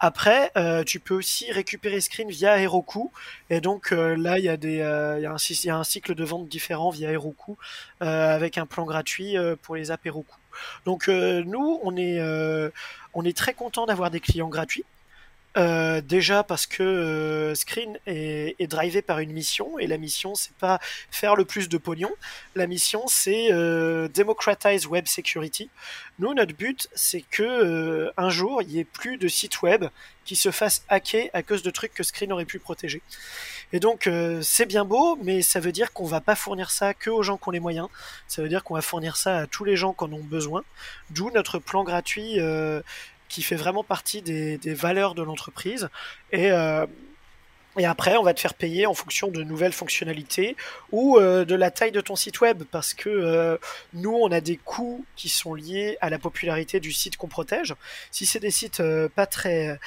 Après, 0.00 0.50
tu 0.86 0.98
peux 0.98 1.14
aussi 1.14 1.52
récupérer 1.52 2.00
Screen 2.00 2.30
via 2.30 2.58
Heroku. 2.58 3.10
Et 3.50 3.60
donc 3.60 3.90
là, 3.90 4.38
il 4.38 4.44
y, 4.44 4.48
a 4.48 5.32
un, 5.32 5.84
cycle 5.84 6.14
de 6.14 6.24
vente 6.24 6.48
différent 6.48 6.90
via 6.90 7.10
Heroku 7.12 7.56
avec 8.00 8.58
un 8.58 8.66
plan 8.66 8.84
gratuit 8.84 9.36
pour 9.62 9.76
les 9.76 9.90
apps 9.90 10.04
Heroku. 10.06 10.36
Donc 10.86 11.08
nous, 11.08 11.80
on 11.82 11.96
est, 11.96 12.20
on 13.14 13.24
est 13.24 13.36
très 13.36 13.54
content 13.54 13.86
d'avoir 13.86 14.10
des 14.10 14.20
clients 14.20 14.48
gratuits 14.48 14.84
Euh, 15.56 16.00
déjà 16.00 16.44
parce 16.44 16.68
que 16.68 16.84
euh, 16.84 17.54
Screen 17.56 17.98
est, 18.06 18.54
est, 18.60 18.68
drivé 18.68 19.02
par 19.02 19.18
une 19.18 19.32
mission 19.32 19.80
et 19.80 19.88
la 19.88 19.98
mission 19.98 20.36
c'est 20.36 20.54
pas 20.54 20.78
faire 21.10 21.34
le 21.34 21.44
plus 21.44 21.68
de 21.68 21.76
pognon, 21.76 22.12
la 22.54 22.68
mission 22.68 23.02
c'est 23.08 23.48
euh, 23.50 24.06
democratize 24.06 24.86
web 24.86 25.08
security. 25.08 25.68
Nous 26.20 26.34
notre 26.34 26.54
but 26.54 26.88
c'est 26.94 27.22
que 27.22 27.42
euh, 27.42 28.12
un 28.16 28.30
jour 28.30 28.62
il 28.62 28.70
y 28.70 28.78
ait 28.78 28.84
plus 28.84 29.16
de 29.16 29.26
sites 29.26 29.60
web 29.62 29.86
qui 30.24 30.36
se 30.36 30.52
fassent 30.52 30.84
hacker 30.88 31.28
à 31.32 31.42
cause 31.42 31.64
de 31.64 31.70
trucs 31.70 31.94
que 31.94 32.04
Screen 32.04 32.32
aurait 32.32 32.44
pu 32.44 32.60
protéger. 32.60 33.02
Et 33.72 33.80
donc 33.80 34.06
euh, 34.06 34.42
c'est 34.42 34.66
bien 34.66 34.84
beau, 34.84 35.18
mais 35.24 35.42
ça 35.42 35.58
veut 35.58 35.72
dire 35.72 35.92
qu'on 35.92 36.06
va 36.06 36.20
pas 36.20 36.36
fournir 36.36 36.70
ça 36.70 36.94
que 36.94 37.10
aux 37.10 37.24
gens 37.24 37.38
qui 37.38 37.48
ont 37.48 37.52
les 37.52 37.58
moyens. 37.58 37.88
Ça 38.28 38.40
veut 38.40 38.48
dire 38.48 38.62
qu'on 38.62 38.74
va 38.74 38.82
fournir 38.82 39.16
ça 39.16 39.38
à 39.38 39.46
tous 39.48 39.64
les 39.64 39.74
gens 39.74 39.94
qui 39.94 40.04
en 40.04 40.12
ont 40.12 40.22
besoin. 40.22 40.62
D'où 41.10 41.32
notre 41.32 41.58
plan 41.58 41.82
gratuit 41.82 42.38
qui 43.30 43.42
fait 43.42 43.56
vraiment 43.56 43.84
partie 43.84 44.20
des, 44.20 44.58
valeurs 44.74 45.14
de 45.14 45.22
l'entreprise. 45.22 45.88
Et, 46.32 46.50
euh, 46.50 46.84
et 47.78 47.86
après, 47.86 48.16
on 48.16 48.24
va 48.24 48.34
te 48.34 48.40
faire 48.40 48.54
payer 48.54 48.84
en 48.86 48.92
fonction 48.92 49.28
de 49.28 49.42
nouvelles 49.44 49.72
fonctionnalités 49.72 50.56
ou 50.90 51.16
euh, 51.16 51.44
de 51.44 51.54
la 51.54 51.70
taille 51.70 51.92
de 51.92 52.00
ton 52.00 52.16
site 52.16 52.40
web, 52.40 52.64
parce 52.70 52.92
que 52.92 53.08
euh, 53.08 53.56
nous, 53.94 54.12
on 54.12 54.30
a 54.32 54.40
des 54.40 54.56
coûts 54.56 55.06
qui 55.14 55.28
sont 55.28 55.54
liés 55.54 55.96
à 56.00 56.10
la 56.10 56.18
popularité 56.18 56.80
du 56.80 56.92
site 56.92 57.16
qu'on 57.16 57.28
protège. 57.28 57.74
Si 58.10 58.26
c'est 58.26 58.40
des 58.40 58.50
sites 58.50 58.82
pas 59.14 59.26
très 59.26 59.78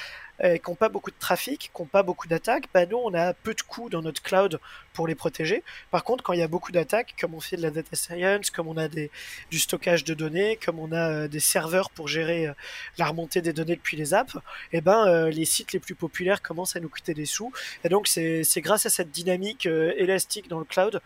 euh, 0.42 0.56
qui 0.56 0.70
n'ont 0.70 0.74
pas 0.74 0.88
beaucoup 0.88 1.10
de 1.10 1.18
trafic, 1.18 1.70
qui 1.74 1.82
n'ont 1.82 1.86
pas 1.86 2.02
beaucoup 2.02 2.26
d'attaques, 2.26 2.64
bah 2.74 2.86
nous 2.86 2.96
on 2.96 3.14
a 3.14 3.34
peu 3.34 3.54
de 3.54 3.62
coûts 3.62 3.88
dans 3.88 4.02
notre 4.02 4.22
cloud 4.22 4.58
pour 4.92 5.06
les 5.06 5.14
protéger. 5.14 5.62
Par 5.90 6.02
contre, 6.02 6.24
quand 6.24 6.32
il 6.32 6.40
y 6.40 6.42
a 6.42 6.48
beaucoup 6.48 6.72
d'attaques, 6.72 7.14
comme 7.20 7.34
on 7.34 7.40
fait 7.40 7.56
de 7.56 7.62
la 7.62 7.70
data 7.70 7.94
science, 7.94 8.50
comme 8.50 8.66
on 8.66 8.76
a 8.76 8.88
du 8.88 9.58
stockage 9.58 10.02
de 10.04 10.12
données, 10.12 10.58
comme 10.64 10.78
on 10.80 10.90
a 10.92 11.10
euh, 11.10 11.28
des 11.28 11.40
serveurs 11.40 11.90
pour 11.90 12.08
gérer 12.08 12.48
euh, 12.48 12.52
la 12.98 13.06
remontée 13.06 13.42
des 13.42 13.52
données 13.52 13.76
depuis 13.76 13.96
les 13.96 14.12
apps, 14.12 14.34
et 14.72 14.78
eh 14.78 14.80
ben 14.80 15.28
les 15.28 15.44
sites 15.44 15.72
les 15.72 15.78
plus 15.78 15.94
populaires 15.94 16.42
commencent 16.42 16.76
à 16.76 16.80
nous 16.80 16.88
coûter 16.88 17.14
des 17.14 17.26
sous. 17.26 17.52
Et 17.84 17.88
donc 17.88 18.08
c'est 18.08 18.44
grâce 18.56 18.86
à 18.86 18.90
cette 18.90 19.10
dynamique 19.10 19.66
élastique 19.66 20.48
dans 20.48 20.58
le 20.58 20.64
cloud 20.64 21.00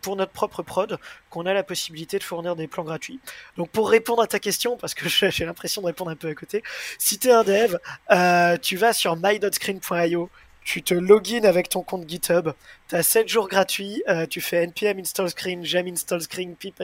pour 0.00 0.16
notre 0.16 0.32
propre 0.32 0.62
prod 0.62 0.98
qu'on 1.30 1.46
a 1.46 1.52
la 1.52 1.62
possibilité 1.62 2.18
de 2.18 2.24
fournir 2.24 2.56
des 2.56 2.66
plans 2.66 2.84
gratuits. 2.84 3.20
Donc 3.56 3.70
pour 3.70 3.88
répondre 3.88 4.22
à 4.22 4.26
ta 4.26 4.38
question, 4.38 4.76
parce 4.76 4.94
que 4.94 5.08
j'ai 5.30 5.44
l'impression 5.44 5.82
de 5.82 5.86
répondre 5.86 6.10
un 6.10 6.16
peu 6.16 6.28
à 6.28 6.34
côté, 6.34 6.62
si 6.98 7.18
tu 7.18 7.28
es 7.28 7.32
un 7.32 7.44
dev, 7.44 7.76
euh, 8.10 8.56
tu 8.58 8.76
vas 8.76 8.92
sur 8.92 9.16
my.screen.io 9.16 10.30
tu 10.64 10.82
te 10.82 10.94
login 10.94 11.44
avec 11.44 11.68
ton 11.68 11.82
compte 11.82 12.08
GitHub, 12.08 12.50
tu 12.88 12.94
as 12.94 13.02
7 13.02 13.28
jours 13.28 13.48
gratuits, 13.48 14.02
euh, 14.08 14.26
tu 14.26 14.40
fais 14.40 14.66
npm 14.66 14.98
install 15.00 15.28
screen, 15.30 15.64
gem 15.64 15.86
install 15.88 16.20
screen, 16.20 16.54
pip, 16.54 16.80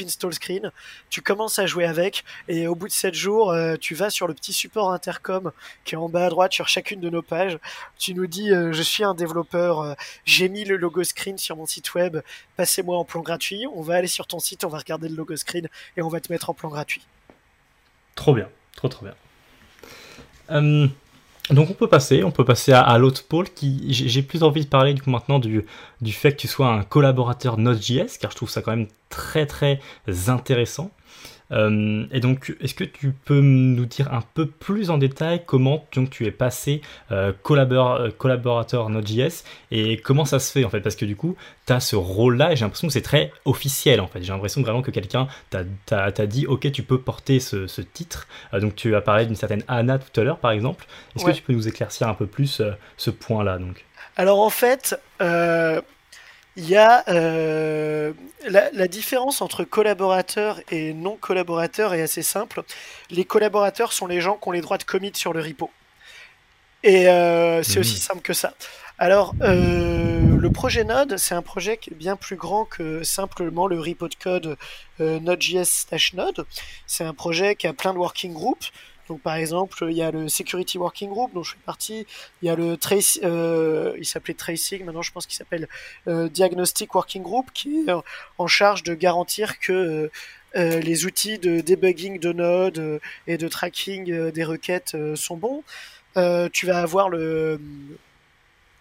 install 0.00 0.32
screen, 0.32 0.72
tu 1.10 1.20
commences 1.20 1.58
à 1.58 1.66
jouer 1.66 1.84
avec 1.84 2.24
et 2.48 2.66
au 2.66 2.74
bout 2.74 2.88
de 2.88 2.92
7 2.92 3.14
jours, 3.14 3.50
euh, 3.50 3.76
tu 3.76 3.94
vas 3.94 4.10
sur 4.10 4.28
le 4.28 4.34
petit 4.34 4.52
support 4.52 4.92
intercom 4.92 5.52
qui 5.84 5.94
est 5.94 5.98
en 5.98 6.08
bas 6.08 6.26
à 6.26 6.30
droite 6.30 6.52
sur 6.52 6.68
chacune 6.68 7.00
de 7.00 7.10
nos 7.10 7.22
pages, 7.22 7.58
tu 7.98 8.14
nous 8.14 8.26
dis 8.26 8.52
euh, 8.52 8.72
je 8.72 8.82
suis 8.82 9.04
un 9.04 9.14
développeur, 9.14 9.96
j'ai 10.24 10.48
mis 10.48 10.64
le 10.64 10.76
logo 10.76 11.02
screen 11.02 11.38
sur 11.38 11.56
mon 11.56 11.66
site 11.66 11.94
web, 11.94 12.18
passez-moi 12.56 12.96
en 12.96 13.04
plan 13.04 13.20
gratuit, 13.20 13.66
on 13.74 13.82
va 13.82 13.96
aller 13.96 14.08
sur 14.08 14.26
ton 14.26 14.38
site, 14.38 14.64
on 14.64 14.68
va 14.68 14.78
regarder 14.78 15.08
le 15.08 15.16
logo 15.16 15.36
screen 15.36 15.68
et 15.96 16.02
on 16.02 16.08
va 16.08 16.20
te 16.20 16.32
mettre 16.32 16.50
en 16.50 16.54
plan 16.54 16.68
gratuit. 16.68 17.04
Trop 18.14 18.34
bien, 18.34 18.48
trop 18.76 18.88
trop 18.88 19.04
bien. 19.04 19.14
Donc 21.50 21.70
on 21.70 21.74
peut 21.74 21.88
passer, 21.88 22.22
on 22.24 22.30
peut 22.30 22.44
passer 22.44 22.72
à, 22.72 22.98
l'autre 22.98 23.24
pôle 23.24 23.48
qui 23.48 23.86
j'ai 23.88 24.22
plus 24.22 24.42
envie 24.42 24.64
de 24.64 24.68
parler 24.68 24.92
du 24.94 25.02
coup 25.02 25.10
maintenant 25.10 25.38
du, 25.38 25.64
du 26.00 26.12
fait 26.12 26.32
que 26.32 26.36
tu 26.36 26.48
sois 26.48 26.68
un 26.68 26.82
collaborateur 26.82 27.56
Node.js 27.58 28.18
car 28.20 28.30
je 28.30 28.36
trouve 28.36 28.50
ça 28.50 28.60
quand 28.60 28.72
même 28.72 28.88
très 29.08 29.46
très 29.46 29.80
intéressant. 30.26 30.90
Euh, 31.52 32.06
et 32.12 32.20
donc, 32.20 32.54
est-ce 32.60 32.74
que 32.74 32.84
tu 32.84 33.12
peux 33.12 33.40
nous 33.40 33.86
dire 33.86 34.12
un 34.12 34.22
peu 34.34 34.46
plus 34.46 34.90
en 34.90 34.98
détail 34.98 35.42
comment 35.46 35.86
donc, 35.94 36.10
tu 36.10 36.26
es 36.26 36.30
passé 36.30 36.82
euh, 37.10 37.32
euh, 37.50 38.10
collaborateur 38.16 38.90
Node.js 38.90 39.44
et 39.70 39.96
comment 39.96 40.24
ça 40.24 40.38
se 40.38 40.52
fait 40.52 40.64
en 40.64 40.70
fait? 40.70 40.80
Parce 40.80 40.96
que 40.96 41.04
du 41.04 41.16
coup, 41.16 41.36
tu 41.66 41.72
as 41.72 41.80
ce 41.80 41.96
rôle-là 41.96 42.52
et 42.52 42.56
j'ai 42.56 42.64
l'impression 42.64 42.88
que 42.88 42.92
c'est 42.92 43.02
très 43.02 43.32
officiel 43.44 44.00
en 44.00 44.06
fait. 44.06 44.22
J'ai 44.22 44.32
l'impression 44.32 44.62
vraiment 44.62 44.82
que 44.82 44.90
quelqu'un 44.90 45.28
t'a 45.50 46.26
dit 46.26 46.46
Ok, 46.46 46.70
tu 46.72 46.82
peux 46.82 47.00
porter 47.00 47.40
ce, 47.40 47.80
titre. 47.80 48.26
donc, 48.52 48.74
tu 48.74 48.94
as 48.94 49.00
parlé 49.00 49.26
d'une 49.26 49.36
certaine 49.36 49.62
Anna 49.68 49.98
tout 49.98 50.20
à 50.20 50.24
l'heure 50.24 50.38
par 50.38 50.50
exemple. 50.50 50.86
Est-ce 51.16 51.24
que 51.24 51.30
tu 51.30 51.42
peux 51.42 51.52
nous 51.52 51.68
éclaircir 51.68 52.08
un 52.08 52.14
peu 52.14 52.26
plus 52.26 52.62
ce 52.96 53.10
point-là 53.10 53.58
donc? 53.58 53.84
Alors 54.16 54.40
en 54.40 54.50
fait, 54.50 54.98
il 56.58 56.68
y 56.68 56.76
a 56.76 57.04
euh, 57.08 58.12
la, 58.48 58.88
différence 58.88 59.42
entre 59.42 59.62
collaborateurs 59.62 60.60
et 60.72 60.92
non 60.92 61.16
collaborateurs 61.16 61.94
est 61.94 62.02
assez 62.02 62.22
simple. 62.22 62.64
Les 63.10 63.24
collaborateurs 63.24 63.92
sont 63.92 64.08
les 64.08 64.20
gens 64.20 64.36
qui 64.36 64.48
ont 64.48 64.50
les 64.50 64.60
droits 64.60 64.76
de 64.76 64.82
commit 64.82 65.12
sur 65.14 65.32
le 65.32 65.40
repo. 65.40 65.70
Et 66.82 67.08
euh, 67.08 67.62
c'est 67.62 67.78
aussi 67.78 67.94
mmh. 67.94 67.98
simple 67.98 68.22
que 68.22 68.32
ça. 68.32 68.54
Alors, 68.98 69.34
euh, 69.42 70.36
le 70.36 70.50
projet 70.50 70.82
Node, 70.82 71.16
c'est 71.16 71.36
un 71.36 71.42
projet 71.42 71.76
qui 71.76 71.90
est 71.90 71.96
bien 71.96 72.16
plus 72.16 72.34
grand 72.34 72.64
que 72.64 73.04
simplement 73.04 73.68
le 73.68 73.78
repo 73.78 74.08
de 74.08 74.16
code 74.16 74.56
Node.js/Node. 74.98 76.44
C'est 76.88 77.04
un 77.04 77.14
projet 77.14 77.54
qui 77.54 77.68
a 77.68 77.72
plein 77.72 77.92
de 77.92 77.98
working 77.98 78.32
groups. 78.32 78.72
Donc 79.08 79.20
par 79.20 79.36
exemple, 79.36 79.86
il 79.88 79.96
y 79.96 80.02
a 80.02 80.10
le 80.10 80.28
Security 80.28 80.78
Working 80.78 81.10
Group 81.10 81.32
dont 81.34 81.42
je 81.42 81.52
fais 81.52 81.60
partie, 81.64 82.06
il 82.42 82.46
y 82.46 82.50
a 82.50 82.54
le 82.54 82.76
Trace, 82.76 83.18
euh, 83.24 83.94
il 83.98 84.04
s'appelait 84.04 84.34
Tracing, 84.34 84.84
maintenant 84.84 85.02
je 85.02 85.12
pense 85.12 85.26
qu'il 85.26 85.36
s'appelle 85.36 85.68
euh, 86.06 86.28
Diagnostic 86.28 86.94
Working 86.94 87.22
Group 87.22 87.50
qui 87.52 87.84
est 87.86 87.92
en 88.38 88.46
charge 88.46 88.82
de 88.82 88.94
garantir 88.94 89.58
que 89.58 90.10
euh, 90.56 90.80
les 90.80 91.04
outils 91.04 91.38
de 91.38 91.60
debugging 91.60 92.18
de 92.18 92.32
Node 92.32 93.00
et 93.26 93.38
de 93.38 93.48
tracking 93.48 94.30
des 94.30 94.44
requêtes 94.44 94.96
sont 95.14 95.36
bons. 95.36 95.62
tu 96.52 96.66
vas 96.66 96.80
avoir 96.80 97.08
le 97.08 97.60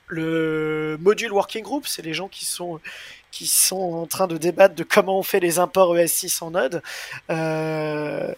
le 0.08 0.98
module 1.02 1.34
working 1.34 1.64
group, 1.64 1.86
c'est 1.86 2.02
les 2.02 2.14
gens 2.14 2.30
qui 2.30 2.46
sont 2.46 2.80
qui 3.32 3.48
sont 3.48 3.76
en 3.76 4.08
train 4.08 4.28
de 4.28 4.38
débattre 4.38 4.76
de 4.76 4.84
comment 4.84 5.20
on 5.20 5.24
fait 5.24 5.40
les 5.40 5.60
imports 5.60 5.96
ES6 5.96 6.44
en 6.44 6.52
Node. 6.52 6.82
Euh, 7.30 8.34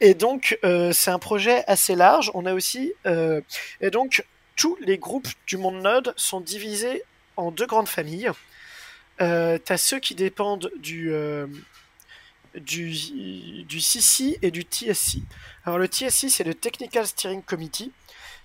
et 0.00 0.14
donc, 0.14 0.58
euh, 0.64 0.92
c'est 0.92 1.10
un 1.10 1.18
projet 1.18 1.62
assez 1.66 1.94
large. 1.94 2.30
On 2.34 2.46
a 2.46 2.54
aussi, 2.54 2.94
euh, 3.06 3.40
et 3.80 3.90
donc, 3.90 4.24
tous 4.56 4.76
les 4.80 4.98
groupes 4.98 5.28
du 5.46 5.58
monde 5.58 5.82
Node 5.82 6.14
sont 6.16 6.40
divisés 6.40 7.02
en 7.36 7.50
deux 7.50 7.66
grandes 7.66 7.88
familles. 7.88 8.30
Euh, 9.20 9.58
tu 9.64 9.72
as 9.72 9.78
ceux 9.78 9.98
qui 9.98 10.14
dépendent 10.14 10.70
du, 10.78 11.12
du, 12.54 13.64
du 13.64 13.80
CC 13.80 14.38
et 14.40 14.50
du 14.50 14.62
TSC. 14.62 15.18
Alors, 15.64 15.78
le 15.78 15.86
TSC, 15.86 16.30
c'est 16.30 16.44
le 16.44 16.54
Technical 16.54 17.06
Steering 17.06 17.42
Committee. 17.42 17.92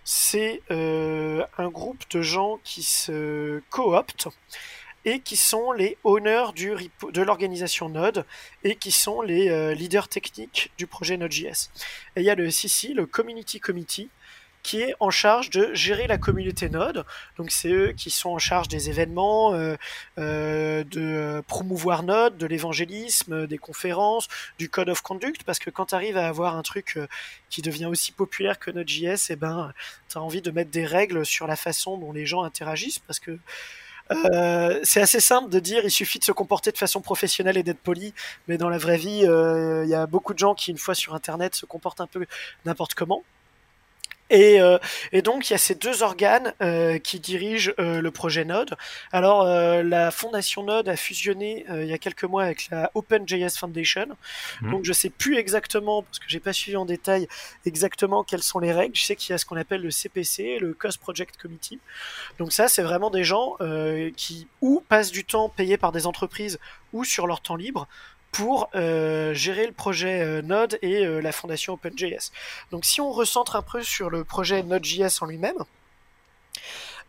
C'est 0.03 0.61
un 0.69 1.69
groupe 1.69 2.03
de 2.11 2.21
gens 2.21 2.59
qui 2.63 2.83
se 2.83 3.61
cooptent 3.69 4.27
et 5.05 5.19
qui 5.19 5.37
sont 5.37 5.71
les 5.71 5.97
owners 6.03 6.47
de 6.55 7.21
l'organisation 7.21 7.89
Node 7.89 8.25
et 8.63 8.75
qui 8.75 8.91
sont 8.91 9.21
les 9.21 9.49
euh, 9.49 9.73
leaders 9.73 10.07
techniques 10.07 10.71
du 10.77 10.87
projet 10.87 11.15
Node.js. 11.15 11.69
Et 12.15 12.21
il 12.21 12.23
y 12.23 12.29
a 12.29 12.35
le 12.35 12.49
CC, 12.49 12.93
le 12.93 13.05
Community 13.05 13.59
Committee, 13.59 14.09
qui 14.63 14.81
est 14.81 14.95
en 14.99 15.11
charge 15.11 15.51
de 15.51 15.71
gérer 15.75 16.07
la 16.07 16.17
communauté 16.17 16.69
Node. 16.69 17.05
Donc 17.37 17.51
c'est 17.51 17.69
eux 17.69 17.91
qui 17.91 18.09
sont 18.09 18.31
en 18.31 18.39
charge 18.39 18.67
des 18.67 18.89
événements, 18.89 19.53
euh, 19.53 19.75
euh, 20.17 20.83
de 20.85 21.43
promouvoir 21.47 22.01
Node, 22.01 22.37
de 22.37 22.47
l'évangélisme, 22.47 23.45
des 23.45 23.59
conférences, 23.59 24.27
du 24.57 24.67
code 24.67 24.89
of 24.89 25.01
conduct, 25.01 25.43
parce 25.43 25.59
que 25.59 25.69
quand 25.69 25.87
tu 25.87 25.95
arrives 25.95 26.17
à 26.17 26.27
avoir 26.27 26.55
un 26.55 26.63
truc 26.63 26.97
qui 27.51 27.61
devient 27.61 27.85
aussi 27.85 28.11
populaire 28.11 28.57
que 28.57 28.71
Node.js, 28.71 29.27
eh 29.29 29.35
ben, 29.35 29.71
tu 30.09 30.17
as 30.17 30.21
envie 30.21 30.41
de 30.41 30.49
mettre 30.49 30.71
des 30.71 30.87
règles 30.87 31.27
sur 31.27 31.45
la 31.45 31.55
façon 31.55 31.99
dont 31.99 32.11
les 32.11 32.25
gens 32.25 32.41
interagissent, 32.41 32.97
parce 32.97 33.19
que 33.19 33.37
euh, 34.11 34.79
c'est 34.83 35.01
assez 35.01 35.19
simple 35.19 35.49
de 35.49 35.59
dire 35.59 35.83
il 35.83 35.91
suffit 35.91 36.19
de 36.19 36.23
se 36.23 36.31
comporter 36.31 36.71
de 36.71 36.77
façon 36.77 37.01
professionnelle 37.01 37.57
et 37.57 37.63
d'être 37.63 37.79
poli, 37.79 38.13
mais 38.47 38.57
dans 38.57 38.69
la 38.69 38.77
vraie 38.77 38.97
vie, 38.97 39.25
euh, 39.25 39.83
il 39.83 39.89
y 39.89 39.95
a 39.95 40.05
beaucoup 40.05 40.33
de 40.33 40.39
gens 40.39 40.53
qui, 40.53 40.71
une 40.71 40.77
fois 40.77 40.95
sur 40.95 41.15
Internet, 41.15 41.55
se 41.55 41.65
comportent 41.65 42.01
un 42.01 42.07
peu 42.07 42.25
n'importe 42.65 42.93
comment. 42.93 43.23
Et, 44.29 44.59
euh, 44.59 44.79
et, 45.11 45.21
donc 45.21 45.49
il 45.49 45.53
y 45.53 45.55
a 45.55 45.59
ces 45.59 45.75
deux 45.75 46.01
organes 46.01 46.53
euh, 46.61 46.97
qui 46.97 47.19
dirigent 47.19 47.71
euh, 47.79 48.01
le 48.01 48.11
projet 48.11 48.43
Node. 48.43 48.75
Alors 49.11 49.45
la 49.45 50.11
fondation 50.11 50.63
Node 50.63 50.89
a 50.89 50.95
fusionné 50.95 51.65
il 51.69 51.85
y 51.85 51.93
a 51.93 51.97
quelques 51.97 52.23
mois 52.23 52.43
avec 52.43 52.69
la 52.69 52.89
OpenJS 52.95 53.57
Foundation. 53.57 54.07
Mmh. 54.61 54.71
Donc 54.71 54.85
je 54.85 54.93
sais 54.93 55.09
plus 55.09 55.37
exactement 55.37 56.01
parce 56.01 56.19
que 56.19 56.25
j'ai 56.27 56.39
pas 56.39 56.53
suivi 56.53 56.75
en 56.77 56.85
détail 56.85 57.27
exactement 57.65 58.23
quelles 58.23 58.43
sont 58.43 58.59
les 58.59 58.71
règles. 58.71 58.95
Je 58.95 59.03
sais 59.03 59.15
qu'il 59.15 59.31
y 59.31 59.33
a 59.33 59.37
ce 59.37 59.45
qu'on 59.45 59.57
appelle 59.57 59.81
le 59.81 59.91
CPC, 59.91 60.57
le 60.59 60.73
Cost 60.73 60.99
Project 60.99 61.37
Committee. 61.37 61.79
Donc 62.39 62.51
ça 62.51 62.67
c'est 62.67 62.83
vraiment 62.83 63.09
des 63.09 63.23
gens 63.23 63.57
qui 64.15 64.47
ou 64.61 64.83
passent 64.87 65.11
du 65.11 65.23
temps 65.23 65.49
payé 65.49 65.77
par 65.77 65.91
des 65.91 66.07
entreprises 66.07 66.59
ou 66.93 67.03
sur 67.03 67.27
leur 67.27 67.41
temps 67.41 67.55
libre 67.55 67.87
pour 68.35 68.69
euh, 68.75 69.33
gérer 69.33 69.65
le 69.65 69.71
projet 69.71 70.19
euh, 70.19 70.41
Node 70.41 70.77
et 70.81 71.05
euh, 71.05 71.21
la 71.21 71.31
fondation 71.31 71.71
OpenJS. 71.71 72.33
Donc 72.69 72.83
si 72.83 72.99
on 72.99 73.09
recentre 73.09 73.55
un 73.55 73.61
peu 73.61 73.81
sur 73.81 74.09
le 74.09 74.25
projet 74.25 74.61
Node.js 74.61 75.19
en 75.21 75.25
lui-même, 75.25 75.63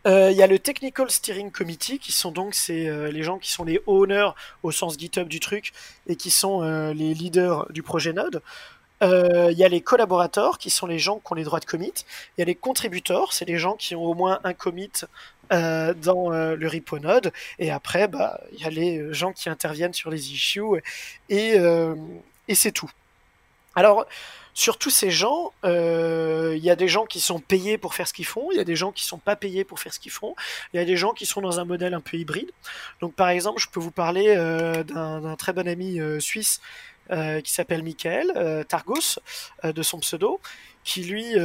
il 0.05 0.37
y 0.37 0.41
a 0.41 0.47
le 0.47 0.57
Technical 0.57 1.11
Steering 1.11 1.51
Committee, 1.51 1.99
qui 1.99 2.13
sont 2.13 2.31
donc 2.31 2.55
les 2.69 3.23
gens 3.23 3.39
qui 3.39 3.51
sont 3.51 3.65
les 3.65 3.81
owners 3.87 4.29
au 4.63 4.71
sens 4.71 4.97
GitHub 4.97 5.27
du 5.27 5.41
truc 5.41 5.73
et 6.07 6.15
qui 6.15 6.29
sont 6.29 6.61
les 6.93 7.13
leaders 7.13 7.69
du 7.73 7.83
projet 7.83 8.13
Node. 8.13 8.41
Il 9.01 9.57
y 9.57 9.63
a 9.63 9.67
les 9.67 9.81
collaborateurs, 9.81 10.57
qui 10.57 10.69
sont 10.69 10.87
les 10.87 10.99
gens 10.99 11.19
qui 11.19 11.31
ont 11.31 11.35
les 11.35 11.43
droits 11.43 11.59
de 11.59 11.65
commit. 11.65 11.93
Il 12.37 12.41
y 12.41 12.43
a 12.43 12.45
les 12.45 12.55
contributeurs, 12.55 13.33
c'est 13.33 13.45
les 13.45 13.57
gens 13.57 13.75
qui 13.75 13.95
ont 13.95 14.03
au 14.03 14.13
moins 14.13 14.39
un 14.43 14.53
commit 14.53 14.91
dans 15.51 16.29
le 16.29 16.67
repo 16.67 16.99
node. 16.99 17.31
Et 17.59 17.71
après, 17.71 18.07
bah, 18.07 18.39
il 18.53 18.59
y 18.59 18.65
a 18.65 18.69
les 18.69 19.13
gens 19.13 19.33
qui 19.33 19.49
interviennent 19.49 19.93
sur 19.93 20.09
les 20.09 20.31
issues. 20.31 20.81
Et, 21.29 21.57
c'est 22.53 22.71
tout. 22.71 22.89
Alors, 23.75 24.07
sur 24.57 24.79
tous 24.79 24.89
ces 24.89 25.11
gens, 25.11 25.53
euh, 25.65 26.55
il 26.57 26.63
y 26.65 26.71
a 26.71 26.75
des 26.75 26.87
gens 26.87 27.05
qui 27.05 27.19
sont 27.19 27.39
payés 27.39 27.77
pour 27.77 27.93
faire 27.93 28.07
ce 28.07 28.13
qu'ils 28.13 28.25
font, 28.25 28.49
il 28.51 28.57
y 28.57 28.59
a 28.59 28.63
des 28.63 28.75
gens 28.75 28.91
qui 28.91 29.05
sont 29.05 29.19
pas 29.19 29.35
payés 29.35 29.63
pour 29.63 29.79
faire 29.79 29.93
ce 29.93 29.99
qu'ils 29.99 30.11
font, 30.11 30.33
il 30.73 30.77
y 30.77 30.79
a 30.79 30.85
des 30.85 30.97
gens 30.97 31.13
qui 31.13 31.27
sont 31.27 31.41
dans 31.41 31.59
un 31.59 31.63
modèle 31.63 31.93
un 31.93 32.01
peu 32.01 32.17
hybride. 32.17 32.49
Donc 32.99 33.13
par 33.13 33.29
exemple, 33.29 33.61
je 33.61 33.67
peux 33.69 33.79
vous 33.79 33.91
parler 33.91 34.33
euh, 34.35 34.83
d'un 34.83 35.35
très 35.35 35.53
bon 35.53 35.67
ami 35.67 35.99
euh, 35.99 36.19
suisse 36.19 36.59
qui 37.09 37.51
s'appelle 37.51 37.83
Michael 37.83 38.65
Targos, 38.67 39.19
de 39.63 39.83
son 39.83 39.99
pseudo, 39.99 40.39
qui 40.83 41.03
lui 41.03 41.35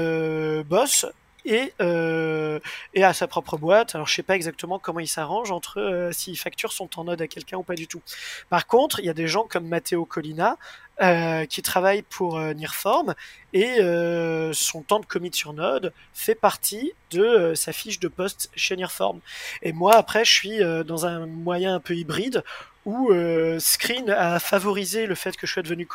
bosse 0.64 1.06
et, 1.44 1.72
euh, 1.80 2.60
et 2.94 3.04
à 3.04 3.12
sa 3.12 3.26
propre 3.26 3.56
boîte. 3.56 3.94
Alors 3.94 4.06
je 4.06 4.14
sais 4.14 4.22
pas 4.22 4.36
exactement 4.36 4.78
comment 4.78 5.00
il 5.00 5.08
s'arrange 5.08 5.50
entre 5.50 5.80
euh, 5.80 6.12
s'il 6.12 6.38
facture 6.38 6.72
son 6.72 6.86
temps 6.86 7.04
node 7.04 7.20
à 7.22 7.26
quelqu'un 7.26 7.58
ou 7.58 7.62
pas 7.62 7.74
du 7.74 7.86
tout. 7.86 8.02
Par 8.48 8.66
contre, 8.66 9.00
il 9.00 9.06
y 9.06 9.10
a 9.10 9.14
des 9.14 9.26
gens 9.26 9.44
comme 9.44 9.66
Matteo 9.66 10.04
Collina 10.04 10.56
euh, 11.00 11.46
qui 11.46 11.62
travaillent 11.62 12.02
pour 12.02 12.38
euh, 12.38 12.52
Nearform 12.54 13.14
et 13.52 13.80
euh, 13.80 14.52
son 14.52 14.82
temps 14.82 15.00
de 15.00 15.06
commit 15.06 15.32
sur 15.32 15.52
Node 15.52 15.92
fait 16.14 16.34
partie 16.34 16.92
de 17.10 17.22
euh, 17.22 17.54
sa 17.54 17.72
fiche 17.72 17.98
de 17.98 18.08
poste 18.08 18.50
chez 18.54 18.76
Nearform. 18.76 19.20
Et 19.62 19.72
moi 19.72 19.94
après 19.96 20.24
je 20.24 20.32
suis 20.32 20.58
dans 20.86 21.06
un 21.06 21.26
moyen 21.26 21.74
un 21.74 21.80
peu 21.80 21.94
hybride 21.94 22.44
où 22.85 23.11
euh, 23.11 23.59
Screen 23.59 24.11
a 24.11 24.39
favorisé 24.39 25.07
le 25.07 25.14
fait 25.14 25.37
que 25.37 25.47
je 25.47 25.53
sois 25.53 25.62
devenu 25.62 25.87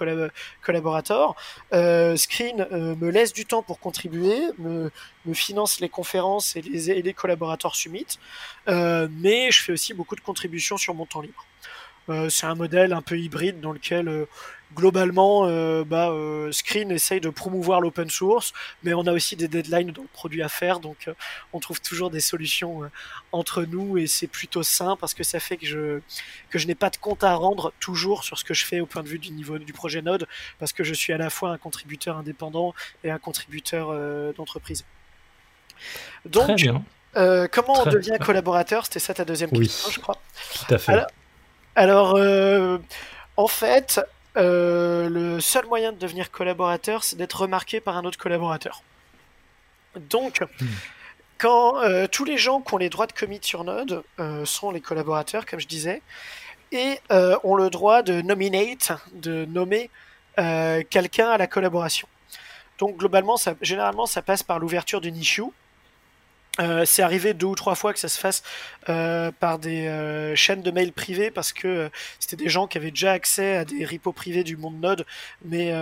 collaborateur. 0.61 1.35
Euh, 1.73 2.15
Screen 2.15 2.67
euh, 2.71 2.95
me 2.95 3.09
laisse 3.09 3.33
du 3.33 3.45
temps 3.45 3.63
pour 3.63 3.79
contribuer, 3.79 4.39
me, 4.57 4.91
finance 5.33 5.81
les 5.81 5.89
conférences 5.89 6.55
et 6.55 6.61
les, 6.61 6.89
et 6.89 7.01
les 7.01 7.13
collaborateurs 7.13 7.75
summit, 7.75 8.05
mais 8.67 9.51
je 9.51 9.61
fais 9.61 9.73
aussi 9.73 9.93
beaucoup 9.93 10.15
de 10.15 10.21
contributions 10.21 10.77
sur 10.77 10.93
mon 10.93 11.05
temps 11.05 11.19
libre. 11.19 11.45
C'est 12.29 12.45
un 12.45 12.55
modèle 12.55 12.93
un 12.93 13.01
peu 13.01 13.17
hybride 13.17 13.59
dans 13.59 13.71
lequel 13.71 14.27
globalement, 14.75 15.45
euh, 15.45 15.83
bah, 15.83 16.09
euh, 16.09 16.51
Screen 16.51 16.91
essaye 16.91 17.21
de 17.21 17.29
promouvoir 17.29 17.81
l'open 17.81 18.09
source, 18.09 18.53
mais 18.83 18.93
on 18.93 19.05
a 19.07 19.13
aussi 19.13 19.35
des 19.35 19.47
deadlines 19.47 19.91
dans 19.91 20.01
le 20.01 20.07
produit 20.09 20.43
à 20.43 20.49
faire, 20.49 20.79
donc 20.79 21.07
euh, 21.07 21.13
on 21.53 21.59
trouve 21.59 21.81
toujours 21.81 22.09
des 22.09 22.19
solutions 22.19 22.89
entre 23.31 23.63
nous 23.63 23.97
et 23.97 24.07
c'est 24.07 24.27
plutôt 24.27 24.63
sain 24.63 24.97
parce 24.99 25.13
que 25.13 25.23
ça 25.23 25.39
fait 25.39 25.57
que 25.57 25.65
je 25.65 25.99
que 26.49 26.59
je 26.59 26.67
n'ai 26.67 26.75
pas 26.75 26.89
de 26.89 26.97
compte 26.97 27.23
à 27.23 27.33
rendre 27.35 27.73
toujours 27.79 28.23
sur 28.23 28.37
ce 28.37 28.43
que 28.43 28.53
je 28.53 28.65
fais 28.65 28.79
au 28.79 28.85
point 28.85 29.03
de 29.03 29.07
vue 29.07 29.19
du 29.19 29.31
niveau 29.31 29.57
du 29.57 29.73
projet 29.73 30.01
Node, 30.01 30.27
parce 30.59 30.73
que 30.73 30.83
je 30.83 30.93
suis 30.93 31.13
à 31.13 31.17
la 31.17 31.29
fois 31.29 31.51
un 31.51 31.57
contributeur 31.57 32.17
indépendant 32.17 32.73
et 33.03 33.11
un 33.11 33.19
contributeur 33.19 33.93
d'entreprise. 34.33 34.85
Donc, 36.25 36.61
comment 37.51 37.81
on 37.81 37.89
devient 37.89 38.17
collaborateur? 38.23 38.85
C'était 38.85 38.99
ça 38.99 39.13
ta 39.13 39.25
deuxième 39.25 39.51
question, 39.51 39.91
je 39.91 39.99
crois. 39.99 40.19
Tout 40.67 40.73
à 40.73 40.77
fait. 40.77 40.91
Alors, 40.91 41.07
alors 41.77 42.17
en 43.37 43.47
fait, 43.47 44.01
euh, 44.35 45.09
le 45.09 45.39
seul 45.39 45.65
moyen 45.67 45.91
de 45.91 45.97
devenir 45.97 46.31
collaborateur, 46.31 47.03
c'est 47.03 47.15
d'être 47.15 47.41
remarqué 47.41 47.79
par 47.79 47.97
un 47.97 48.03
autre 48.03 48.17
collaborateur. 48.17 48.81
Donc, 50.09 50.41
hmm. 50.41 50.65
quand 51.37 51.77
euh, 51.81 52.07
tous 52.07 52.25
les 52.25 52.37
gens 52.37 52.61
qui 52.61 52.73
ont 52.73 52.77
les 52.77 52.89
droits 52.89 53.07
de 53.07 53.13
commit 53.13 53.39
sur 53.41 53.63
Node 53.63 54.03
euh, 54.19 54.43
sont 54.45 54.71
les 54.71 54.81
collaborateurs, 54.81 55.45
comme 55.45 55.59
je 55.59 55.67
disais, 55.67 56.01
et 56.71 56.99
ont 57.09 57.55
le 57.55 57.69
droit 57.69 58.01
de 58.01 58.21
nominate, 58.21 58.91
de 59.13 59.45
nommer 59.45 59.89
quelqu'un 60.35 61.29
à 61.29 61.37
la 61.37 61.47
collaboration. 61.47 62.09
Donc, 62.77 62.97
globalement, 62.97 63.37
ça, 63.37 63.53
généralement, 63.61 64.05
ça 64.05 64.21
passe 64.21 64.43
par 64.43 64.59
l'ouverture 64.59 64.99
d'une 64.99 65.15
issue. 65.15 65.45
Euh, 66.59 66.85
c'est 66.85 67.03
arrivé 67.03 67.33
deux 67.33 67.47
ou 67.47 67.55
trois 67.55 67.75
fois 67.75 67.93
que 67.93 67.99
ça 67.99 68.07
se 68.07 68.19
fasse 68.19 68.43
euh, 68.89 69.31
par 69.39 69.59
des 69.59 69.87
euh, 69.87 70.35
chaînes 70.35 70.61
de 70.61 70.71
mail 70.71 70.91
privées 70.91 71.29
parce 71.29 71.53
que 71.53 71.89
c'était 72.19 72.35
des 72.35 72.49
gens 72.49 72.67
qui 72.67 72.77
avaient 72.77 72.91
déjà 72.91 73.11
accès 73.11 73.57
à 73.57 73.65
des 73.65 73.85
repos 73.85 74.11
privés 74.11 74.43
du 74.43 74.57
monde 74.57 74.79
Node, 74.79 75.05
mais 75.45 75.73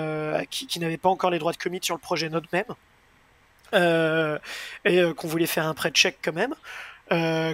qui, 0.49 0.79
n'avaient 0.79 0.97
pas 0.97 1.09
encore 1.09 1.29
les 1.29 1.39
droits 1.39 1.51
de 1.51 1.57
commit 1.57 1.79
sur 1.81 1.95
le 1.95 2.01
projet 2.01 2.29
Node 2.29 2.47
même, 2.51 2.65
et 4.85 5.13
qu'on 5.15 5.27
voulait 5.27 5.47
faire 5.47 5.65
un 5.65 5.73
prêt 5.73 5.91
chèque 5.93 6.19
quand 6.23 6.33
même. 6.33 6.55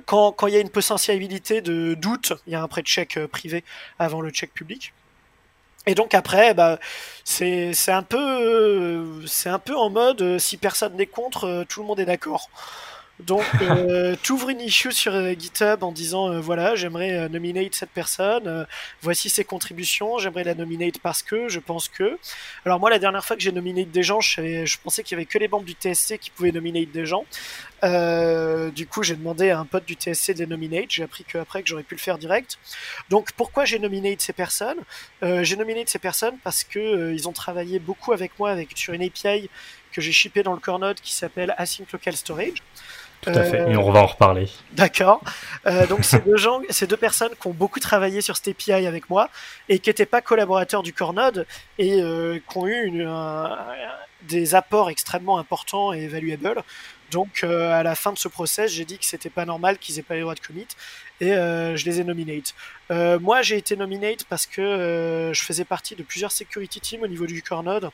quand 0.06 0.48
il 0.48 0.54
y 0.54 0.58
a 0.58 0.60
une 0.60 0.70
potentialité 0.70 1.62
de 1.62 1.94
doute, 1.96 2.34
il 2.48 2.54
y 2.54 2.56
a 2.56 2.62
un 2.62 2.68
prêt 2.68 2.84
chèque 2.86 3.20
privé 3.28 3.64
avant 4.00 4.22
le 4.22 4.30
check 4.30 4.54
public. 4.54 4.94
Et 5.88 5.96
donc 5.96 6.14
après, 6.14 6.54
bah, 6.54 6.80
c'est 7.24 7.74
un 7.90 8.04
peu 8.04 9.76
en 9.76 9.90
mode 9.90 10.38
si 10.38 10.58
personne 10.58 10.96
n'est 10.96 11.08
contre, 11.08 11.66
tout 11.70 11.82
le 11.82 11.88
monde 11.88 12.00
est 12.00 12.06
d'accord. 12.06 12.50
Donc, 13.26 13.46
euh, 13.62 14.16
tu 14.24 14.32
ouvres 14.32 14.50
une 14.50 14.62
issue 14.62 14.92
sur 14.92 15.14
euh, 15.14 15.34
GitHub 15.38 15.84
en 15.84 15.92
disant 15.92 16.32
euh, 16.32 16.40
voilà, 16.40 16.76
j'aimerais 16.76 17.30
nominate 17.30 17.76
cette 17.76 17.92
personne, 17.92 18.66
voici 19.02 19.30
ses 19.30 19.44
contributions, 19.44 20.18
j'aimerais 20.18 20.44
la 20.44 20.56
nominate 20.56 21.00
parce 21.00 21.24
que, 21.24 21.50
je 21.50 21.60
pense 21.60 21.88
que. 21.88 22.18
Alors, 22.66 22.80
moi, 22.80 22.90
la 22.90 23.00
dernière 23.00 23.24
fois 23.24 23.36
que 23.36 23.42
j'ai 23.42 23.52
nominé 23.52 23.86
des 23.86 24.04
gens, 24.04 24.22
je, 24.22 24.78
pensais 24.84 25.04
qu'il 25.04 25.16
y 25.18 25.20
avait 25.20 25.26
que 25.26 25.38
les 25.38 25.48
membres 25.48 25.66
du 25.66 25.74
TSC 25.74 26.18
qui 26.20 26.30
pouvaient 26.30 26.52
nominate 26.52 26.92
des 26.92 27.06
gens. 27.06 27.26
du 28.76 28.88
coup, 28.88 29.04
j'ai 29.04 29.16
demandé 29.16 29.50
à 29.50 29.60
un 29.60 29.66
pote 29.66 29.86
du 29.86 29.94
TSC 29.94 30.34
de 30.34 30.40
les 30.40 30.48
nominate. 30.48 30.86
J'ai 30.90 31.04
appris 31.04 31.24
qu'après 31.24 31.62
que 31.64 31.70
j'aurais 31.70 31.84
pu 31.84 31.96
le 31.96 32.00
faire 32.00 32.18
direct. 32.18 32.58
Donc, 33.10 33.32
pourquoi 33.34 33.66
j'ai 33.66 33.80
nominé 33.80 34.16
ces 34.20 34.34
personnes? 34.34 34.80
J'ai 35.22 35.56
nominé 35.56 35.84
ces 35.88 36.00
personnes 36.00 36.38
parce 36.44 36.64
que 36.64 37.14
ils 37.14 37.28
ont 37.28 37.34
travaillé 37.34 37.80
beaucoup 37.80 38.14
avec 38.14 38.38
moi 38.40 38.52
avec, 38.52 38.78
sur 38.78 38.94
une 38.94 39.04
API 39.04 39.50
que 39.92 40.02
j'ai 40.02 40.12
shippé 40.12 40.44
dans 40.44 40.54
le 40.54 40.60
core 40.60 40.80
node 40.80 41.00
qui 41.02 41.14
s'appelle 41.14 41.54
Async 41.58 41.92
Local 41.92 42.16
Storage. 42.16 42.64
Tout 43.22 43.30
à 43.30 43.44
fait, 43.44 43.72
et 43.72 43.78
on 43.78 43.92
va 43.92 44.02
en 44.02 44.06
reparler. 44.08 44.48
D'accord. 44.74 45.22
Euh, 45.68 45.86
donc 45.86 46.04
c'est 46.04 46.26
deux 46.26 46.38
gens, 46.38 46.60
c'est 46.70 46.90
deux 46.90 46.98
personnes 46.98 47.34
qui 47.40 47.48
ont 47.48 47.54
beaucoup 47.54 47.80
travaillé 47.80 48.22
sur 48.22 48.36
cette 48.36 48.48
API 48.48 48.88
avec 48.88 49.10
moi 49.12 49.30
et 49.70 49.78
qui 49.78 49.90
n'étaient 49.90 50.08
pas 50.08 50.22
collaborateurs 50.22 50.82
du 50.82 50.92
core 50.92 51.14
node 51.14 51.46
et 51.78 52.02
euh, 52.02 52.40
qui 52.50 52.58
ont 52.58 52.66
eu 52.66 52.84
une, 52.84 53.08
des 54.24 54.56
apports 54.56 54.90
extrêmement 54.90 55.38
importants 55.38 55.94
et 55.94 56.08
valuables. 56.08 56.64
Donc 57.12 57.42
euh, 57.44 57.72
à 57.72 57.84
la 57.84 57.96
fin 57.96 58.14
de 58.14 58.18
ce 58.18 58.30
process, 58.30 58.72
j'ai 58.72 58.86
dit 58.86 58.98
que 58.98 59.06
c'était 59.06 59.30
pas 59.30 59.46
normal 59.46 59.78
qu'ils 59.78 60.00
aient 60.00 60.04
pas 60.04 60.16
les 60.16 60.22
droits 60.22 60.36
de 60.36 60.40
commit 60.40 60.68
et 61.20 61.34
euh, 61.34 61.76
je 61.76 61.86
les 61.86 62.00
ai 62.00 62.04
nominate. 62.04 62.56
Euh, 62.90 63.20
moi 63.20 63.42
j'ai 63.42 63.58
été 63.58 63.76
nominate 63.76 64.24
parce 64.30 64.46
que 64.46 65.32
je 65.34 65.42
faisais 65.44 65.66
partie 65.66 65.96
de 65.96 66.04
plusieurs 66.04 66.32
security 66.32 66.80
teams 66.80 67.04
au 67.04 67.08
niveau 67.08 67.26
du 67.26 67.44
core 67.44 67.64
node 67.64 67.90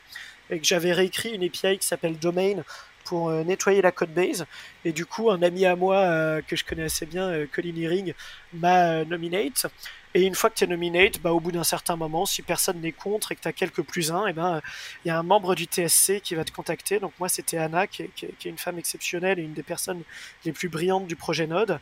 et 0.49 0.59
que 0.59 0.65
j'avais 0.65 0.93
réécrit 0.93 1.31
une 1.31 1.43
API 1.43 1.79
qui 1.79 1.87
s'appelle 1.87 2.17
Domain 2.17 2.63
pour 3.07 3.29
euh, 3.29 3.43
nettoyer 3.43 3.81
la 3.81 3.91
code 3.91 4.13
base. 4.13 4.45
Et 4.83 4.91
du 4.91 5.05
coup, 5.05 5.31
un 5.31 5.41
ami 5.41 5.65
à 5.65 5.75
moi 5.75 5.97
euh, 5.97 6.41
que 6.45 6.55
je 6.55 6.65
connais 6.65 6.83
assez 6.83 7.05
bien, 7.05 7.23
euh, 7.29 7.47
Colin 7.49 7.75
Earing, 7.75 8.13
m'a 8.53 9.05
nominate. 9.05 9.67
Et 10.13 10.23
une 10.23 10.35
fois 10.35 10.49
que 10.49 10.55
tu 10.55 10.65
es 10.65 10.67
nominate, 10.67 11.21
bah, 11.21 11.31
au 11.31 11.39
bout 11.39 11.53
d'un 11.53 11.63
certain 11.63 11.95
moment, 11.95 12.25
si 12.25 12.41
personne 12.41 12.81
n'est 12.81 12.91
contre 12.91 13.31
et 13.31 13.35
que 13.35 13.41
tu 13.41 13.47
as 13.47 13.53
quelques 13.53 13.81
plus 13.81 14.11
un, 14.11 14.27
et 14.27 14.33
ben 14.33 14.61
il 15.05 15.07
y 15.07 15.11
a 15.11 15.17
un 15.17 15.23
membre 15.23 15.55
du 15.55 15.65
TSC 15.65 16.21
qui 16.21 16.35
va 16.35 16.43
te 16.43 16.51
contacter. 16.51 16.99
Donc 16.99 17.13
moi, 17.19 17.29
c'était 17.29 17.57
Anna, 17.57 17.87
qui 17.87 18.03
est, 18.03 18.45
une 18.45 18.57
femme 18.57 18.77
exceptionnelle 18.77 19.39
et 19.39 19.43
une 19.43 19.53
des 19.53 19.63
personnes 19.63 20.01
les 20.43 20.51
plus 20.51 20.69
brillantes 20.69 21.07
du 21.07 21.15
projet 21.15 21.47
Node, 21.47 21.79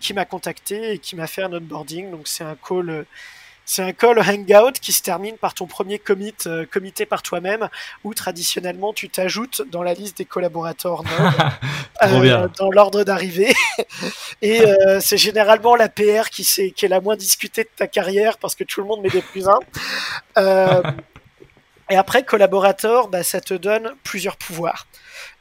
qui 0.00 0.14
m'a 0.14 0.24
contacté 0.24 0.92
et 0.92 0.98
qui 0.98 1.16
m'a 1.16 1.26
fait 1.26 1.42
un 1.42 1.52
onboarding. 1.52 2.10
Donc 2.10 2.28
c'est 2.28 2.44
un 2.44 2.56
call 2.56 3.06
c'est 3.68 3.82
un 3.82 3.92
call 3.92 4.18
hangout 4.18 4.80
qui 4.80 4.92
se 4.92 5.02
termine 5.02 5.36
par 5.36 5.52
ton 5.52 5.66
premier 5.66 5.98
commit 5.98 6.32
euh, 6.46 6.64
comité 6.64 7.04
par 7.04 7.22
toi-même, 7.22 7.68
où 8.02 8.14
traditionnellement 8.14 8.94
tu 8.94 9.10
t'ajoutes 9.10 9.60
dans 9.70 9.82
la 9.82 9.92
liste 9.92 10.16
des 10.16 10.24
collaborateurs 10.24 11.02
euh, 12.02 12.48
dans 12.58 12.70
l'ordre 12.70 13.04
d'arrivée. 13.04 13.52
Et 14.42 14.62
euh, 14.62 15.00
c'est 15.00 15.18
généralement 15.18 15.76
la 15.76 15.90
PR 15.90 16.30
qui, 16.30 16.48
est, 16.56 16.70
qui 16.70 16.86
est 16.86 16.88
la 16.88 17.02
moins 17.02 17.14
discutée 17.14 17.64
de 17.64 17.70
ta 17.76 17.86
carrière 17.86 18.38
parce 18.38 18.54
que 18.54 18.64
tout 18.64 18.80
le 18.80 18.86
monde 18.86 19.02
met 19.02 19.10
des 19.10 19.20
plus 19.20 19.46
un. 19.46 19.60
Et 21.90 21.96
après, 21.96 22.22
collaborateur, 22.22 23.08
bah, 23.08 23.22
ça 23.22 23.42
te 23.42 23.52
donne 23.52 23.92
plusieurs 24.02 24.38
pouvoirs. 24.38 24.86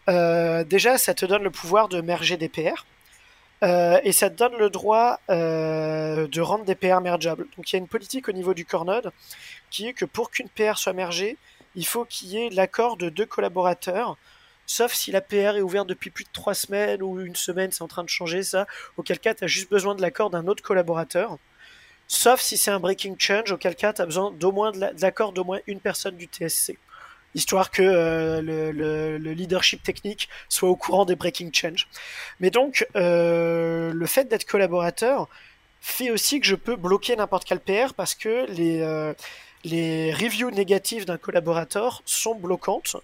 déjà, 0.07 0.97
ça 0.97 1.13
te 1.13 1.25
donne 1.25 1.43
le 1.43 1.51
pouvoir 1.51 1.87
de 1.87 2.01
merger 2.01 2.35
des 2.35 2.49
PR. 2.49 2.83
Euh, 3.63 3.99
et 4.03 4.11
ça 4.11 4.29
donne 4.29 4.55
le 4.57 4.69
droit 4.69 5.19
euh, 5.29 6.27
de 6.27 6.41
rendre 6.41 6.65
des 6.65 6.75
PR 6.75 7.01
mergeables. 7.01 7.47
Donc 7.57 7.71
il 7.71 7.75
y 7.75 7.77
a 7.77 7.79
une 7.79 7.87
politique 7.87 8.29
au 8.29 8.31
niveau 8.31 8.53
du 8.53 8.65
core 8.65 8.85
node 8.85 9.11
qui 9.71 9.87
est 9.87 9.93
que 9.93 10.05
pour 10.05 10.29
qu'une 10.29 10.49
PR 10.49 10.77
soit 10.77 10.93
mergée, 10.93 11.37
il 11.75 11.85
faut 11.85 12.05
qu'il 12.05 12.29
y 12.29 12.37
ait 12.37 12.49
l'accord 12.49 12.97
de 12.97 13.09
deux 13.09 13.25
collaborateurs, 13.25 14.17
sauf 14.65 14.93
si 14.93 15.11
la 15.11 15.21
PR 15.21 15.57
est 15.57 15.61
ouverte 15.61 15.87
depuis 15.87 16.09
plus 16.11 16.23
de 16.23 16.29
trois 16.33 16.53
semaines 16.53 17.01
ou 17.01 17.19
une 17.19 17.35
semaine, 17.35 17.71
c'est 17.71 17.81
en 17.81 17.87
train 17.87 18.03
de 18.03 18.09
changer 18.09 18.43
ça, 18.43 18.67
auquel 18.95 19.19
cas 19.19 19.33
tu 19.33 19.43
as 19.43 19.47
juste 19.47 19.69
besoin 19.69 19.95
de 19.95 20.01
l'accord 20.01 20.29
d'un 20.29 20.47
autre 20.47 20.63
collaborateur. 20.63 21.37
Sauf 22.07 22.41
si 22.41 22.57
c'est 22.57 22.71
un 22.71 22.79
breaking 22.79 23.15
change, 23.19 23.51
auquel 23.51 23.75
cas 23.75 23.93
tu 23.93 24.01
as 24.01 24.05
besoin 24.05 24.31
d'au 24.31 24.51
moins 24.51 24.71
de 24.71 24.89
l'accord 25.01 25.33
d'au 25.33 25.43
moins 25.43 25.59
une 25.67 25.79
personne 25.79 26.15
du 26.15 26.25
TSC 26.25 26.77
histoire 27.37 27.69
que 27.71 27.83
euh, 27.83 28.41
le, 28.41 29.33
leadership 29.33 29.83
technique 29.83 30.27
soit 30.49 30.69
au 30.69 30.75
courant 30.75 31.05
des 31.05 31.15
breaking 31.15 31.51
change. 31.53 31.87
Mais 32.39 32.49
donc, 32.49 32.85
euh, 32.95 33.93
le 33.93 34.05
fait 34.07 34.25
d'être 34.25 34.45
collaborateur 34.45 35.29
fait 35.79 36.09
aussi 36.09 36.39
que 36.39 36.47
je 36.47 36.55
peux 36.55 36.75
bloquer 36.75 37.15
n'importe 37.15 37.45
quel 37.45 37.59
PR 37.59 37.93
parce 37.95 38.15
que 38.15 38.45
les, 38.51 38.81
euh, 38.81 39.13
les 39.63 40.11
reviews 40.13 40.49
négatives 40.49 41.05
d'un 41.05 41.17
collaborateur 41.17 42.01
sont 42.05 42.35
bloquantes 42.35 42.97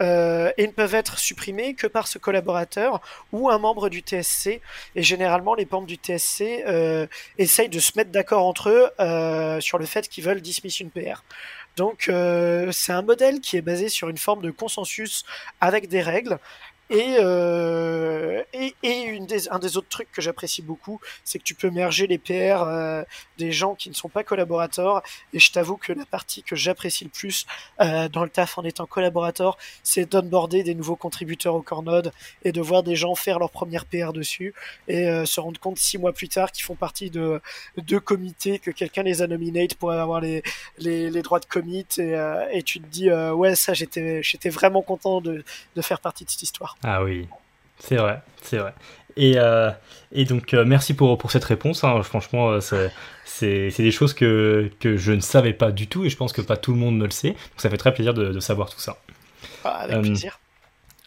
et 0.00 0.66
ne 0.66 0.72
peuvent 0.72 0.94
être 0.94 1.18
supprimées 1.18 1.74
que 1.74 1.86
par 1.86 2.08
ce 2.08 2.18
collaborateur 2.18 3.00
ou 3.32 3.48
un 3.48 3.58
membre 3.58 3.88
du 3.88 4.00
TSC. 4.00 4.60
Et 4.96 5.02
généralement, 5.02 5.54
les 5.54 5.66
membres 5.70 5.86
du 5.86 5.94
TSC 5.94 6.64
essayent 7.38 7.68
de 7.70 7.78
se 7.78 7.92
mettre 7.96 8.10
d'accord 8.10 8.44
entre 8.44 8.70
eux 8.70 9.60
sur 9.60 9.78
le 9.78 9.86
fait 9.86 10.08
qu'ils 10.08 10.24
veulent 10.24 10.42
dismiss 10.42 10.80
une 10.80 10.90
PR. 10.90 11.22
Donc 11.76 12.08
euh, 12.08 12.70
c'est 12.72 12.92
un 12.92 13.02
modèle 13.02 13.40
qui 13.40 13.56
est 13.56 13.62
basé 13.62 13.88
sur 13.88 14.08
une 14.08 14.18
forme 14.18 14.42
de 14.42 14.50
consensus 14.50 15.24
avec 15.60 15.88
des 15.88 16.02
règles 16.02 16.38
et, 16.90 17.16
euh, 17.18 18.42
et, 18.52 18.74
et 18.82 19.02
une 19.02 19.26
des, 19.26 19.48
un 19.48 19.58
des 19.58 19.76
autres 19.76 19.88
trucs 19.88 20.10
que 20.12 20.20
j'apprécie 20.20 20.62
beaucoup, 20.62 21.00
c'est 21.24 21.38
que 21.38 21.44
tu 21.44 21.54
peux 21.54 21.70
merger 21.70 22.06
les 22.06 22.18
PR 22.18 22.62
euh, 22.62 23.02
des 23.38 23.52
gens 23.52 23.74
qui 23.74 23.88
ne 23.88 23.94
sont 23.94 24.08
pas 24.08 24.24
collaborateurs. 24.24 25.02
Et 25.32 25.38
je 25.38 25.50
t'avoue 25.50 25.76
que 25.76 25.92
la 25.92 26.04
partie 26.06 26.42
que 26.42 26.56
j'apprécie 26.56 27.04
le 27.04 27.10
plus 27.10 27.46
euh, 27.80 28.08
dans 28.08 28.24
le 28.24 28.30
taf 28.30 28.58
en 28.58 28.64
étant 28.64 28.86
collaborateur, 28.86 29.56
c'est 29.82 30.10
d'onboarder 30.10 30.62
des 30.62 30.74
nouveaux 30.74 30.96
contributeurs 30.96 31.54
au 31.54 31.62
core 31.62 31.82
node 31.82 32.12
et 32.44 32.52
de 32.52 32.60
voir 32.60 32.82
des 32.82 32.96
gens 32.96 33.14
faire 33.14 33.38
leur 33.38 33.50
première 33.50 33.86
PR 33.86 34.12
dessus 34.12 34.54
et 34.88 35.08
euh, 35.08 35.24
se 35.24 35.40
rendre 35.40 35.58
compte 35.60 35.78
six 35.78 35.98
mois 35.98 36.12
plus 36.12 36.28
tard 36.28 36.52
qu'ils 36.52 36.64
font 36.64 36.74
partie 36.74 37.10
de 37.10 37.40
deux 37.78 38.00
comités, 38.00 38.58
que 38.58 38.70
quelqu'un 38.70 39.02
les 39.02 39.22
a 39.22 39.26
nominés 39.26 39.68
pour 39.78 39.92
avoir 39.92 40.20
les, 40.20 40.42
les, 40.78 41.10
les 41.10 41.22
droits 41.22 41.40
de 41.40 41.46
commit. 41.46 41.86
Et, 41.98 42.14
euh, 42.14 42.46
et 42.52 42.62
tu 42.62 42.80
te 42.80 42.86
dis, 42.86 43.10
euh, 43.10 43.32
ouais, 43.32 43.54
ça, 43.54 43.72
j'étais 43.74 44.50
vraiment 44.50 44.82
content 44.82 45.20
de, 45.20 45.44
de 45.74 45.82
faire 45.82 46.00
partie 46.00 46.24
de 46.24 46.30
cette 46.30 46.42
histoire. 46.42 46.73
Ah 46.82 47.02
oui, 47.02 47.26
c'est 47.78 47.96
vrai, 47.96 48.20
c'est 48.42 48.58
vrai. 48.58 48.74
Et, 49.16 49.34
euh, 49.38 49.70
et 50.12 50.24
donc, 50.24 50.54
euh, 50.54 50.64
merci 50.64 50.92
pour, 50.94 51.16
pour 51.18 51.30
cette 51.30 51.44
réponse. 51.44 51.84
hein. 51.84 52.02
Franchement, 52.02 52.50
euh, 52.50 52.60
c'est- 53.24 53.76
des 53.78 53.90
choses 53.90 54.12
que, 54.12 54.70
que 54.80 54.96
je 54.96 55.12
ne 55.12 55.20
savais 55.20 55.52
pas 55.52 55.70
du 55.72 55.86
tout 55.86 56.04
et 56.04 56.10
je 56.10 56.16
pense 56.16 56.32
que 56.32 56.40
pas 56.42 56.56
tout 56.56 56.72
le 56.72 56.78
monde 56.78 56.98
ne 56.98 57.04
le 57.04 57.10
sait. 57.10 57.30
Donc, 57.30 57.38
ça 57.58 57.70
fait 57.70 57.76
très 57.76 57.94
plaisir 57.94 58.12
de, 58.14 58.32
de 58.32 58.40
savoir 58.40 58.70
tout 58.70 58.80
ça. 58.80 58.98
Ah, 59.64 59.80
avec 59.80 60.02
plaisir. 60.02 60.40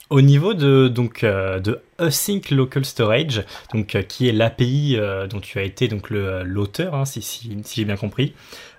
Au 0.09 0.22
niveau 0.22 0.53
de, 0.53 0.88
donc, 0.88 1.26
euh, 1.26 1.59
de 1.59 1.82
Async 1.97 2.49
Local 2.49 2.86
Storage, 2.86 3.43
donc, 3.74 3.93
euh, 3.95 4.03
qui 4.03 4.30
est 4.30 4.32
l'API 4.32 4.95
euh, 4.97 5.28
dont 5.28 5.41
tu 5.41 5.59
as 5.59 5.63
été 5.63 5.89
donc, 5.89 6.09
le- 6.09 6.43
l'auteur, 6.43 6.95
hein, 6.95 7.03
si, 7.03 7.22
si, 7.22 7.57
si 7.65 7.82
j'ai 7.82 7.86
bien 7.86 7.97
compris, 7.97 8.34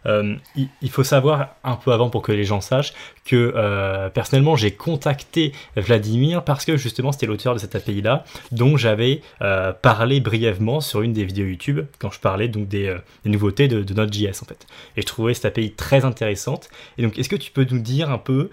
euh, 0.07 0.35
il, 0.57 0.91
faut 0.91 1.05
savoir 1.05 1.57
un 1.65 1.77
peu 1.77 1.93
avant 1.93 2.11
pour 2.11 2.23
que 2.23 2.33
les 2.33 2.45
gens 2.45 2.61
sachent 2.61 2.93
que 3.25 3.53
euh, 3.57 4.09
personnellement 4.09 4.57
j'ai 4.57 4.71
contacté 4.71 5.53
Vladimir 5.77 6.45
parce 6.45 6.65
que 6.65 6.77
justement 6.77 7.13
c'était 7.13 7.27
l'auteur 7.27 7.55
de 7.55 7.59
cette 7.59 7.75
API 7.75 8.01
là 8.03 8.25
dont 8.53 8.77
j'avais 8.77 9.21
euh, 9.43 9.73
parlé 9.73 10.21
brièvement 10.21 10.81
sur 10.81 11.03
une 11.03 11.13
des 11.13 11.25
vidéos 11.25 11.47
YouTube 11.47 11.81
quand 11.99 12.11
je 12.11 12.21
parlais 12.21 12.49
donc 12.49 12.69
des, 12.69 12.97
nouveautés 13.25 13.69
de, 13.69 13.83
de 13.83 13.95
Node.js 13.95 14.43
en 14.43 14.47
fait. 14.47 14.67
Et 14.97 15.03
je 15.03 15.07
trouvais 15.07 15.35
cette 15.35 15.47
API 15.47 15.73
très 15.73 16.05
intéressante. 16.05 16.69
Et 16.97 17.03
donc 17.03 17.19
est-ce 17.19 17.29
que 17.29 17.37
tu 17.37 17.51
peux 17.51 17.67
nous 17.71 17.81
dire 17.81 18.11
un 18.11 18.19
peu 18.19 18.51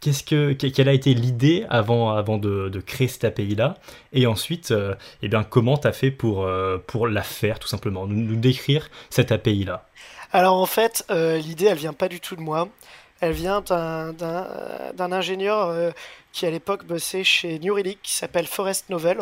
qu'est-ce 0.00 0.22
que, 0.22 0.52
que- 0.52 0.66
quelle 0.66 0.88
a 0.88 0.92
été 0.92 1.14
l'idée 1.14 1.64
avant, 1.68 2.10
avant 2.10 2.38
de, 2.38 2.70
créer 2.86 3.08
cette 3.08 3.24
API-là 3.24 3.76
Et 4.12 4.26
ensuite, 4.26 4.70
euh, 4.70 4.94
eh 5.22 5.28
bien, 5.28 5.42
comment 5.42 5.76
tu 5.76 5.88
as 5.88 5.92
fait 5.92 6.10
pour, 6.10 6.48
pour 6.86 7.08
la 7.08 7.22
faire, 7.22 7.58
tout 7.58 7.68
simplement? 7.68 8.06
Nous, 8.06 8.16
nous 8.16 8.36
décrire 8.36 8.88
cette 9.10 9.32
API-là. 9.32 9.86
Alors 10.32 10.56
en 10.56 10.66
fait, 10.66 11.04
euh, 11.10 11.38
l'idée, 11.38 11.66
elle 11.66 11.78
vient 11.78 11.92
pas 11.92 12.08
du 12.08 12.20
tout 12.20 12.36
de 12.36 12.40
moi. 12.40 12.68
Elle 13.20 13.32
vient 13.32 13.60
d'un 13.62 15.12
ingénieur 15.12 15.68
euh, 15.68 15.90
qui 16.32 16.46
à 16.46 16.50
l'époque 16.50 16.84
bossait 16.84 17.24
chez 17.24 17.58
New 17.58 17.74
Relic, 17.74 18.00
qui 18.02 18.12
s'appelle 18.12 18.46
Forest 18.46 18.90
Novel, 18.90 19.18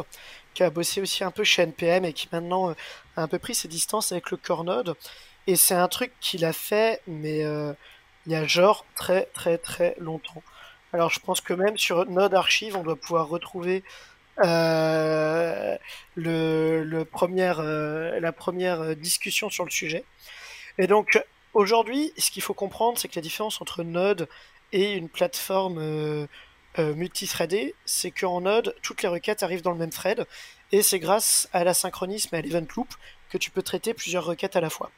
qui 0.55 0.63
a 0.63 0.71
bossé 0.71 1.01
aussi 1.01 1.23
un 1.23 1.31
peu 1.31 1.45
chez 1.45 1.63
NPM 1.63 2.05
et 2.05 2.13
qui 2.13 2.29
maintenant 2.33 2.71
euh, 2.71 2.75
a 3.17 3.23
un 3.23 3.29
peu 3.29 3.39
pris 3.39 3.55
ses 3.55 3.69
distances 3.69 4.13
avec 4.13 4.31
le 4.31 4.37
core 4.37 4.65
node. 4.65 4.95
Et 5.47 5.57
c'est 5.57 5.75
un 5.75 5.89
truc 5.89 6.13
qu'il 6.21 6.45
a 6.45 6.53
fait, 6.53 7.03
mais 7.07 7.41
il 8.27 8.33
y 8.33 8.35
a 8.35 8.47
genre 8.47 8.87
très 8.97 9.27
très 9.35 9.59
très 9.59 9.95
longtemps. 9.99 10.43
Alors 10.93 11.11
je 11.11 11.21
pense 11.21 11.41
que 11.43 11.53
même 11.53 11.77
sur 11.77 12.07
Node 12.07 12.35
Archive, 12.35 12.77
on 12.77 12.83
doit 12.83 12.97
pouvoir 12.97 13.29
retrouver 13.29 13.85
le, 14.39 15.79
première, 17.05 17.63
la 17.63 18.33
première 18.33 18.97
discussion 18.97 19.51
sur 19.51 19.65
le 19.65 19.71
sujet. 19.71 20.05
Et 20.79 20.87
donc 20.87 21.23
aujourd'hui, 21.53 22.13
ce 22.19 22.31
qu'il 22.31 22.43
faut 22.43 22.55
comprendre, 22.55 22.99
c'est 22.99 23.09
que 23.09 23.17
la 23.17 23.23
différence 23.23 23.61
entre 23.61 23.83
Node 23.83 24.29
et 24.73 24.93
une 24.93 25.09
plateforme 25.09 25.79
euh, 25.79 26.27
euh, 26.79 26.95
multithreadée, 26.95 27.75
c'est 27.85 28.11
qu'en 28.11 28.41
Node, 28.41 28.75
toutes 28.83 29.03
les 29.03 29.09
requêtes 29.09 29.43
arrivent 29.43 29.63
dans 29.63 29.71
le 29.71 29.79
même 29.79 29.91
thread, 29.91 30.27
et 30.73 30.83
c'est 30.83 30.99
grâce 30.99 31.49
à 31.53 31.63
l'asynchronisme 31.63 32.35
et 32.35 32.39
à 32.39 32.43
l'event 32.43 32.67
loop 32.77 32.93
que 33.31 33.39
tu 33.39 33.51
peux 33.51 33.63
traiter 33.63 33.95
plusieurs 33.95 34.25
requêtes 34.25 34.57
à 34.57 34.61
la 34.61 34.71
fois. 34.71 34.91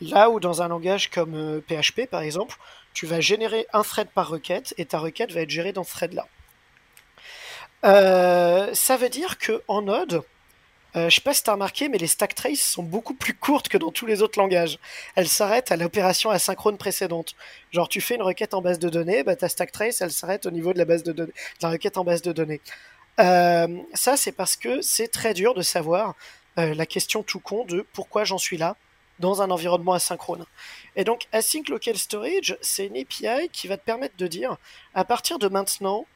Là 0.00 0.30
où 0.30 0.40
dans 0.40 0.62
un 0.62 0.68
langage 0.68 1.10
comme 1.10 1.34
euh, 1.34 1.60
PHP 1.60 2.08
par 2.10 2.22
exemple, 2.22 2.56
tu 2.92 3.06
vas 3.06 3.20
générer 3.20 3.66
un 3.72 3.82
thread 3.82 4.08
par 4.08 4.28
requête 4.28 4.74
et 4.78 4.86
ta 4.86 4.98
requête 4.98 5.32
va 5.32 5.42
être 5.42 5.50
gérée 5.50 5.72
dans 5.72 5.84
ce 5.84 5.92
thread-là. 5.92 6.26
Euh, 7.84 8.74
ça 8.74 8.96
veut 8.96 9.08
dire 9.08 9.38
que 9.38 9.62
en 9.68 9.82
Node, 9.82 10.22
euh, 10.96 11.08
je 11.10 11.16
sais 11.16 11.20
pas 11.20 11.34
si 11.34 11.42
tu 11.42 11.50
as 11.50 11.54
remarqué, 11.54 11.88
mais 11.88 11.98
les 11.98 12.06
stack 12.06 12.34
traces 12.34 12.60
sont 12.60 12.82
beaucoup 12.82 13.14
plus 13.14 13.34
courtes 13.34 13.68
que 13.68 13.78
dans 13.78 13.90
tous 13.90 14.06
les 14.06 14.22
autres 14.22 14.38
langages. 14.38 14.78
Elles 15.16 15.28
s'arrêtent 15.28 15.72
à 15.72 15.76
l'opération 15.76 16.30
asynchrone 16.30 16.78
précédente. 16.78 17.34
Genre, 17.72 17.88
tu 17.88 18.00
fais 18.00 18.14
une 18.14 18.22
requête 18.22 18.54
en 18.54 18.62
base 18.62 18.78
de 18.78 18.88
données, 18.88 19.24
bah, 19.24 19.36
ta 19.36 19.48
stack 19.48 19.72
trace, 19.72 20.00
elle 20.00 20.12
s'arrête 20.12 20.46
au 20.46 20.50
niveau 20.50 20.72
de 20.72 20.78
la 20.78 20.84
base 20.84 21.02
de 21.02 21.12
de 21.12 21.32
la 21.62 21.68
requête 21.70 21.98
en 21.98 22.04
base 22.04 22.22
de 22.22 22.32
données. 22.32 22.60
Euh, 23.20 23.68
ça, 23.94 24.16
c'est 24.16 24.32
parce 24.32 24.56
que 24.56 24.80
c'est 24.82 25.08
très 25.08 25.34
dur 25.34 25.54
de 25.54 25.62
savoir 25.62 26.14
euh, 26.58 26.74
la 26.74 26.86
question 26.86 27.22
tout 27.22 27.40
con 27.40 27.64
de 27.64 27.86
pourquoi 27.92 28.24
j'en 28.24 28.38
suis 28.38 28.56
là 28.56 28.76
dans 29.20 29.42
un 29.42 29.50
environnement 29.50 29.92
asynchrone. 29.92 30.44
Et 30.96 31.04
donc, 31.04 31.28
Async 31.32 31.68
Local 31.68 31.96
Storage, 31.96 32.56
c'est 32.60 32.86
une 32.86 32.96
API 32.96 33.48
qui 33.52 33.68
va 33.68 33.76
te 33.76 33.84
permettre 33.84 34.16
de 34.16 34.26
dire, 34.26 34.56
à 34.94 35.04
partir 35.04 35.38
de 35.38 35.48
maintenant, 35.48 36.06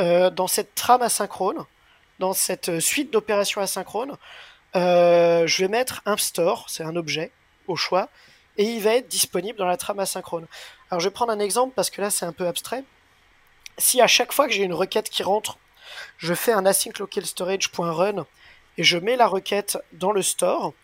euh, 0.00 0.30
dans 0.30 0.46
cette 0.46 0.74
trame 0.74 1.02
asynchrone, 1.02 1.64
dans 2.22 2.34
cette 2.34 2.68
euh, 2.68 2.78
suite 2.78 3.12
d'opérations 3.12 3.60
asynchrones, 3.60 4.16
euh, 4.76 5.44
je 5.48 5.62
vais 5.62 5.68
mettre 5.68 6.02
un 6.06 6.16
store, 6.16 6.66
c'est 6.68 6.84
un 6.84 6.94
objet, 6.94 7.32
au 7.66 7.74
choix, 7.74 8.08
et 8.56 8.62
il 8.62 8.80
va 8.80 8.94
être 8.94 9.08
disponible 9.08 9.58
dans 9.58 9.66
la 9.66 9.76
trame 9.76 9.98
asynchrone. 9.98 10.46
Alors 10.88 11.00
je 11.00 11.08
vais 11.08 11.12
prendre 11.12 11.32
un 11.32 11.40
exemple 11.40 11.72
parce 11.74 11.90
que 11.90 12.00
là 12.00 12.10
c'est 12.10 12.24
un 12.24 12.32
peu 12.32 12.46
abstrait. 12.46 12.84
Si 13.76 14.00
à 14.00 14.06
chaque 14.06 14.32
fois 14.32 14.46
que 14.46 14.52
j'ai 14.52 14.62
une 14.62 14.72
requête 14.72 15.10
qui 15.10 15.24
rentre, 15.24 15.58
je 16.16 16.32
fais 16.32 16.52
un 16.52 16.64
async 16.64 16.96
local 17.00 17.26
storage.run 17.26 18.24
et 18.78 18.84
je 18.84 18.98
mets 18.98 19.16
la 19.16 19.26
requête 19.26 19.78
dans 19.92 20.12
le 20.12 20.22
store, 20.22 20.74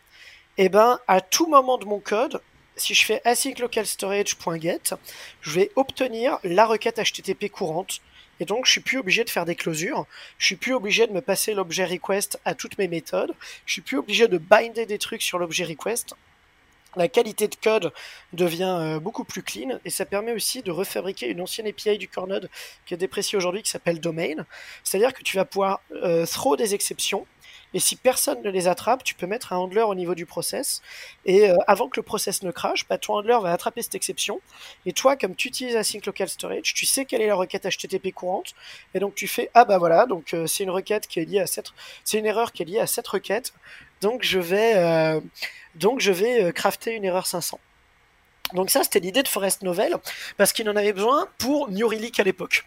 et 0.57 0.68
ben 0.68 0.99
à 1.07 1.20
tout 1.20 1.47
moment 1.47 1.78
de 1.78 1.84
mon 1.84 2.01
code, 2.01 2.43
si 2.76 2.95
je 2.95 3.05
fais 3.05 3.22
async 3.24 3.61
local 3.61 3.86
storage.get, 3.86 4.97
je 5.41 5.51
vais 5.53 5.70
obtenir 5.76 6.41
la 6.43 6.66
requête 6.66 6.99
HTTP 6.99 7.49
courante 7.49 8.01
et 8.41 8.45
donc, 8.45 8.66
je 8.66 8.72
suis 8.72 8.80
plus 8.80 8.99
obligé 8.99 9.24
de 9.24 9.30
faire 9.30 9.45
des 9.45 9.57
closures. 9.57 10.07
Je 10.39 10.47
suis 10.47 10.57
plus 10.57 10.74
obligé 10.74 11.07
de 11.07 11.12
me 11.12 11.20
passer 11.20 11.55
l'objet 11.55 11.84
request 11.84 12.41
à 12.45 12.55
toutes 12.55 12.78
mes 12.78 12.89
méthodes. 12.89 13.34
Je 13.66 13.72
suis 13.72 13.82
plus 13.82 13.99
obligé 13.99 14.28
de 14.28 14.39
binder 14.39 14.86
des 14.86 14.99
trucs 14.99 15.22
sur 15.22 15.39
l'objet 15.39 15.64
request. 15.64 16.14
La 16.97 17.07
qualité 17.07 17.49
de 17.49 17.55
code 17.55 17.93
devient 18.32 18.76
euh, 18.80 18.99
beaucoup 18.99 19.22
plus 19.22 19.43
clean 19.43 19.78
et 19.84 19.91
ça 19.91 20.07
permet 20.07 20.32
aussi 20.32 20.62
de 20.62 20.70
refabriquer 20.70 21.28
une 21.28 21.41
ancienne 21.41 21.66
API 21.66 21.99
du 21.99 22.09
core 22.09 22.26
node 22.26 22.49
qui 22.86 22.95
est 22.95 22.97
dépréciée 22.97 23.36
aujourd'hui 23.36 23.62
qui 23.62 23.70
s'appelle 23.70 24.01
domain. 24.01 24.47
C'est-à-dire 24.82 25.12
que 25.12 25.22
tu 25.22 25.36
vas 25.36 25.45
pouvoir 25.45 25.80
euh, 25.93 26.24
throw 26.24 26.57
des 26.57 26.74
exceptions 26.74 27.26
et 27.74 27.80
si 27.80 27.96
personne 27.96 28.42
ne 28.42 28.50
les 28.50 28.68
attrape, 28.68 29.04
tu 29.04 29.14
peux 29.14 29.26
mettre 29.26 29.52
un 29.52 29.56
handler 29.56 29.82
au 29.82 29.94
niveau 29.94 30.14
du 30.14 30.26
process. 30.26 30.82
Et 31.24 31.50
euh, 31.50 31.56
avant 31.66 31.88
que 31.88 31.98
le 31.98 32.04
process 32.04 32.42
ne 32.42 32.50
crache, 32.50 32.86
bah, 32.88 32.98
ton 32.98 33.14
handler 33.14 33.38
va 33.42 33.52
attraper 33.52 33.82
cette 33.82 33.94
exception. 33.94 34.40
Et 34.86 34.92
toi, 34.92 35.16
comme 35.16 35.34
tu 35.34 35.48
utilises 35.48 35.76
Async 35.76 36.04
Local 36.06 36.28
Storage, 36.28 36.74
tu 36.74 36.86
sais 36.86 37.04
quelle 37.04 37.22
est 37.22 37.26
la 37.26 37.34
requête 37.34 37.66
HTTP 37.66 38.12
courante. 38.12 38.54
Et 38.94 39.00
donc 39.00 39.14
tu 39.14 39.28
fais 39.28 39.50
ah 39.54 39.64
bah 39.64 39.78
voilà, 39.78 40.06
donc 40.06 40.34
euh, 40.34 40.46
c'est 40.46 40.64
une 40.64 40.70
requête 40.70 41.06
qui 41.06 41.20
est 41.20 41.24
liée 41.24 41.40
à 41.40 41.46
cette, 41.46 41.72
c'est 42.04 42.18
une 42.18 42.26
erreur 42.26 42.52
qui 42.52 42.62
est 42.62 42.66
liée 42.66 42.80
à 42.80 42.86
cette 42.86 43.08
requête. 43.08 43.52
Donc 44.00 44.22
je 44.22 44.38
vais, 44.38 44.74
euh, 44.76 45.20
donc 45.74 46.00
je 46.00 46.12
vais 46.12 46.44
euh, 46.44 46.52
crafter 46.52 46.94
une 46.94 47.04
erreur 47.04 47.26
500. 47.26 47.58
Donc 48.55 48.70
ça, 48.70 48.82
c'était 48.82 49.01
l'idée 49.01 49.22
de 49.22 49.28
Forest 49.28 49.62
Novel, 49.62 49.96
parce 50.36 50.53
qu'il 50.53 50.68
en 50.70 50.76
avait 50.76 50.92
besoin 50.92 51.28
pour 51.38 51.70
New 51.70 51.86
Relic 51.86 52.18
à 52.18 52.24
l'époque. 52.24 52.64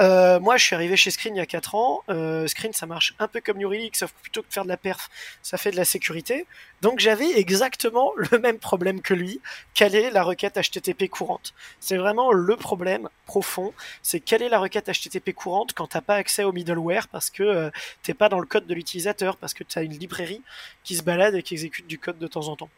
Euh, 0.00 0.38
moi, 0.38 0.56
je 0.56 0.64
suis 0.64 0.74
arrivé 0.76 0.96
chez 0.96 1.10
Screen 1.10 1.34
il 1.34 1.38
y 1.38 1.42
a 1.42 1.46
4 1.46 1.74
ans. 1.74 2.02
Euh, 2.08 2.46
Screen, 2.46 2.72
ça 2.72 2.86
marche 2.86 3.14
un 3.18 3.26
peu 3.26 3.40
comme 3.40 3.58
New 3.58 3.68
Relic, 3.68 3.96
sauf 3.96 4.12
que 4.12 4.20
plutôt 4.22 4.42
que 4.42 4.48
de 4.48 4.52
faire 4.52 4.62
de 4.62 4.68
la 4.68 4.76
perf, 4.76 5.10
ça 5.42 5.58
fait 5.58 5.72
de 5.72 5.76
la 5.76 5.84
sécurité. 5.84 6.46
Donc 6.82 7.00
j'avais 7.00 7.38
exactement 7.38 8.12
le 8.16 8.38
même 8.38 8.58
problème 8.58 9.00
que 9.00 9.12
lui. 9.12 9.40
Quelle 9.74 9.96
est 9.96 10.10
la 10.10 10.22
requête 10.22 10.56
HTTP 10.56 11.08
courante? 11.08 11.52
C'est 11.80 11.96
vraiment 11.96 12.32
le 12.32 12.56
problème 12.56 13.08
profond. 13.26 13.74
C'est 14.02 14.20
quelle 14.20 14.42
est 14.42 14.48
la 14.48 14.60
requête 14.60 14.88
HTTP 14.88 15.32
courante 15.34 15.72
quand 15.74 15.88
t'as 15.88 16.00
pas 16.00 16.14
accès 16.14 16.44
au 16.44 16.52
middleware 16.52 17.08
parce 17.08 17.30
que 17.30 17.42
euh, 17.42 17.70
t'es 18.04 18.14
pas 18.14 18.28
dans 18.28 18.40
le 18.40 18.46
code 18.46 18.66
de 18.66 18.74
l'utilisateur, 18.74 19.36
parce 19.36 19.52
que 19.54 19.64
tu 19.64 19.78
as 19.78 19.82
une 19.82 19.98
librairie 19.98 20.42
qui 20.84 20.94
se 20.96 21.02
balade 21.02 21.34
et 21.34 21.42
qui 21.42 21.54
exécute 21.54 21.88
du 21.88 21.98
code 21.98 22.18
de 22.18 22.28
temps 22.28 22.48
en 22.48 22.56
temps. 22.56 22.70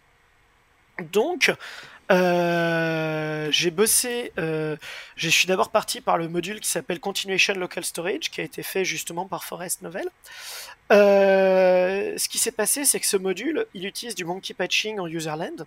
Donc, 1.01 1.53
euh, 2.11 3.49
j'ai 3.53 3.71
bossé, 3.71 4.33
euh, 4.39 4.77
je 5.15 5.29
suis 5.29 5.47
d'abord 5.47 5.71
parti 5.71 6.01
par 6.01 6.19
le 6.19 6.29
module 6.29 6.59
qui 6.61 6.69
s'appelle 6.69 6.99
Continuation 6.99 7.55
Local 7.55 7.85
Storage, 7.85 8.31
qui 8.31 8.41
a 8.41 8.45
été 8.45 8.63
fait 8.63 8.85
justement 8.85 9.27
par 9.27 9.45
Forest 9.45 9.83
Novel. 9.83 10.09
Euh, 10.91 12.19
ce 12.19 12.29
qui 12.29 12.39
s'est 12.39 12.51
passé, 12.51 12.85
c'est 12.85 12.99
que 12.99 13.07
ce 13.07 13.17
module, 13.17 13.67
il 13.75 13.87
utilise 13.87 14.17
du 14.17 14.25
monkey 14.25 14.55
patching 14.55 14.99
en 14.99 15.07
userland, 15.07 15.67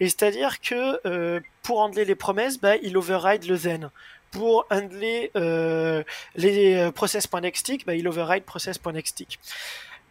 et 0.00 0.06
c'est-à-dire 0.06 0.60
que 0.60 1.40
pour 1.62 1.80
handler 1.80 2.04
les 2.04 2.16
promesses, 2.16 2.58
bah, 2.58 2.76
il 2.82 2.96
override 2.96 3.46
le 3.46 3.58
then. 3.58 3.90
Pour 4.32 4.66
handler 4.70 5.30
les 6.34 6.90
process.nextTick, 6.92 7.86
bah, 7.86 7.94
il 7.94 8.08
override 8.08 8.42
process.nextTick. 8.42 9.38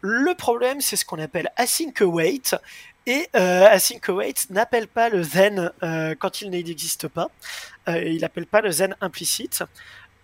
Le 0.00 0.34
problème, 0.34 0.80
c'est 0.80 0.96
ce 0.96 1.04
qu'on 1.04 1.18
appelle 1.18 1.50
async 1.56 2.00
await, 2.00 2.40
et 3.06 3.28
euh, 3.34 3.66
async 3.66 4.08
await 4.08 4.34
n'appelle 4.50 4.86
pas 4.86 5.08
le 5.08 5.26
then 5.26 5.72
euh, 5.82 6.14
quand 6.18 6.40
il 6.40 6.50
n'existe 6.50 7.08
pas. 7.08 7.30
Euh, 7.88 8.02
il 8.02 8.20
n'appelle 8.20 8.46
pas 8.46 8.60
le 8.60 8.72
then 8.72 8.94
implicite. 9.00 9.64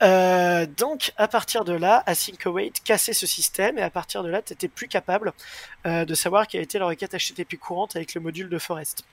Euh, 0.04 0.66
donc, 0.66 1.12
à 1.16 1.28
partir 1.28 1.64
de 1.64 1.72
là, 1.72 2.02
async 2.06 2.46
await 2.46 2.72
cassait 2.84 3.14
ce 3.14 3.26
système 3.26 3.78
et 3.78 3.82
à 3.82 3.88
partir 3.88 4.22
de 4.22 4.28
là, 4.28 4.42
tu 4.42 4.52
n'étais 4.52 4.68
plus 4.68 4.86
capable 4.86 5.32
euh, 5.86 6.04
de 6.04 6.14
savoir 6.14 6.46
quelle 6.46 6.60
était 6.60 6.78
la 6.78 6.86
requête 6.86 7.12
HTTP 7.12 7.58
courante 7.58 7.96
avec 7.96 8.14
le 8.14 8.20
module 8.20 8.50
de 8.50 8.58
Forest. 8.58 9.04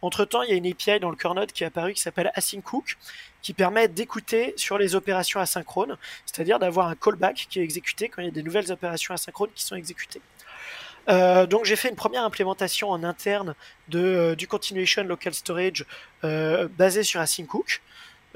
Entre 0.00 0.24
temps, 0.24 0.42
il 0.42 0.50
y 0.50 0.52
a 0.52 0.56
une 0.56 0.66
API 0.66 1.00
dans 1.00 1.10
le 1.10 1.16
core 1.16 1.34
node 1.34 1.50
qui 1.50 1.64
est 1.64 1.66
apparue 1.66 1.92
qui 1.92 2.00
s'appelle 2.00 2.30
async-hook 2.34 2.96
qui 3.42 3.52
permet 3.52 3.88
d'écouter 3.88 4.54
sur 4.56 4.78
les 4.78 4.94
opérations 4.94 5.40
asynchrones, 5.40 5.96
c'est-à-dire 6.26 6.58
d'avoir 6.58 6.88
un 6.88 6.94
callback 6.94 7.46
qui 7.48 7.60
est 7.60 7.64
exécuté 7.64 8.08
quand 8.08 8.22
il 8.22 8.26
y 8.26 8.28
a 8.28 8.32
des 8.32 8.42
nouvelles 8.42 8.70
opérations 8.70 9.14
asynchrones 9.14 9.50
qui 9.54 9.64
sont 9.64 9.76
exécutées. 9.76 10.20
Euh, 11.08 11.46
donc 11.46 11.64
j'ai 11.64 11.76
fait 11.76 11.88
une 11.88 11.96
première 11.96 12.22
implémentation 12.24 12.90
en 12.90 13.02
interne 13.02 13.54
de, 13.88 14.34
du 14.36 14.46
Continuation 14.46 15.02
Local 15.04 15.32
Storage 15.32 15.86
euh, 16.24 16.68
basé 16.76 17.02
sur 17.02 17.20
AsyncHook. 17.20 17.80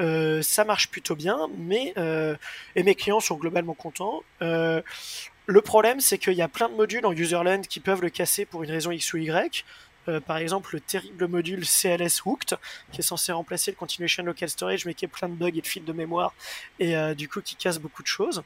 Euh, 0.03 0.43
ça 0.43 0.65
marche 0.65 0.89
plutôt 0.89 1.15
bien, 1.15 1.49
mais 1.57 1.95
euh, 1.97 2.37
et 2.75 2.83
mes 2.83 2.95
clients 2.95 3.21
sont 3.21 3.37
globalement 3.37 3.75
contents. 3.75 4.23
Euh, 4.43 4.83
le 5.47 5.61
problème, 5.61 6.01
c'est 6.01 6.19
qu'il 6.19 6.35
y 6.35 6.43
a 6.43 6.49
plein 6.49 6.69
de 6.69 6.75
modules 6.75 7.07
en 7.07 7.13
userland 7.13 7.67
qui 7.67 7.81
peuvent 7.81 8.03
le 8.03 8.11
casser 8.11 8.45
pour 8.45 8.63
une 8.63 8.71
raison 8.71 8.91
X 8.91 9.13
ou 9.13 9.19
Y. 9.19 9.65
Par 10.27 10.39
exemple, 10.39 10.71
le 10.75 10.81
terrible 10.81 11.29
module 11.29 11.65
CLS 11.65 12.23
Hooked, 12.25 12.59
qui 12.91 12.99
est 12.99 13.05
censé 13.05 13.31
remplacer 13.31 13.71
le 13.71 13.77
Continuation 13.77 14.25
Local 14.25 14.49
Storage, 14.49 14.85
mais 14.85 14.95
qui 14.95 15.05
est 15.05 15.09
plein 15.09 15.29
de 15.29 15.35
bugs 15.35 15.57
et 15.57 15.61
de 15.61 15.67
fils 15.67 15.85
de 15.85 15.93
mémoire, 15.93 16.35
et 16.81 16.97
du 17.15 17.29
coup 17.29 17.41
qui 17.41 17.55
casse 17.55 17.79
beaucoup 17.79 18.03
de 18.03 18.09
choses. 18.09 18.43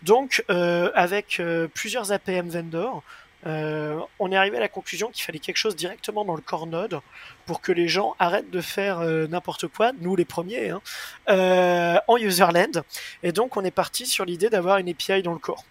Donc, 0.00 0.42
avec 0.48 1.42
plusieurs 1.74 2.10
APM 2.10 2.48
vendors, 2.48 3.02
euh, 3.46 4.00
on 4.18 4.32
est 4.32 4.36
arrivé 4.36 4.56
à 4.56 4.60
la 4.60 4.68
conclusion 4.68 5.10
qu'il 5.10 5.24
fallait 5.24 5.38
quelque 5.38 5.56
chose 5.56 5.76
directement 5.76 6.24
dans 6.24 6.34
le 6.34 6.40
core 6.40 6.66
node 6.66 7.00
pour 7.46 7.60
que 7.60 7.72
les 7.72 7.88
gens 7.88 8.14
arrêtent 8.18 8.50
de 8.50 8.60
faire 8.60 9.00
euh, 9.00 9.26
n'importe 9.26 9.68
quoi, 9.68 9.92
nous 10.00 10.16
les 10.16 10.24
premiers, 10.24 10.70
hein, 10.70 10.80
euh, 11.28 11.98
en 12.08 12.16
userland. 12.16 12.82
Et 13.22 13.32
donc 13.32 13.56
on 13.56 13.64
est 13.64 13.70
parti 13.70 14.06
sur 14.06 14.24
l'idée 14.24 14.48
d'avoir 14.48 14.78
une 14.78 14.88
API 14.88 15.22
dans 15.22 15.32
le 15.32 15.38
core. 15.38 15.64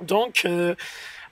Donc 0.00 0.46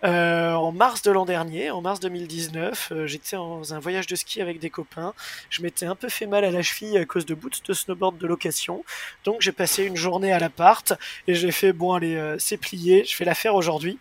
en 0.04 0.72
mars 0.72 1.02
de 1.02 1.10
l'an 1.10 1.24
dernier, 1.24 1.70
en 1.70 1.80
mars 1.80 2.00
2019, 2.00 2.88
euh, 2.92 3.06
j'étais 3.06 3.36
dans 3.36 3.74
un 3.74 3.78
voyage 3.78 4.06
de 4.06 4.16
ski 4.16 4.40
avec 4.40 4.58
des 4.58 4.70
copains. 4.70 5.14
Je 5.50 5.62
m'étais 5.62 5.86
un 5.86 5.94
peu 5.94 6.08
fait 6.08 6.26
mal 6.26 6.44
à 6.44 6.50
la 6.50 6.62
cheville 6.62 6.96
à 6.98 7.04
cause 7.04 7.26
de 7.26 7.34
boots 7.34 7.62
de 7.66 7.72
snowboard 7.72 8.18
de 8.18 8.26
location. 8.26 8.84
Donc 9.24 9.40
j'ai 9.40 9.52
passé 9.52 9.84
une 9.84 9.96
journée 9.96 10.32
à 10.32 10.38
l'appart 10.38 10.94
et 11.28 11.34
j'ai 11.34 11.52
fait 11.52 11.72
bon 11.72 11.92
allez, 11.92 12.16
euh, 12.16 12.36
c'est 12.38 12.56
plié, 12.56 13.04
je 13.04 13.14
fais 13.14 13.24
l'affaire 13.24 13.54
aujourd'hui. 13.54 13.98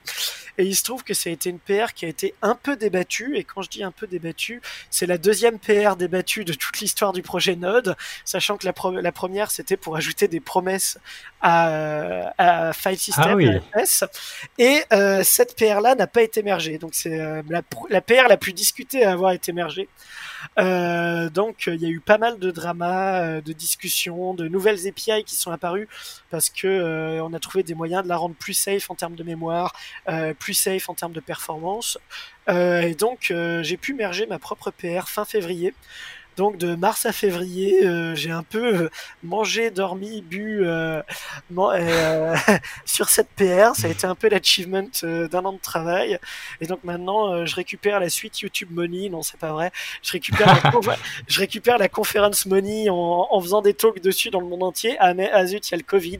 Et 0.58 0.66
il 0.66 0.76
se 0.76 0.84
trouve 0.84 1.04
que 1.04 1.14
ça 1.14 1.30
a 1.30 1.34
été 1.34 1.50
une 1.50 1.60
PR 1.60 1.94
qui 1.96 2.06
a 2.06 2.08
été 2.08 2.34
un 2.42 2.56
peu 2.56 2.76
débattue. 2.76 3.38
Et 3.38 3.44
quand 3.44 3.62
je 3.62 3.70
dis 3.70 3.84
un 3.84 3.92
peu 3.92 4.08
débattue, 4.08 4.62
c'est 4.90 5.06
la 5.06 5.18
deuxième 5.18 5.60
PR 5.60 5.96
débattue 5.96 6.46
de 6.46 6.54
toute 6.54 6.80
l'histoire 6.80 7.14
du 7.14 7.22
projet 7.22 7.56
Node, 7.56 7.96
sachant 8.26 8.58
que 8.58 8.66
la, 8.66 8.74
la 9.02 9.12
première 9.12 9.52
c'était 9.52 9.78
pour 9.78 9.96
ajouter 9.96 10.28
des 10.28 10.40
promesses 10.40 10.98
à, 11.42 12.34
à 12.38 12.74
File 12.74 12.98
System 12.98 13.24
Ah 13.28 13.36
oui. 13.36 13.46
Et 14.58 14.84
euh, 14.94 15.24
cette 15.24 15.56
PR 15.58 15.82
là 15.82 15.96
n'a 15.96 16.08
pas 16.08 16.22
été 16.22 16.44
mergée. 16.44 16.78
Donc 16.78 16.92
c'est 16.94 17.20
euh, 17.20 17.42
la, 17.50 17.62
pr- 17.62 17.88
la 17.90 18.02
PR 18.02 18.28
la 18.30 18.38
plus 18.38 18.54
discutée 18.54 19.04
à 19.06 19.12
avoir 19.14 19.32
été 19.32 19.52
mergée. 19.54 19.88
Euh, 20.60 21.30
donc 21.30 21.68
il 21.68 21.82
y 21.82 21.86
a 21.86 21.90
eu 21.90 22.00
pas 22.00 22.18
mal 22.18 22.40
de 22.40 22.52
dramas, 22.52 23.22
euh, 23.22 23.42
de 23.42 23.54
discussions, 23.54 24.34
de 24.34 24.48
nouvelles 24.48 24.88
API 24.88 25.24
qui 25.24 25.36
sont 25.36 25.52
apparues 25.52 25.88
parce 26.30 26.50
que 26.50 26.68
euh, 26.68 27.24
on 27.24 27.34
a 27.34 27.40
trouvé 27.40 27.64
des 27.64 27.76
moyens 27.76 28.04
de 28.04 28.10
la 28.10 28.18
rendre 28.18 28.36
plus 28.36 28.54
safe 28.54 28.90
en 28.90 28.96
termes 28.96 29.16
de 29.16 29.24
mémoire, 29.24 29.74
euh, 30.10 30.34
plus 30.34 30.54
safe 30.54 30.90
en 30.90 30.94
termes 30.94 31.14
de 31.14 31.20
performance. 31.20 31.98
Euh, 32.50 32.82
et 32.82 32.96
donc 32.96 33.30
euh, 33.32 33.62
j'ai 33.64 33.78
pu 33.78 33.94
merger 33.94 34.26
ma 34.26 34.40
propre 34.40 34.72
PR 34.72 35.08
fin 35.08 35.26
février. 35.26 35.74
Donc 36.38 36.58
de 36.58 36.76
mars 36.76 37.06
à 37.06 37.12
février, 37.12 37.86
euh, 37.86 38.16
j'ai 38.16 38.32
un 38.32 38.44
peu 38.44 38.84
euh, 38.84 38.90
mangé, 39.24 39.70
dormi, 39.70 40.22
bu 40.22 40.62
euh, 40.66 41.02
man- 41.50 41.76
euh, 41.80 42.36
sur 42.86 43.10
cette 43.10 43.30
PR. 43.36 43.76
Ça 43.76 43.88
a 43.88 43.90
été 43.90 44.08
un 44.08 44.16
peu 44.16 44.30
l'achievement 44.30 44.88
euh, 45.04 45.28
d'un 45.28 45.44
an 45.46 45.54
de 45.54 45.60
travail. 45.60 46.20
Et 46.62 46.68
donc 46.68 46.84
maintenant, 46.84 47.34
euh, 47.34 47.46
je 47.46 47.56
récupère 47.56 48.00
la 48.00 48.10
suite 48.10 48.40
YouTube 48.42 48.70
Money. 48.72 49.10
Non, 49.10 49.22
c'est 49.22 49.40
pas 49.40 49.52
vrai. 49.52 49.72
Je 50.02 50.12
récupère 50.12 50.48
la, 50.48 50.72
je 51.28 51.40
récupère 51.40 51.78
la 51.78 51.90
Conference 51.90 52.46
Money 52.46 52.90
en, 52.90 53.28
en 53.30 53.42
faisant 53.42 53.62
des 53.62 53.74
talks 53.74 54.02
dessus 54.02 54.30
dans 54.30 54.40
le 54.42 54.48
monde 54.48 54.64
entier. 54.64 54.96
Ah 55.00 55.14
mais 55.14 55.30
ah 55.34 55.46
zut, 55.46 55.68
il 55.70 55.72
y 55.72 55.76
a 55.76 55.78
le 55.78 55.84
Covid. 55.84 56.20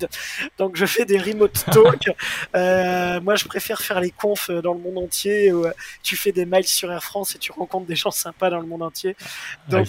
Donc 0.58 0.76
je 0.76 0.86
fais 0.86 1.06
des 1.06 1.18
remote 1.20 1.64
talks. 1.72 2.10
Euh, 2.56 3.22
moi, 3.22 3.36
je 3.36 3.46
préfère 3.46 3.82
faire 3.82 4.00
les 4.02 4.12
confs 4.12 4.52
dans 4.52 4.74
le 4.74 4.80
monde 4.80 4.98
entier. 5.06 5.52
Où, 5.54 5.66
tu 6.04 6.16
fais 6.16 6.32
des 6.32 6.46
miles 6.46 6.68
sur 6.68 6.92
Air 6.92 7.04
France 7.04 7.36
et 7.36 7.40
tu 7.40 7.52
rencontres 7.52 7.86
des 7.88 7.96
gens 7.96 8.12
sympas 8.12 8.50
dans 8.50 8.60
le 8.60 8.68
monde 8.68 8.84
entier. 8.84 9.16
Donc, 9.70 9.88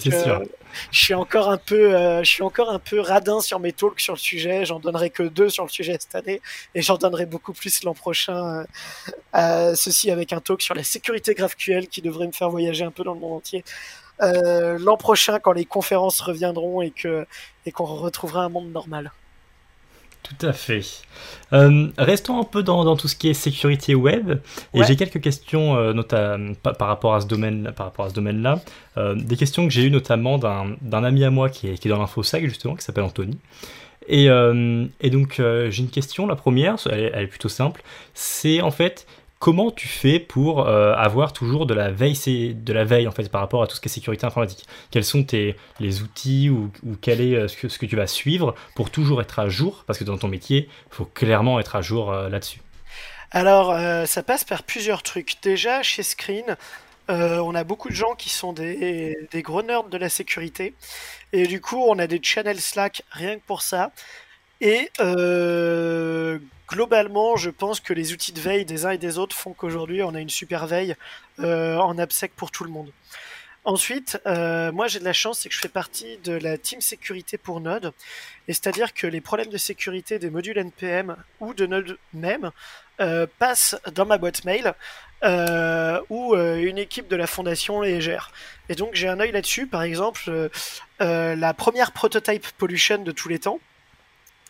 je 0.91 0.99
suis 0.99 1.13
encore 1.13 1.49
un 1.49 1.57
peu, 1.57 1.95
euh, 1.95 2.23
je 2.23 2.29
suis 2.29 2.43
encore 2.43 2.69
un 2.69 2.79
peu 2.79 2.99
radin 2.99 3.39
sur 3.41 3.59
mes 3.59 3.73
talks 3.73 3.99
sur 3.99 4.13
le 4.13 4.19
sujet. 4.19 4.65
J'en 4.65 4.79
donnerai 4.79 5.09
que 5.09 5.23
deux 5.23 5.49
sur 5.49 5.63
le 5.63 5.69
sujet 5.69 5.97
cette 5.99 6.15
année, 6.15 6.41
et 6.75 6.81
j'en 6.81 6.97
donnerai 6.97 7.25
beaucoup 7.25 7.53
plus 7.53 7.83
l'an 7.83 7.93
prochain. 7.93 8.65
euh, 9.35 9.75
ceci 9.75 10.11
avec 10.11 10.33
un 10.33 10.39
talk 10.39 10.61
sur 10.61 10.75
la 10.75 10.83
sécurité 10.83 11.33
GraphQL 11.33 11.87
qui 11.87 12.01
devrait 12.01 12.27
me 12.27 12.31
faire 12.31 12.49
voyager 12.49 12.83
un 12.83 12.91
peu 12.91 13.03
dans 13.03 13.13
le 13.13 13.19
monde 13.19 13.33
entier. 13.33 13.63
Euh, 14.21 14.77
l'an 14.79 14.97
prochain, 14.97 15.39
quand 15.39 15.53
les 15.53 15.65
conférences 15.65 16.21
reviendront 16.21 16.81
et 16.81 16.91
que 16.91 17.25
et 17.65 17.71
qu'on 17.71 17.85
retrouvera 17.85 18.43
un 18.43 18.49
monde 18.49 18.71
normal. 18.71 19.11
Tout 20.23 20.45
à 20.45 20.53
fait. 20.53 20.81
Euh, 21.51 21.87
restons 21.97 22.39
un 22.39 22.43
peu 22.45 22.63
dans, 22.63 22.85
dans 22.85 22.95
tout 22.95 23.07
ce 23.07 23.15
qui 23.15 23.29
est 23.29 23.33
sécurité 23.33 23.93
web. 23.93 24.39
Et 24.73 24.79
Ouais. 24.79 24.85
j'ai 24.87 24.95
quelques 24.95 25.21
questions 25.21 25.75
euh, 25.75 25.93
par, 26.61 26.87
rapport 26.87 27.13
à 27.13 27.21
ce 27.21 27.27
domaine, 27.27 27.71
par 27.75 27.87
rapport 27.87 28.05
à 28.05 28.09
ce 28.09 28.13
domaine-là. 28.13 28.61
Euh, 28.97 29.15
des 29.15 29.35
questions 29.35 29.65
que 29.67 29.73
j'ai 29.73 29.83
eues 29.83 29.91
notamment 29.91 30.37
d'un 30.37 31.03
ami 31.03 31.23
à 31.25 31.29
moi 31.29 31.49
qui 31.49 31.67
est, 31.67 31.77
qui 31.77 31.87
est 31.87 31.91
dans 31.91 31.99
l'infosec 31.99 32.45
justement, 32.45 32.75
qui 32.75 32.83
s'appelle 32.83 33.03
Anthony. 33.03 33.37
Et, 34.07 34.25
et 34.25 35.09
donc 35.09 35.35
j'ai 35.69 35.79
une 35.81 35.89
question. 35.89 36.27
La 36.27 36.35
première, 36.35 36.75
elle 36.91 37.13
est 37.23 37.27
plutôt 37.27 37.47
simple. 37.47 37.81
C'est 38.13 38.61
en 38.61 38.71
fait 38.71 39.05
comment 39.43 39.71
tu 39.71 39.89
fais 39.89 40.19
pour 40.19 40.69
euh, 40.69 40.93
avoir 40.95 41.33
toujours 41.33 41.65
de 41.65 41.73
la 41.73 41.91
veille, 41.91 42.55
de 42.55 42.71
la 42.71 42.85
veille 42.85 43.09
en 43.09 43.11
fait 43.11 43.27
par 43.27 43.41
rapport 43.41 43.61
à 43.61 43.67
tout 43.67 43.75
ce 43.75 43.81
qui 43.81 43.89
est 43.89 43.91
sécurité 43.91 44.25
informatique? 44.25 44.65
Quels 44.89 45.03
sont 45.03 45.25
tes 45.25 45.57
les 45.81 46.01
outils 46.01 46.49
ou, 46.49 46.71
quel 47.01 47.19
est 47.19 47.35
euh, 47.35 47.49
ce 47.49 47.57
que, 47.57 47.85
tu 47.85 47.97
vas 47.97 48.07
suivre 48.07 48.55
pour 48.73 48.89
toujours 48.89 49.21
être 49.21 49.39
à 49.39 49.49
jour? 49.49 49.83
Parce 49.85 49.99
que 49.99 50.05
dans 50.05 50.17
ton 50.17 50.29
métier, 50.29 50.69
il 50.69 50.95
faut 50.95 51.03
clairement 51.03 51.59
être 51.59 51.75
à 51.75 51.81
jour 51.81 52.09
euh, 52.09 52.29
là-dessus. 52.29 52.61
Alors, 53.31 53.75
ça 54.07 54.21
passe 54.21 54.43
par 54.43 54.61
plusieurs 54.61 55.01
trucs. 55.01 55.41
Déjà, 55.41 55.81
chez 55.81 56.03
Screen, 56.03 56.55
on 57.09 57.55
a 57.55 57.63
beaucoup 57.63 57.89
de 57.89 57.95
gens 57.95 58.13
qui 58.13 58.29
sont 58.29 58.53
des, 58.53 59.17
des 59.31 59.41
gros 59.41 59.63
nerds 59.63 59.85
de 59.85 59.97
la 59.97 60.07
sécurité. 60.07 60.75
Et 61.33 61.47
du 61.47 61.59
coup, 61.59 61.83
on 61.83 61.97
a 61.97 62.05
des 62.05 62.19
channels 62.21 62.61
Slack 62.61 63.01
rien 63.09 63.37
que 63.37 63.41
pour 63.47 63.63
ça. 63.63 63.91
Et 64.61 64.87
globalement, 66.73 67.35
je 67.35 67.51
pense 67.51 67.79
que 67.79 67.93
les 67.93 68.13
outils 68.13 68.33
de 68.33 68.39
veille 68.39 68.65
des 68.65 68.87
uns 68.87 68.89
et 68.89 68.97
des 68.97 69.19
autres 69.19 69.35
font 69.35 69.53
qu'aujourd'hui, 69.53 70.01
on 70.01 70.15
a 70.15 70.19
une 70.19 70.31
super 70.31 70.65
veille 70.65 70.95
euh, 71.39 71.77
en 71.77 71.99
AppSec 71.99 72.31
pour 72.35 72.49
tout 72.49 72.63
le 72.63 72.71
monde. 72.71 72.91
Ensuite, 73.63 74.19
euh, 74.25 74.71
moi 74.71 74.87
j'ai 74.87 74.97
de 74.97 75.05
la 75.05 75.13
chance, 75.13 75.39
c'est 75.39 75.49
que 75.49 75.55
je 75.55 75.59
fais 75.59 75.69
partie 75.69 76.17
de 76.23 76.33
la 76.33 76.57
team 76.57 76.81
sécurité 76.81 77.37
pour 77.37 77.61
Node. 77.61 77.93
Et 78.47 78.53
c'est-à-dire 78.53 78.93
que 78.95 79.05
les 79.05 79.21
problèmes 79.21 79.49
de 79.49 79.57
sécurité 79.57 80.17
des 80.17 80.31
modules 80.31 80.57
NPM 80.57 81.15
ou 81.39 81.53
de 81.53 81.67
Node 81.67 81.97
même 82.13 82.49
euh, 82.99 83.27
passent 83.37 83.77
dans 83.93 84.07
ma 84.07 84.17
boîte 84.17 84.43
mail 84.43 84.73
où 86.09 86.35
une 86.35 86.77
équipe 86.77 87.07
de 87.07 87.15
la 87.15 87.27
fondation 87.27 87.79
les 87.79 88.01
gère. 88.01 88.31
Et 88.67 88.75
donc 88.75 88.95
j'ai 88.95 89.07
un 89.07 89.21
œil 89.21 89.31
là-dessus. 89.31 89.67
Par 89.67 89.83
exemple, 89.83 90.49
la 90.99 91.53
première 91.53 91.93
prototype 91.93 92.45
pollution 92.57 92.97
de 92.97 93.11
tous 93.13 93.29
les 93.29 93.39
temps. 93.39 93.61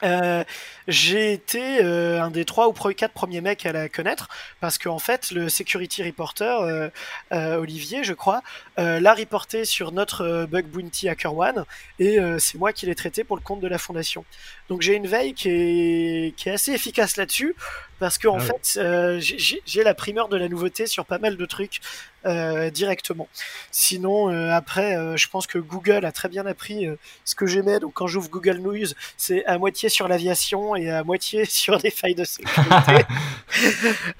Euh, 0.03 0.43
j'ai 0.87 1.31
été 1.31 1.81
euh, 1.81 2.21
un 2.21 2.29
des 2.29 2.43
trois 2.43 2.67
ou 2.67 2.73
quatre 2.73 3.13
premiers 3.13 3.39
mecs 3.39 3.65
à 3.65 3.71
la 3.71 3.87
connaître 3.87 4.27
parce 4.59 4.77
qu'en 4.77 4.99
fait 4.99 5.31
le 5.31 5.47
security 5.47 6.03
reporter 6.03 6.91
euh, 7.31 7.55
Olivier 7.55 8.03
je 8.03 8.13
crois 8.13 8.41
l'a 8.77 9.13
reporté 9.13 9.63
sur 9.65 9.91
notre 9.91 10.45
bug 10.45 10.65
bounty 10.65 11.07
hacker 11.07 11.35
one 11.37 11.65
et 11.99 12.17
c'est 12.39 12.57
moi 12.57 12.73
qui 12.73 12.85
l'ai 12.85 12.95
traité 12.95 13.23
pour 13.23 13.37
le 13.37 13.41
compte 13.41 13.61
de 13.61 13.67
la 13.67 13.77
fondation. 13.77 14.25
Donc 14.67 14.81
j'ai 14.81 14.95
une 14.95 15.07
veille 15.07 15.33
qui 15.33 15.49
est 15.49 16.47
assez 16.47 16.71
efficace 16.71 17.15
là-dessus 17.17 17.55
parce 18.03 18.17
que 18.17 18.27
en 18.27 18.35
ah 18.35 18.41
fait, 18.41 18.77
euh, 18.81 19.21
j'ai 19.21 19.81
la 19.81 19.93
primeur 19.93 20.27
de 20.27 20.35
la 20.35 20.49
nouveauté 20.49 20.87
sur 20.87 21.05
pas 21.05 21.19
mal 21.19 21.37
de 21.37 21.45
trucs 21.45 21.79
euh, 22.25 22.69
directement. 22.69 23.29
Sinon, 23.71 24.29
euh, 24.29 24.49
après, 24.51 25.17
je 25.17 25.25
pense 25.29 25.47
que 25.47 25.57
Google 25.57 26.03
a 26.03 26.11
très 26.11 26.27
bien 26.27 26.45
appris 26.45 26.85
ce 27.23 27.33
que 27.33 27.47
j'aimais. 27.47 27.79
Donc, 27.79 27.93
quand 27.93 28.07
j'ouvre 28.07 28.29
Google 28.29 28.57
News, 28.57 28.87
c'est 29.15 29.45
à 29.45 29.57
moitié 29.57 29.87
sur 29.87 30.09
l'aviation 30.09 30.75
et 30.75 30.89
à 30.89 31.05
moitié 31.05 31.45
sur 31.49 31.77
des 31.77 31.91
failles 31.91 32.13
de 32.13 32.25
sécurité. 32.25 33.05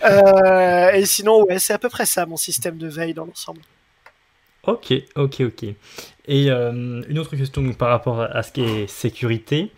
et 0.97 1.05
sinon, 1.05 1.43
ouais, 1.43 1.59
c'est 1.59 1.73
à 1.73 1.77
peu 1.77 1.89
près 1.89 2.05
ça 2.05 2.25
mon 2.25 2.38
système 2.38 2.77
de 2.77 2.88
veille 2.88 3.13
dans 3.13 3.25
l'ensemble. 3.25 3.59
Ok, 4.65 4.93
ok, 5.17 5.41
ok. 5.41 5.65
Et 6.29 6.49
une 6.49 7.19
autre 7.19 7.36
question 7.36 7.73
par 7.73 7.89
rapport 7.89 8.21
à 8.21 8.43
ce 8.43 8.53
qui 8.53 8.61
est 8.61 8.88
sécurité. 8.88 9.73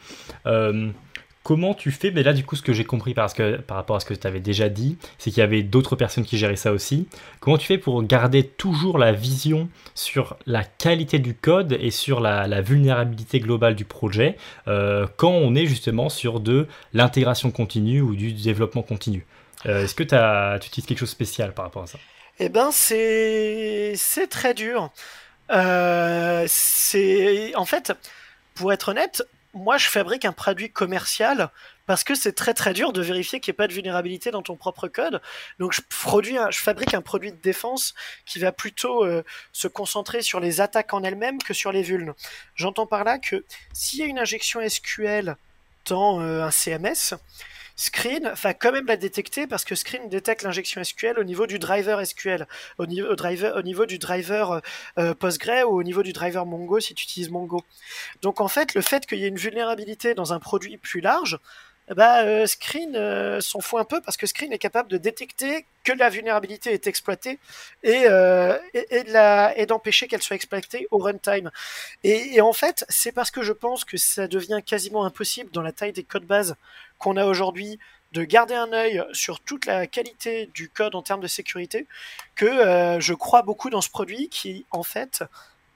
Comment 1.46 1.76
tu 1.76 1.92
fais 1.92 2.10
Mais 2.10 2.24
là, 2.24 2.34
du 2.34 2.44
coup, 2.44 2.56
ce 2.56 2.64
que 2.64 2.74
j'ai 2.74 2.86
compris 2.86 3.14
parce 3.14 3.36
que, 3.36 3.58
par 3.58 3.78
rapport 3.78 3.96
à 3.96 4.00
ce 4.00 4.06
que 4.08 4.16
tu 4.16 4.26
avais 4.26 4.40
déjà 4.40 4.68
dit, 4.68 4.98
c'est 5.20 5.30
qu'il 5.30 5.42
y 5.42 5.44
avait 5.44 5.62
d'autres 5.62 5.96
personnes 5.96 6.26
qui 6.26 6.40
géraient 6.40 6.56
ça 6.56 6.72
aussi. 6.72 7.08
Comment 7.40 7.60
tu 7.60 7.68
fais 7.68 7.78
pour 7.78 8.02
garder 8.02 8.44
toujours 8.44 8.98
la 8.98 9.12
vision 9.12 9.70
sur 9.94 10.38
la 10.48 10.64
qualité 10.64 11.20
du 11.20 11.36
code 11.36 11.74
et 11.74 11.92
sur 11.92 12.20
la, 12.20 12.62
vulnérabilité 12.62 13.40
globale 13.40 13.76
du 13.76 13.86
projet 13.86 14.38
euh, 14.68 15.06
quand 15.18 15.30
on 15.30 15.54
est 15.54 15.68
justement 15.68 16.10
sur 16.10 16.40
de 16.40 16.68
l'intégration 16.94 17.52
continue 17.52 18.02
ou 18.02 18.16
du 18.16 18.34
développement 18.34 18.82
continu? 18.82 19.28
Euh, 19.68 19.84
Est-ce 19.84 19.94
que 19.94 20.02
tu 20.02 20.68
utilises 20.68 20.88
quelque 20.88 20.98
chose 20.98 21.10
de 21.10 21.14
spécial 21.14 21.54
par 21.54 21.66
rapport 21.66 21.84
à 21.84 21.88
ça? 21.88 22.00
Eh 22.40 22.50
ben, 22.50 22.72
c'est 22.72 23.96
très 24.32 24.56
dur. 24.56 24.90
Euh, 25.52 26.46
c'est 26.48 27.54
en 27.54 27.66
fait, 27.66 27.94
pour 28.56 28.74
être 28.74 28.90
honnête, 28.90 29.24
moi, 29.56 29.78
je 29.78 29.88
fabrique 29.88 30.26
un 30.26 30.34
produit 30.34 30.70
commercial 30.70 31.50
parce 31.86 32.04
que 32.04 32.14
c'est 32.14 32.34
très 32.34 32.54
très 32.54 32.74
dur 32.74 32.92
de 32.92 33.02
vérifier 33.02 33.40
qu'il 33.40 33.52
n'y 33.52 33.56
ait 33.56 33.58
pas 33.58 33.68
de 33.68 33.74
vulnérabilité 33.74 34.30
dans 34.30 34.42
ton 34.42 34.58
propre 34.58 34.90
code. 34.90 35.22
Donc, 35.60 35.74
je, 35.74 35.82
fabrique 36.52 36.94
un 36.94 37.02
produit 37.02 37.32
de 37.32 37.38
défense 37.38 37.94
qui 38.26 38.40
va 38.40 38.52
plutôt 38.52 39.06
euh, 39.06 39.24
se 39.54 39.70
concentrer 39.70 40.22
sur 40.22 40.42
les 40.42 40.60
attaques 40.60 40.94
en 40.94 41.04
elles-mêmes 41.04 41.42
que 41.42 41.54
sur 41.54 41.72
les 41.72 41.84
vulnes. 41.84 42.14
J'entends 42.56 42.86
par 42.86 43.06
là 43.06 43.18
que 43.18 43.46
s'il 43.74 44.00
y 44.00 44.04
a 44.04 44.06
une 44.06 44.20
injection 44.20 44.60
SQL 44.68 45.38
dans 45.86 46.20
euh, 46.20 46.44
un 46.44 46.52
CMS, 46.52 47.14
Screen 47.76 48.32
va 48.42 48.54
quand 48.54 48.72
même 48.72 48.86
la 48.86 48.98
détecter 48.98 49.48
parce 49.48 49.66
que 49.66 49.76
Screen 49.76 50.08
détecte 50.10 50.44
l'injection 50.44 50.84
SQL 50.84 51.20
au 51.20 51.24
niveau 51.24 51.46
du 51.46 51.60
driver 51.60 52.06
SQL, 52.06 52.48
au 52.78 52.86
niveau, 52.86 53.86
du 53.86 54.00
driver 54.00 54.62
euh, 54.98 55.14
Postgre 55.14 55.70
ou 55.70 55.80
au 55.80 55.84
niveau 55.84 56.04
du 56.04 56.14
driver 56.14 56.46
Mongo 56.46 56.80
si 56.80 56.94
tu 56.94 57.04
utilises 57.04 57.30
Mongo. 57.30 57.64
Donc 58.22 58.40
en 58.40 58.48
fait, 58.48 58.74
le 58.76 58.82
fait 58.82 59.06
qu'il 59.06 59.20
y 59.20 59.26
ait 59.26 59.30
une 59.30 59.38
vulnérabilité 59.38 60.14
dans 60.14 60.34
un 60.34 60.40
produit 60.40 60.78
plus 60.78 61.02
large, 61.02 61.40
bah, 61.94 62.24
euh, 62.24 62.48
Screen 62.48 62.96
euh, 62.96 63.40
s'en 63.42 63.60
fout 63.60 63.80
un 63.80 63.84
peu 63.84 64.02
parce 64.02 64.18
que 64.18 64.26
Screen 64.26 64.52
est 64.52 64.58
capable 64.58 64.90
de 64.90 64.98
détecter 64.98 65.66
que 65.84 65.94
la 65.94 66.10
vulnérabilité 66.10 66.74
est 66.74 66.88
exploitée 66.88 67.38
et, 67.84 68.06
euh, 68.08 68.58
et, 68.74 69.66
d'empêcher 69.68 70.08
qu'elle 70.08 70.24
soit 70.24 70.36
exploitée 70.36 70.88
au 70.90 70.98
runtime. 70.98 71.52
Et, 72.04 72.36
et 72.36 72.42
en 72.42 72.54
fait, 72.54 72.86
c'est 72.90 73.12
parce 73.12 73.30
que 73.30 73.44
je 73.44 73.52
pense 73.52 73.86
que 73.86 73.98
ça 73.98 74.28
devient 74.28 74.62
quasiment 74.66 75.06
impossible 75.06 75.52
dans 75.52 75.62
la 75.62 75.72
taille 75.72 75.94
des 75.94 76.04
codes 76.04 76.26
bases 76.26 76.56
qu'on 76.98 77.18
a 77.18 77.26
aujourd'hui 77.26 77.78
de 78.14 78.24
garder 78.24 78.56
un 78.56 78.72
œil 78.74 79.04
sur 79.12 79.40
toute 79.42 79.68
la 79.68 79.86
qualité 79.86 80.50
du 80.56 80.70
code 80.70 80.96
en 80.96 81.04
termes 81.04 81.22
de 81.22 81.28
sécurité 81.28 81.86
que 82.36 82.98
je 83.00 83.14
crois 83.14 83.42
beaucoup 83.42 83.70
dans 83.70 83.82
ce 83.82 83.90
produit 83.90 84.30
qui, 84.30 84.66
en 84.72 84.84
fait, 84.84 85.24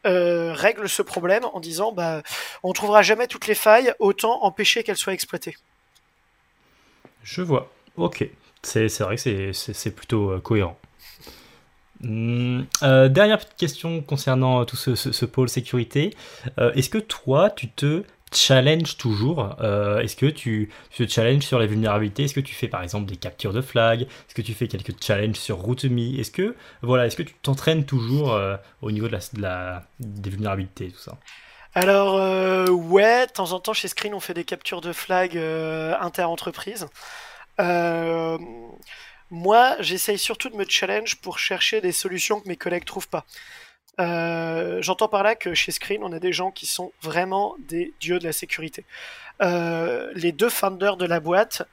règle 0.05 0.87
ce 0.87 1.01
problème 1.01 1.43
en 1.53 1.59
disant 1.59 1.91
bah 1.91 2.23
on 2.63 2.71
trouvera 2.71 3.01
jamais 3.01 3.27
toutes 3.27 3.47
les 3.47 3.55
failles, 3.55 3.93
autant 3.99 4.43
empêcher 4.43 4.83
qu'elles 4.83 4.97
soient 4.97 5.13
exploitées. 5.13 5.57
Je 7.23 7.41
vois. 7.41 7.71
Ok. 7.97 8.29
C'est 8.61 8.99
vrai 8.99 9.15
que 9.15 9.51
c'est 9.53 9.95
plutôt 9.95 10.31
euh, 10.31 10.39
cohérent. 10.39 10.77
Hmm, 12.01 12.63
euh, 12.83 13.09
dernière 13.09 13.39
petite 13.39 13.55
question 13.57 14.01
concernant 14.01 14.65
tout 14.65 14.75
ce, 14.75 15.25
pôle 15.25 15.49
sécurité. 15.49 16.13
Euh, 16.57 16.71
est-ce 16.73 16.89
que 16.89 16.97
toi, 16.97 17.49
tu 17.49 17.69
te 17.69 18.03
challenges 18.31 18.97
toujours 18.97 19.55
Est-ce 19.61 20.15
que 20.15 20.27
tu, 20.27 20.69
te 20.95 21.07
challenges 21.07 21.43
sur 21.43 21.59
les 21.59 21.67
vulnérabilités 21.67 22.25
Est-ce 22.25 22.35
que 22.35 22.39
tu 22.39 22.53
fais 22.53 22.67
par 22.67 22.83
exemple 22.83 23.09
des 23.09 23.17
captures 23.17 23.53
de 23.53 23.61
flag? 23.61 24.03
Est-ce 24.03 24.35
que 24.35 24.41
tu 24.41 24.53
fais 24.53 24.67
quelques 24.67 25.01
challenges 25.01 25.37
sur 25.37 25.57
RootMe 25.57 26.19
Est-ce 26.19 26.31
que 26.31 26.55
voilà, 26.83 27.07
est-ce 27.07 27.15
que 27.15 27.23
tu 27.23 27.33
t'entraînes 27.41 27.85
toujours 27.85 28.39
au 28.81 28.91
niveau 28.91 29.07
de 29.07 29.17
la, 29.39 29.83
des 29.99 30.29
vulnérabilités 30.29 30.89
tout 30.89 30.99
ça? 30.99 31.17
Alors 31.75 32.15
euh, 32.17 32.67
ouais, 32.67 33.27
de 33.27 33.31
temps 33.31 33.51
en 33.51 33.59
temps 33.59 33.73
chez 33.73 33.87
Screen 33.87 34.13
on 34.13 34.19
fait 34.19 34.33
des 34.33 34.43
captures 34.43 34.81
de 34.81 34.91
flag 34.91 35.37
euh, 35.37 35.95
inter-entreprises. 35.99 36.87
Euh, 37.59 38.37
moi 39.29 39.75
j'essaye 39.79 40.17
surtout 40.17 40.49
de 40.49 40.55
me 40.55 40.65
challenge 40.67 41.17
pour 41.17 41.37
chercher 41.39 41.81
des 41.81 41.91
solutions 41.91 42.39
que 42.39 42.47
mes 42.47 42.55
collègues 42.57 42.85
trouvent 42.85 43.09
pas. 43.09 43.25
J'entends 44.81 45.09
par 45.09 45.23
là 45.23 45.35
que 45.35 45.53
chez 45.53 45.71
Screen 45.71 46.03
on 46.03 46.13
a 46.13 46.19
des 46.19 46.33
gens 46.33 46.51
qui 46.51 46.65
sont 46.65 46.91
vraiment 47.01 47.55
des 47.59 47.93
dieux 47.99 48.17
de 48.17 48.23
la 48.23 48.31
sécurité. 48.31 48.85
les 49.41 50.31
deux 50.31 50.49
founders 50.49 50.97
de 50.97 51.05
la 51.05 51.19
boîte 51.19 51.63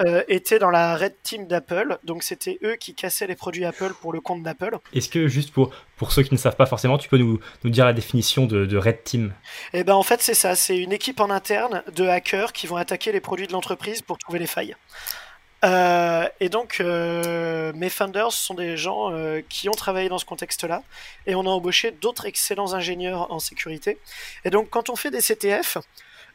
euh, 0.00 0.22
étaient 0.28 0.58
dans 0.58 0.70
la 0.70 0.96
Red 0.96 1.14
Team 1.22 1.46
d'Apple. 1.46 1.98
Donc 2.04 2.22
c'était 2.22 2.58
eux 2.62 2.76
qui 2.76 2.94
cassaient 2.94 3.26
les 3.26 3.36
produits 3.36 3.64
Apple 3.64 3.92
pour 4.00 4.12
le 4.12 4.20
compte 4.20 4.42
d'Apple. 4.42 4.78
Est-ce 4.94 5.08
que 5.08 5.28
juste 5.28 5.52
pour, 5.52 5.70
pour 5.96 6.12
ceux 6.12 6.22
qui 6.22 6.34
ne 6.34 6.38
savent 6.38 6.56
pas 6.56 6.66
forcément, 6.66 6.98
tu 6.98 7.08
peux 7.08 7.18
nous, 7.18 7.40
nous 7.64 7.70
dire 7.70 7.84
la 7.84 7.92
définition 7.92 8.46
de, 8.46 8.66
de 8.66 8.76
Red 8.76 9.04
Team? 9.04 9.32
Eh 9.72 9.84
ben 9.84 9.94
en 9.94 10.02
fait 10.02 10.20
c'est 10.22 10.34
ça, 10.34 10.54
c'est 10.54 10.78
une 10.78 10.92
équipe 10.92 11.20
en 11.20 11.30
interne 11.30 11.82
de 11.94 12.06
hackers 12.06 12.52
qui 12.52 12.66
vont 12.66 12.76
attaquer 12.76 13.12
les 13.12 13.20
produits 13.20 13.46
de 13.46 13.52
l'entreprise 13.52 14.02
pour 14.02 14.18
trouver 14.18 14.38
les 14.38 14.46
failles. 14.46 14.76
Euh, 15.64 16.28
et 16.40 16.48
donc, 16.48 16.78
euh, 16.80 17.72
mes 17.74 17.88
founders 17.88 18.32
sont 18.32 18.54
des 18.54 18.76
gens 18.76 19.12
euh, 19.12 19.40
qui 19.48 19.68
ont 19.68 19.72
travaillé 19.72 20.08
dans 20.08 20.18
ce 20.18 20.24
contexte-là, 20.24 20.82
et 21.26 21.34
on 21.34 21.42
a 21.42 21.48
embauché 21.48 21.90
d'autres 21.90 22.26
excellents 22.26 22.74
ingénieurs 22.74 23.32
en 23.32 23.38
sécurité. 23.38 23.98
Et 24.44 24.50
donc, 24.50 24.70
quand 24.70 24.90
on 24.90 24.96
fait 24.96 25.10
des 25.10 25.20
CTF, 25.20 25.78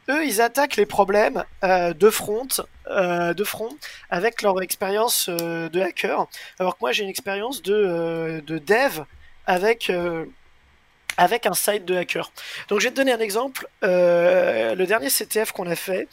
eux, 0.08 0.24
ils 0.24 0.40
attaquent 0.40 0.76
les 0.76 0.86
problèmes 0.86 1.44
euh, 1.62 1.92
de 1.94 2.10
front, 2.10 2.48
euh, 2.88 3.34
de 3.34 3.44
front, 3.44 3.70
avec 4.10 4.42
leur 4.42 4.60
expérience 4.62 5.28
euh, 5.28 5.68
de 5.68 5.80
hacker, 5.80 6.26
alors 6.58 6.74
que 6.74 6.80
moi 6.80 6.92
j'ai 6.92 7.04
une 7.04 7.10
expérience 7.10 7.62
de, 7.62 8.42
de 8.46 8.58
dev 8.58 9.00
avec 9.46 9.92
avec 11.16 11.46
un 11.46 11.54
site 11.54 11.84
de 11.84 11.94
hacker. 11.96 12.32
Donc 12.68 12.80
je 12.80 12.86
vais 12.86 12.90
te 12.90 12.96
donner 12.96 13.12
un 13.12 13.20
exemple. 13.20 13.68
le 13.82 14.84
dernier 14.84 15.08
CTF 15.08 15.52
qu'on 15.52 15.66
a 15.66 15.76
fait, 15.76 16.08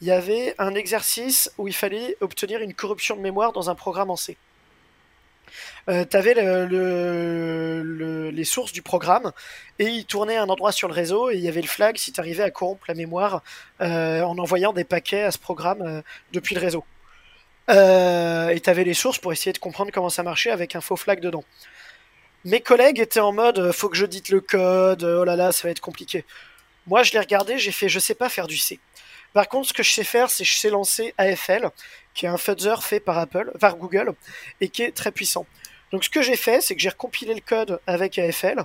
il 0.00 0.08
y 0.08 0.10
avait 0.10 0.54
un 0.58 0.74
exercice 0.74 1.52
où 1.58 1.68
il 1.68 1.74
fallait 1.74 2.16
obtenir 2.20 2.60
une 2.60 2.74
corruption 2.74 3.16
de 3.16 3.20
mémoire 3.20 3.52
dans 3.52 3.70
un 3.70 3.74
programme 3.74 4.10
en 4.10 4.16
C 4.16 4.36
euh, 5.88 6.04
tu 6.08 6.16
avais 6.16 6.34
le, 6.34 8.30
les 8.30 8.44
sources 8.44 8.72
du 8.72 8.82
programme 8.82 9.32
et 9.78 9.86
il 9.86 10.04
tournait 10.04 10.36
un 10.36 10.48
endroit 10.48 10.72
sur 10.72 10.88
le 10.88 10.94
réseau 10.94 11.30
et 11.30 11.34
il 11.34 11.40
y 11.40 11.48
avait 11.48 11.60
le 11.60 11.68
flag 11.68 11.96
si 11.96 12.12
tu 12.12 12.20
arrivais 12.20 12.42
à 12.42 12.50
corrompre 12.50 12.84
la 12.88 12.94
mémoire 12.94 13.42
euh, 13.80 14.22
en 14.22 14.38
envoyant 14.38 14.72
des 14.72 14.84
paquets 14.84 15.22
à 15.22 15.30
ce 15.30 15.38
programme 15.38 15.82
euh, 15.82 16.02
depuis 16.32 16.54
le 16.54 16.60
réseau. 16.60 16.84
Euh, 17.70 18.48
et 18.48 18.60
tu 18.60 18.70
avais 18.70 18.84
les 18.84 18.94
sources 18.94 19.18
pour 19.18 19.32
essayer 19.32 19.52
de 19.52 19.58
comprendre 19.58 19.92
comment 19.92 20.10
ça 20.10 20.22
marchait 20.22 20.50
avec 20.50 20.74
un 20.76 20.80
faux 20.80 20.96
flag 20.96 21.20
dedans. 21.20 21.44
Mes 22.44 22.60
collègues 22.60 22.98
étaient 22.98 23.20
en 23.20 23.32
mode 23.32 23.70
faut 23.72 23.88
que 23.88 23.96
je 23.96 24.06
dite 24.06 24.28
le 24.30 24.40
code, 24.40 25.04
oh 25.04 25.24
là 25.24 25.36
là, 25.36 25.52
ça 25.52 25.68
va 25.68 25.70
être 25.70 25.80
compliqué. 25.80 26.24
Moi, 26.88 27.04
je 27.04 27.12
l'ai 27.12 27.20
regardé, 27.20 27.58
j'ai 27.58 27.70
fait 27.70 27.88
je 27.88 28.00
sais 28.00 28.16
pas 28.16 28.28
faire 28.28 28.48
du 28.48 28.56
C. 28.56 28.80
Par 29.32 29.48
contre, 29.48 29.68
ce 29.68 29.72
que 29.72 29.82
je 29.82 29.90
sais 29.90 30.04
faire, 30.04 30.28
c'est 30.28 30.44
je 30.44 30.56
sais 30.56 30.70
lancer 30.70 31.14
AFL, 31.16 31.70
qui 32.14 32.26
est 32.26 32.28
un 32.28 32.38
fuzzer 32.38 32.82
fait 32.82 33.00
par 33.00 33.18
Apple, 33.18 33.52
par 33.60 33.76
Google, 33.76 34.12
et 34.60 34.68
qui 34.68 34.82
est 34.82 34.92
très 34.92 35.12
puissant. 35.12 35.46
Donc 35.92 36.04
ce 36.04 36.10
que 36.10 36.22
j'ai 36.22 36.36
fait, 36.36 36.60
c'est 36.60 36.74
que 36.74 36.80
j'ai 36.80 36.88
recompilé 36.88 37.34
le 37.34 37.40
code 37.40 37.80
avec 37.86 38.18
AFL, 38.18 38.64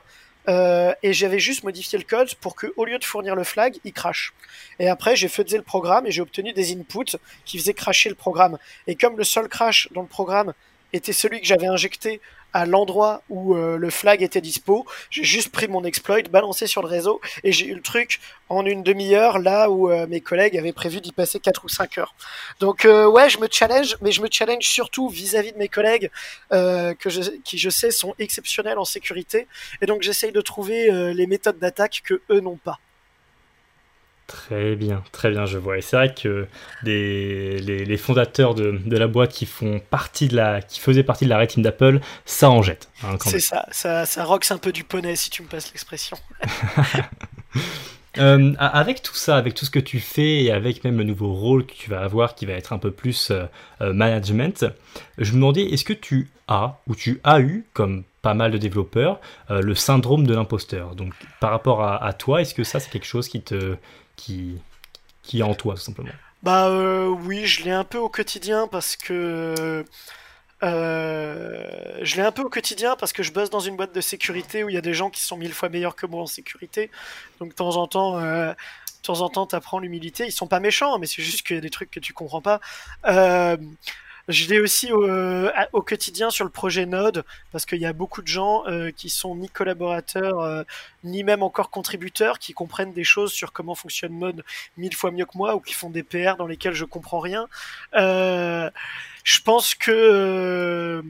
euh, 0.49 0.93
et 1.03 1.11
j'avais 1.11 1.39
juste 1.39 1.63
modifié 1.63 1.99
le 1.99 2.05
code 2.05 2.33
pour 2.35 2.55
que, 2.55 2.67
au 2.77 2.85
lieu 2.85 2.97
de 2.97 3.03
fournir 3.03 3.35
le 3.35 3.43
flag, 3.43 3.77
il 3.83 3.91
crache. 3.91 4.33
Et 4.79 4.87
après, 4.87 5.15
j'ai 5.15 5.27
fuzzé 5.27 5.57
le 5.57 5.63
programme 5.63 6.07
et 6.07 6.11
j'ai 6.11 6.21
obtenu 6.21 6.53
des 6.53 6.73
inputs 6.73 7.17
qui 7.43 7.57
faisaient 7.57 7.73
cracher 7.73 8.09
le 8.09 8.15
programme. 8.15 8.57
Et 8.87 8.95
comme 8.95 9.17
le 9.17 9.25
seul 9.25 9.49
crash 9.49 9.89
dans 9.91 10.01
le 10.01 10.07
programme 10.07 10.53
était 10.93 11.11
celui 11.11 11.41
que 11.41 11.47
j'avais 11.47 11.67
injecté 11.67 12.21
à 12.53 12.65
l'endroit 12.65 13.21
où 13.29 13.55
euh, 13.55 13.77
le 13.77 13.89
flag 13.89 14.21
était 14.23 14.41
dispo. 14.41 14.85
J'ai 15.09 15.23
juste 15.23 15.49
pris 15.49 15.67
mon 15.67 15.83
exploit, 15.83 16.21
balancé 16.31 16.67
sur 16.67 16.81
le 16.81 16.87
réseau 16.87 17.21
et 17.43 17.51
j'ai 17.51 17.67
eu 17.67 17.75
le 17.75 17.81
truc 17.81 18.19
en 18.49 18.65
une 18.65 18.83
demi-heure 18.83 19.39
là 19.39 19.69
où 19.69 19.91
euh, 19.91 20.07
mes 20.07 20.21
collègues 20.21 20.57
avaient 20.57 20.73
prévu 20.73 21.01
d'y 21.01 21.11
passer 21.11 21.39
4 21.39 21.65
ou 21.65 21.69
5 21.69 21.97
heures. 21.97 22.15
Donc 22.59 22.85
euh, 22.85 23.07
ouais, 23.07 23.29
je 23.29 23.39
me 23.39 23.47
challenge, 23.51 23.97
mais 24.01 24.11
je 24.11 24.21
me 24.21 24.27
challenge 24.31 24.63
surtout 24.63 25.09
vis-à-vis 25.09 25.51
de 25.51 25.57
mes 25.57 25.67
collègues 25.69 26.09
que 26.51 27.09
je, 27.09 27.21
qui 27.43 27.57
je 27.57 27.69
sais 27.69 27.91
sont 27.91 28.13
exceptionnels 28.19 28.77
en 28.77 28.85
sécurité 28.85 29.47
et 29.81 29.85
donc 29.85 30.01
j'essaye 30.01 30.31
de 30.31 30.41
trouver 30.41 30.89
les 31.13 31.27
méthodes 31.27 31.59
d'attaque 31.59 32.01
que 32.03 32.21
eux 32.29 32.39
n'ont 32.39 32.57
pas. 32.57 32.79
Très 34.27 34.75
bien, 34.75 35.03
très 35.13 35.31
bien, 35.31 35.45
je 35.45 35.57
vois. 35.57 35.77
Et 35.77 35.81
c'est 35.81 35.95
vrai 35.95 36.13
que 36.13 36.47
les, 36.83 37.97
fondateurs 37.97 38.55
de, 38.55 38.79
la 38.85 39.07
boîte 39.07 39.31
qui 39.31 39.45
font 39.45 39.79
partie 39.79 40.27
de 40.27 40.35
la, 40.35 40.61
qui 40.61 40.81
faisaient 40.81 41.03
partie 41.03 41.23
de 41.23 41.29
la 41.29 41.37
rétine 41.37 41.63
d'Apple, 41.63 42.01
ça 42.25 42.49
en 42.49 42.61
jette. 42.61 42.89
Hein, 43.03 43.17
c'est 43.23 43.39
ça, 43.39 43.65
ça, 43.71 44.05
ça 44.05 44.25
roxe 44.25 44.51
un 44.51 44.57
peu 44.57 44.73
du 44.73 44.83
poney 44.83 45.15
si 45.15 45.29
tu 45.29 45.43
me 45.43 45.47
passes 45.47 45.71
l'expression. 45.71 46.17
Euh, 48.19 48.53
avec 48.57 49.03
tout 49.03 49.13
ça, 49.13 49.37
avec 49.37 49.53
tout 49.53 49.65
ce 49.65 49.69
que 49.69 49.79
tu 49.79 49.99
fais 49.99 50.43
et 50.43 50.51
avec 50.51 50.83
même 50.83 50.97
le 50.97 51.03
nouveau 51.03 51.33
rôle 51.33 51.65
que 51.65 51.73
tu 51.73 51.89
vas 51.89 52.01
avoir 52.01 52.35
qui 52.35 52.45
va 52.45 52.53
être 52.53 52.73
un 52.73 52.79
peu 52.79 52.89
plus 52.89 53.29
euh, 53.29 53.43
euh, 53.81 53.93
management, 53.93 54.65
je 55.17 55.31
me 55.31 55.35
demandais 55.35 55.63
est-ce 55.65 55.83
que 55.83 55.93
tu 55.93 56.29
as 56.47 56.79
ou 56.87 56.95
tu 56.95 57.19
as 57.23 57.39
eu, 57.41 57.65
comme 57.73 58.03
pas 58.23 58.33
mal 58.33 58.51
de 58.51 58.57
développeurs, 58.57 59.19
le 59.49 59.75
syndrome 59.75 60.25
de 60.25 60.33
l'imposteur? 60.33 60.95
Donc 60.95 61.13
par 61.39 61.51
rapport 61.51 61.83
à, 61.83 62.11
toi, 62.13 62.41
est-ce 62.41 62.55
que 62.55 62.63
ça 62.63 62.79
c'est 62.79 62.89
quelque 62.89 63.05
chose 63.05 63.27
qui 63.27 63.41
te 63.41 63.75
qui 64.17 64.59
qui 65.23 65.39
est 65.39 65.43
en 65.43 65.55
toi 65.55 65.75
tout 65.75 65.81
simplement 65.81 66.11
Bah 66.43 66.69
oui, 67.09 67.45
je 67.45 67.63
l'ai 67.63 67.71
un 67.71 67.85
peu 67.85 67.97
au 67.97 68.09
quotidien 68.09 68.67
parce 68.67 68.97
que 68.97 69.85
euh, 70.63 71.99
je 72.01 72.15
l'ai 72.15 72.23
un 72.23 72.31
peu 72.31 72.41
au 72.41 72.49
quotidien 72.49 72.95
parce 72.95 73.13
que 73.13 73.21
je 73.21 73.31
bosse 73.31 73.49
dans 73.49 73.59
une 73.59 73.75
boîte 73.75 73.93
de 73.93 74.01
sécurité 74.01 74.63
où 74.63 74.69
il 74.69 74.73
y 74.73 74.77
a 74.77 74.81
des 74.81 74.93
gens 74.93 75.09
qui 75.09 75.21
sont 75.21 75.37
mille 75.37 75.53
fois 75.53 75.69
meilleurs 75.69 75.95
que 75.95 76.05
moi 76.05 76.21
en 76.21 76.25
sécurité. 76.25 76.89
Donc 77.39 77.49
de 77.49 77.53
temps 77.53 77.75
en 77.77 77.87
temps, 77.87 78.19
euh, 78.19 78.51
de 78.51 79.01
temps 79.03 79.21
en 79.21 79.29
temps, 79.29 79.45
t'apprends 79.45 79.79
l'humilité. 79.79 80.25
Ils 80.25 80.31
sont 80.31 80.47
pas 80.47 80.59
méchants, 80.59 80.97
mais 80.99 81.05
c'est 81.05 81.21
juste 81.21 81.45
qu'il 81.45 81.55
y 81.55 81.59
a 81.59 81.61
des 81.61 81.69
trucs 81.69 81.91
que 81.91 81.99
tu 81.99 82.13
comprends 82.13 82.41
pas. 82.41 82.59
Euh, 83.05 83.57
je 84.27 84.47
l'ai 84.49 84.59
aussi 84.59 84.91
au, 84.91 85.81
quotidien 85.81 86.29
sur 86.29 86.43
le 86.43 86.51
projet 86.51 86.85
Node 86.85 87.23
parce 87.51 87.65
qu'il 87.65 87.79
y 87.79 87.85
a 87.85 87.93
beaucoup 87.93 88.21
de 88.21 88.27
gens 88.27 88.63
qui 88.95 89.09
sont 89.09 89.35
ni 89.35 89.49
collaborateurs 89.49 90.65
ni 91.03 91.23
même 91.23 91.43
encore 91.43 91.69
contributeurs 91.69 92.39
qui 92.39 92.53
comprennent 92.53 92.93
des 92.93 93.03
choses 93.03 93.31
sur 93.31 93.53
comment 93.53 93.75
fonctionne 93.75 94.17
Node 94.19 94.43
mille 94.77 94.95
fois 94.95 95.11
mieux 95.11 95.25
que 95.25 95.37
moi 95.37 95.55
ou 95.55 95.59
qui 95.59 95.73
font 95.73 95.89
des 95.89 96.03
PR 96.03 96.35
dans 96.37 96.47
lesquels 96.47 96.73
je 96.73 96.85
comprends 96.85 97.19
rien. 97.19 97.47
Euh, 97.95 98.69
je 99.23 99.41
pense 99.41 99.75
que 99.75 99.91
euh, 99.91 101.01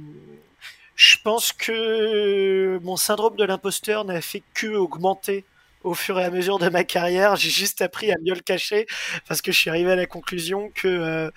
je 0.95 1.17
pense 1.23 1.53
que 1.53 2.79
mon 2.83 2.97
syndrome 2.97 3.35
de 3.35 3.43
l'imposteur 3.43 4.05
n'a 4.05 4.21
fait 4.21 4.43
que 4.53 4.67
augmenter 4.67 5.45
au 5.83 5.93
fur 5.93 6.19
et 6.19 6.23
à 6.23 6.31
mesure 6.31 6.59
de 6.59 6.69
ma 6.69 6.83
carrière. 6.83 7.35
J'ai 7.35 7.49
juste 7.49 7.81
appris 7.81 8.11
à 8.11 8.15
mieux 8.23 8.33
le 8.33 8.41
cacher 8.41 8.87
parce 9.27 9.41
que 9.41 9.51
je 9.51 9.57
suis 9.57 9.69
arrivé 9.69 9.91
à 9.91 9.95
la 9.95 10.07
conclusion 10.07 10.71
que 10.73 10.87
euh, 10.87 11.31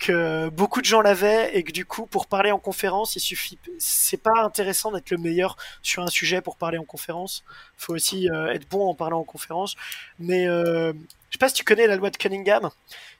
que 0.00 0.48
beaucoup 0.48 0.80
de 0.80 0.86
gens 0.86 1.00
l'avaient 1.00 1.56
et 1.56 1.62
que 1.62 1.72
du 1.72 1.84
coup 1.84 2.06
pour 2.06 2.26
parler 2.26 2.50
en 2.50 2.58
conférence 2.58 3.14
il 3.16 3.20
suffit 3.20 3.58
c'est 3.78 4.20
pas 4.20 4.42
intéressant 4.42 4.90
d'être 4.90 5.10
le 5.10 5.18
meilleur 5.18 5.56
sur 5.82 6.02
un 6.02 6.08
sujet 6.08 6.40
pour 6.40 6.56
parler 6.56 6.78
en 6.78 6.84
conférence 6.84 7.44
faut 7.76 7.94
aussi 7.94 8.28
euh, 8.30 8.52
être 8.52 8.68
bon 8.68 8.88
en 8.88 8.94
parlant 8.94 9.20
en 9.20 9.24
conférence 9.24 9.76
mais 10.18 10.48
euh, 10.48 10.92
je 11.28 11.34
sais 11.34 11.38
pas 11.38 11.48
si 11.48 11.54
tu 11.54 11.64
connais 11.64 11.86
la 11.86 11.96
loi 11.96 12.10
de 12.10 12.16
Cunningham 12.16 12.70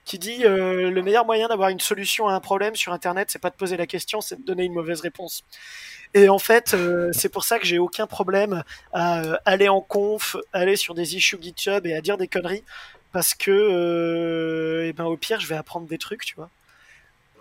qui 0.04 0.18
dit 0.18 0.44
euh, 0.44 0.90
le 0.90 1.02
meilleur 1.02 1.24
moyen 1.24 1.48
d'avoir 1.48 1.68
une 1.68 1.80
solution 1.80 2.26
à 2.26 2.34
un 2.34 2.40
problème 2.40 2.74
sur 2.74 2.92
Internet, 2.92 3.28
c'est 3.30 3.38
pas 3.38 3.50
de 3.50 3.54
poser 3.54 3.76
la 3.76 3.86
question, 3.86 4.20
c'est 4.20 4.40
de 4.40 4.44
donner 4.44 4.64
une 4.64 4.72
mauvaise 4.72 5.00
réponse. 5.00 5.44
Et 6.14 6.28
en 6.28 6.40
fait, 6.40 6.74
euh, 6.74 7.10
c'est 7.12 7.28
pour 7.28 7.44
ça 7.44 7.58
que 7.58 7.66
j'ai 7.66 7.78
aucun 7.78 8.08
problème 8.08 8.64
à 8.92 9.20
euh, 9.20 9.36
aller 9.44 9.68
en 9.68 9.80
conf, 9.80 10.36
aller 10.52 10.74
sur 10.74 10.94
des 10.94 11.16
issues 11.16 11.38
GitHub 11.40 11.86
et 11.86 11.94
à 11.94 12.00
dire 12.00 12.16
des 12.16 12.26
conneries, 12.26 12.64
parce 13.12 13.34
que, 13.34 14.86
et 14.88 14.92
ben 14.92 15.04
au 15.04 15.16
pire, 15.16 15.38
je 15.40 15.46
vais 15.46 15.56
apprendre 15.56 15.86
des 15.86 15.98
trucs, 15.98 16.24
tu 16.24 16.34
vois. 16.34 16.50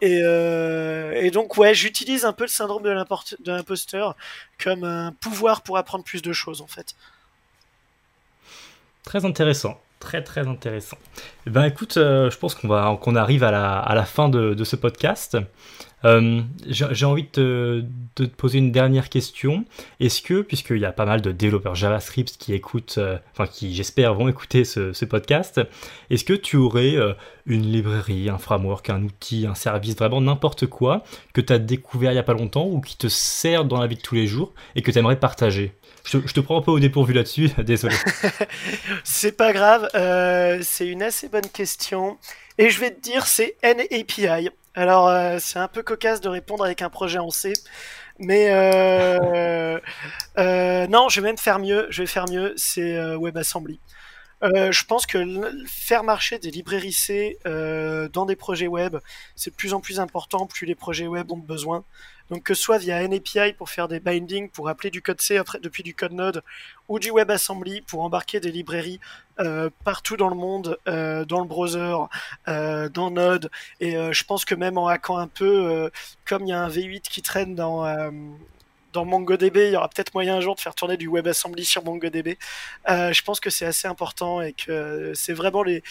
Et, 0.02 0.20
et, 0.20 1.32
donc 1.32 1.58
ouais, 1.58 1.74
j'utilise 1.74 2.26
un 2.26 2.34
peu 2.34 2.46
le 2.46 2.50
syndrome 2.50 2.84
de 2.84 3.52
l'imposteur 3.52 4.16
comme 4.64 4.84
un 4.84 5.12
pouvoir 5.12 5.62
pour 5.62 5.78
apprendre 5.78 6.04
plus 6.04 6.22
de 6.22 6.34
choses 6.34 6.62
en 6.62 6.68
fait. 6.68 6.96
Très 9.04 9.26
intéressant. 9.26 9.80
Très 10.00 10.24
très 10.24 10.48
intéressant. 10.48 10.98
Eh 11.46 11.50
ben 11.50 11.66
écoute, 11.66 11.98
euh, 11.98 12.32
je 12.32 12.38
pense 12.38 12.56
qu'on 12.56 12.70
va 12.70 12.98
qu'on 13.02 13.16
arrive 13.16 13.44
à 13.44 13.52
la, 13.52 13.80
à 13.80 13.96
la 13.96 14.06
fin 14.06 14.30
de, 14.30 14.64
ce 14.64 14.78
podcast. 14.78 15.38
Euh, 16.06 16.42
j'ai 16.68 17.06
envie 17.06 17.28
de 17.34 17.86
te, 18.16 18.24
poser 18.24 18.60
une 18.60 18.72
dernière 18.72 19.10
question. 19.10 19.66
Est-ce 20.00 20.22
que, 20.22 20.42
puisqu'il 20.42 20.78
y 20.78 20.86
a 20.86 20.94
pas 20.94 21.06
mal 21.06 21.20
de 21.20 21.34
développeurs 21.34 21.76
JavaScript 21.76 22.38
qui 22.38 22.54
écoutent, 22.54 22.96
euh, 22.98 23.18
enfin 23.34 23.46
qui 23.46 23.76
j'espère 23.76 24.14
vont 24.14 24.30
écouter 24.30 24.64
ce, 24.64 24.94
ce 24.94 25.04
podcast, 25.04 25.60
est-ce 26.10 26.24
que 26.24 26.34
tu 26.34 26.56
aurais 26.56 26.96
une 27.46 27.64
librairie, 27.64 28.30
un 28.30 28.38
framework, 28.38 28.90
un 28.90 29.04
outil, 29.04 29.46
un 29.48 29.56
service, 29.56 29.98
vraiment 29.98 30.22
n'importe 30.22 30.68
quoi 30.68 31.04
que 31.34 31.42
tu 31.42 31.52
as 31.52 31.60
découvert 31.60 32.12
il 32.12 32.16
n'y 32.16 32.20
a 32.20 32.24
pas 32.24 32.34
longtemps 32.34 32.68
ou 32.68 32.80
qui 32.80 32.96
te 32.96 33.10
sert 33.10 33.66
dans 33.66 33.82
la 33.82 33.88
vie 33.88 33.98
de 33.98 34.02
tous 34.02 34.16
les 34.16 34.28
jours 34.28 34.54
et 34.76 34.82
que 34.82 34.92
tu 34.92 34.98
aimerais 34.98 35.20
partager? 35.20 35.74
Je 36.06 36.34
te, 36.34 36.40
prends 36.40 36.58
un 36.58 36.62
peu 36.62 36.72
au 36.72 36.80
dépourvu 36.80 37.14
là-dessus, 37.14 37.50
désolé. 37.64 37.96
c'est 39.04 39.32
pas 39.32 39.54
grave, 39.54 39.88
euh, 39.96 40.60
c'est 40.62 40.88
une 40.88 41.04
assez 41.04 41.30
bonne 41.30 41.48
question. 41.48 42.18
Et 42.58 42.70
je 42.70 42.80
vais 42.80 42.92
te 42.92 43.00
dire, 43.00 43.26
c'est 43.26 43.56
NAPI. 43.64 44.50
Alors, 44.76 45.08
euh, 45.08 45.38
c'est 45.40 45.60
un 45.60 45.68
peu 45.68 45.84
cocasse 45.84 46.22
de 46.22 46.30
répondre 46.30 46.64
avec 46.64 46.82
un 46.82 46.90
projet 46.90 47.20
en 47.20 47.30
C. 47.30 47.54
Mais 48.20 48.48
euh, 48.50 49.80
non, 50.88 51.10
je 51.10 51.22
vais 51.22 51.28
même 51.28 51.38
faire 51.38 51.60
mieux. 51.60 51.88
Je 51.90 52.04
vais 52.04 52.08
faire 52.08 52.28
mieux. 52.30 52.54
C'est 52.58 53.00
WebAssembly. 53.16 53.80
je 54.42 54.86
pense 54.86 55.06
que 55.06 55.24
faire 55.68 56.04
marcher 56.04 56.38
des 56.40 56.52
librairies 56.52 56.94
C 56.94 57.38
dans 57.46 58.26
des 58.26 58.36
projets 58.36 58.68
web, 58.68 58.98
c'est 59.36 59.52
de 59.52 59.56
plus 59.56 59.74
en 59.74 59.80
plus 59.80 60.00
important. 60.00 60.48
Plus 60.48 60.66
les 60.66 60.76
projets 60.76 61.08
web 61.08 61.32
ont 61.32 61.38
besoin. 61.38 61.86
Donc 62.30 62.44
que 62.44 62.54
ce 62.54 62.62
soit 62.62 62.78
via 62.78 63.08
NAPI 63.08 63.54
pour 63.54 63.70
faire 63.70 63.88
des 63.88 64.00
bindings, 64.00 64.50
pour 64.50 64.70
appeler 64.70 64.92
du 64.92 65.02
code 65.02 65.20
C 65.22 65.42
depuis 65.62 65.84
du 65.84 65.96
code 65.96 66.14
Node, 66.14 66.44
ou 66.88 67.00
du 67.00 67.12
WebAssembly 67.12 67.82
pour 67.82 68.02
embarquer 68.02 68.40
des 68.40 68.52
librairies 68.52 69.00
euh, 69.40 69.70
partout 69.84 70.18
dans 70.18 70.30
le 70.30 70.36
monde, 70.36 70.78
euh, 70.88 71.26
dans 71.26 71.40
le 71.40 71.48
browser, 71.48 71.96
euh, 72.48 72.90
dans 72.90 73.12
Node. 73.12 73.50
Et 73.80 73.92
je 73.92 74.24
pense 74.24 74.46
que 74.46 74.56
même 74.56 74.78
en 74.78 74.88
hackant 74.88 75.18
un 75.18 75.28
peu, 75.28 75.92
comme 76.26 76.44
il 76.44 76.50
y 76.50 76.54
a 76.54 76.62
un 76.62 76.70
V8 76.70 77.02
qui 77.02 77.22
traîne 77.22 77.56
dans 77.56 77.86
dans 78.92 79.06
MongoDB, 79.06 79.68
il 79.68 79.74
y 79.74 79.76
aura 79.76 79.88
peut-être 79.88 80.16
moyen 80.16 80.38
un 80.38 80.42
jour 80.42 80.56
de 80.56 80.60
faire 80.60 80.74
tourner 80.74 80.98
du 80.98 81.08
WebAssembly 81.08 81.64
sur 81.64 81.84
MongoDB. 81.84 82.38
je 82.88 83.22
pense 83.22 83.40
que 83.40 83.50
c'est 83.50 83.66
assez 83.66 83.88
important 83.88 84.42
et 84.42 84.54
que 84.54 85.14
c'est 85.14 85.34
vraiment 85.34 85.64
les, 85.64 85.84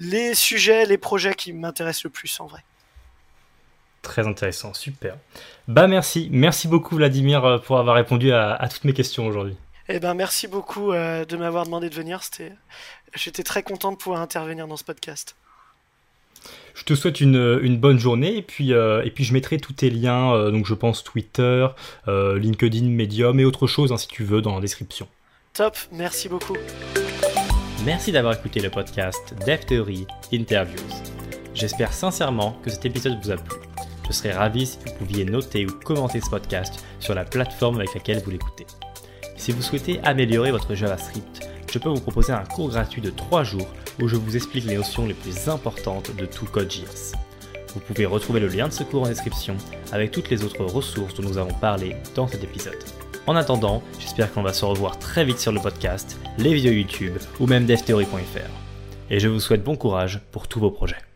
les 0.00 0.34
sujets, 0.34 0.84
les 0.84 0.98
projets 0.98 1.34
qui 1.34 1.52
m'intéressent 1.52 2.04
le 2.04 2.10
plus 2.10 2.40
en 2.40 2.46
vrai. 2.46 2.62
Très 4.02 4.26
intéressant, 4.26 4.74
super. 4.74 5.16
Bah 5.68 5.86
merci, 5.86 6.28
merci 6.32 6.66
beaucoup 6.66 6.96
Vladimir 6.96 7.44
euh, 7.44 7.58
pour 7.58 7.78
avoir 7.78 7.94
répondu 7.94 8.32
à, 8.32 8.68
toutes 8.70 8.84
mes 8.84 8.92
questions 8.92 9.26
aujourd'hui. 9.26 9.54
Eh 9.88 10.00
ben 10.00 10.14
merci 10.14 10.48
beaucoup 10.48 10.92
euh, 10.92 11.24
de 11.24 11.36
m'avoir 11.36 11.64
demandé 11.64 11.88
de 11.88 11.94
venir. 11.94 12.22
C'était, 12.22 12.52
j'étais 13.14 13.44
très 13.44 13.62
content 13.62 13.92
de 13.92 13.96
pouvoir 13.96 14.20
intervenir 14.20 14.66
dans 14.66 14.76
ce 14.76 14.84
podcast. 14.84 15.36
Je 16.74 16.82
te 16.82 16.94
souhaite 16.94 17.20
une, 17.20 17.76
bonne 17.76 17.98
journée 17.98 18.38
et 18.38 18.42
puis, 18.42 18.72
euh, 18.72 19.04
et 19.04 19.10
puis 19.10 19.22
je 19.22 19.32
mettrai 19.32 19.58
tous 19.58 19.74
tes 19.74 19.90
liens, 19.90 20.50
donc 20.50 20.66
je 20.66 20.74
pense 20.74 21.04
Twitter, 21.04 21.68
LinkedIn, 22.08 22.88
Medium 22.88 23.38
et 23.38 23.44
autre 23.44 23.66
chose 23.68 23.92
hein, 23.92 23.98
si 23.98 24.08
tu 24.08 24.24
veux 24.24 24.40
dans 24.40 24.54
la 24.56 24.60
description. 24.60 25.06
Top, 25.52 25.76
merci 25.92 26.28
beaucoup. 26.28 26.56
Merci 27.84 28.10
d'avoir 28.10 28.34
écouté 28.34 28.60
le 28.60 28.70
podcast 28.70 29.34
Dev 29.46 29.58
Theory 29.66 30.06
Interviews. 30.32 30.88
J'espère 31.54 31.92
sincèrement 31.92 32.58
que 32.64 32.70
cet 32.70 32.86
épisode 32.86 33.18
vous 33.22 33.30
a 33.30 33.36
plu. 33.36 33.71
Je 34.06 34.12
serais 34.12 34.32
ravi 34.32 34.66
si 34.66 34.78
vous 34.84 34.92
pouviez 34.94 35.24
noter 35.24 35.66
ou 35.66 35.72
commenter 35.84 36.20
ce 36.20 36.30
podcast 36.30 36.84
sur 37.00 37.14
la 37.14 37.24
plateforme 37.24 37.78
avec 37.78 37.94
laquelle 37.94 38.22
vous 38.22 38.30
l'écoutez. 38.30 38.66
Si 39.36 39.52
vous 39.52 39.62
souhaitez 39.62 40.00
améliorer 40.04 40.50
votre 40.50 40.74
JavaScript, 40.74 41.48
je 41.72 41.78
peux 41.78 41.88
vous 41.88 42.00
proposer 42.00 42.32
un 42.32 42.44
cours 42.44 42.68
gratuit 42.68 43.00
de 43.00 43.10
3 43.10 43.44
jours 43.44 43.68
où 44.00 44.08
je 44.08 44.16
vous 44.16 44.36
explique 44.36 44.66
les 44.66 44.76
notions 44.76 45.06
les 45.06 45.14
plus 45.14 45.48
importantes 45.48 46.14
de 46.16 46.26
tout 46.26 46.46
Code.js. 46.46 47.12
Vous 47.74 47.80
pouvez 47.80 48.04
retrouver 48.04 48.40
le 48.40 48.48
lien 48.48 48.68
de 48.68 48.72
ce 48.72 48.82
cours 48.82 49.02
en 49.02 49.08
description 49.08 49.56
avec 49.92 50.10
toutes 50.10 50.30
les 50.30 50.44
autres 50.44 50.64
ressources 50.64 51.14
dont 51.14 51.22
nous 51.22 51.38
avons 51.38 51.54
parlé 51.54 51.96
dans 52.14 52.28
cet 52.28 52.44
épisode. 52.44 52.78
En 53.26 53.36
attendant, 53.36 53.82
j'espère 53.98 54.32
qu'on 54.32 54.42
va 54.42 54.52
se 54.52 54.64
revoir 54.64 54.98
très 54.98 55.24
vite 55.24 55.38
sur 55.38 55.52
le 55.52 55.60
podcast, 55.60 56.18
les 56.38 56.52
vidéos 56.52 56.72
YouTube 56.72 57.16
ou 57.40 57.46
même 57.46 57.66
devtheory.fr. 57.66 58.50
Et 59.10 59.20
je 59.20 59.28
vous 59.28 59.40
souhaite 59.40 59.64
bon 59.64 59.76
courage 59.76 60.20
pour 60.32 60.48
tous 60.48 60.60
vos 60.60 60.70
projets. 60.70 61.11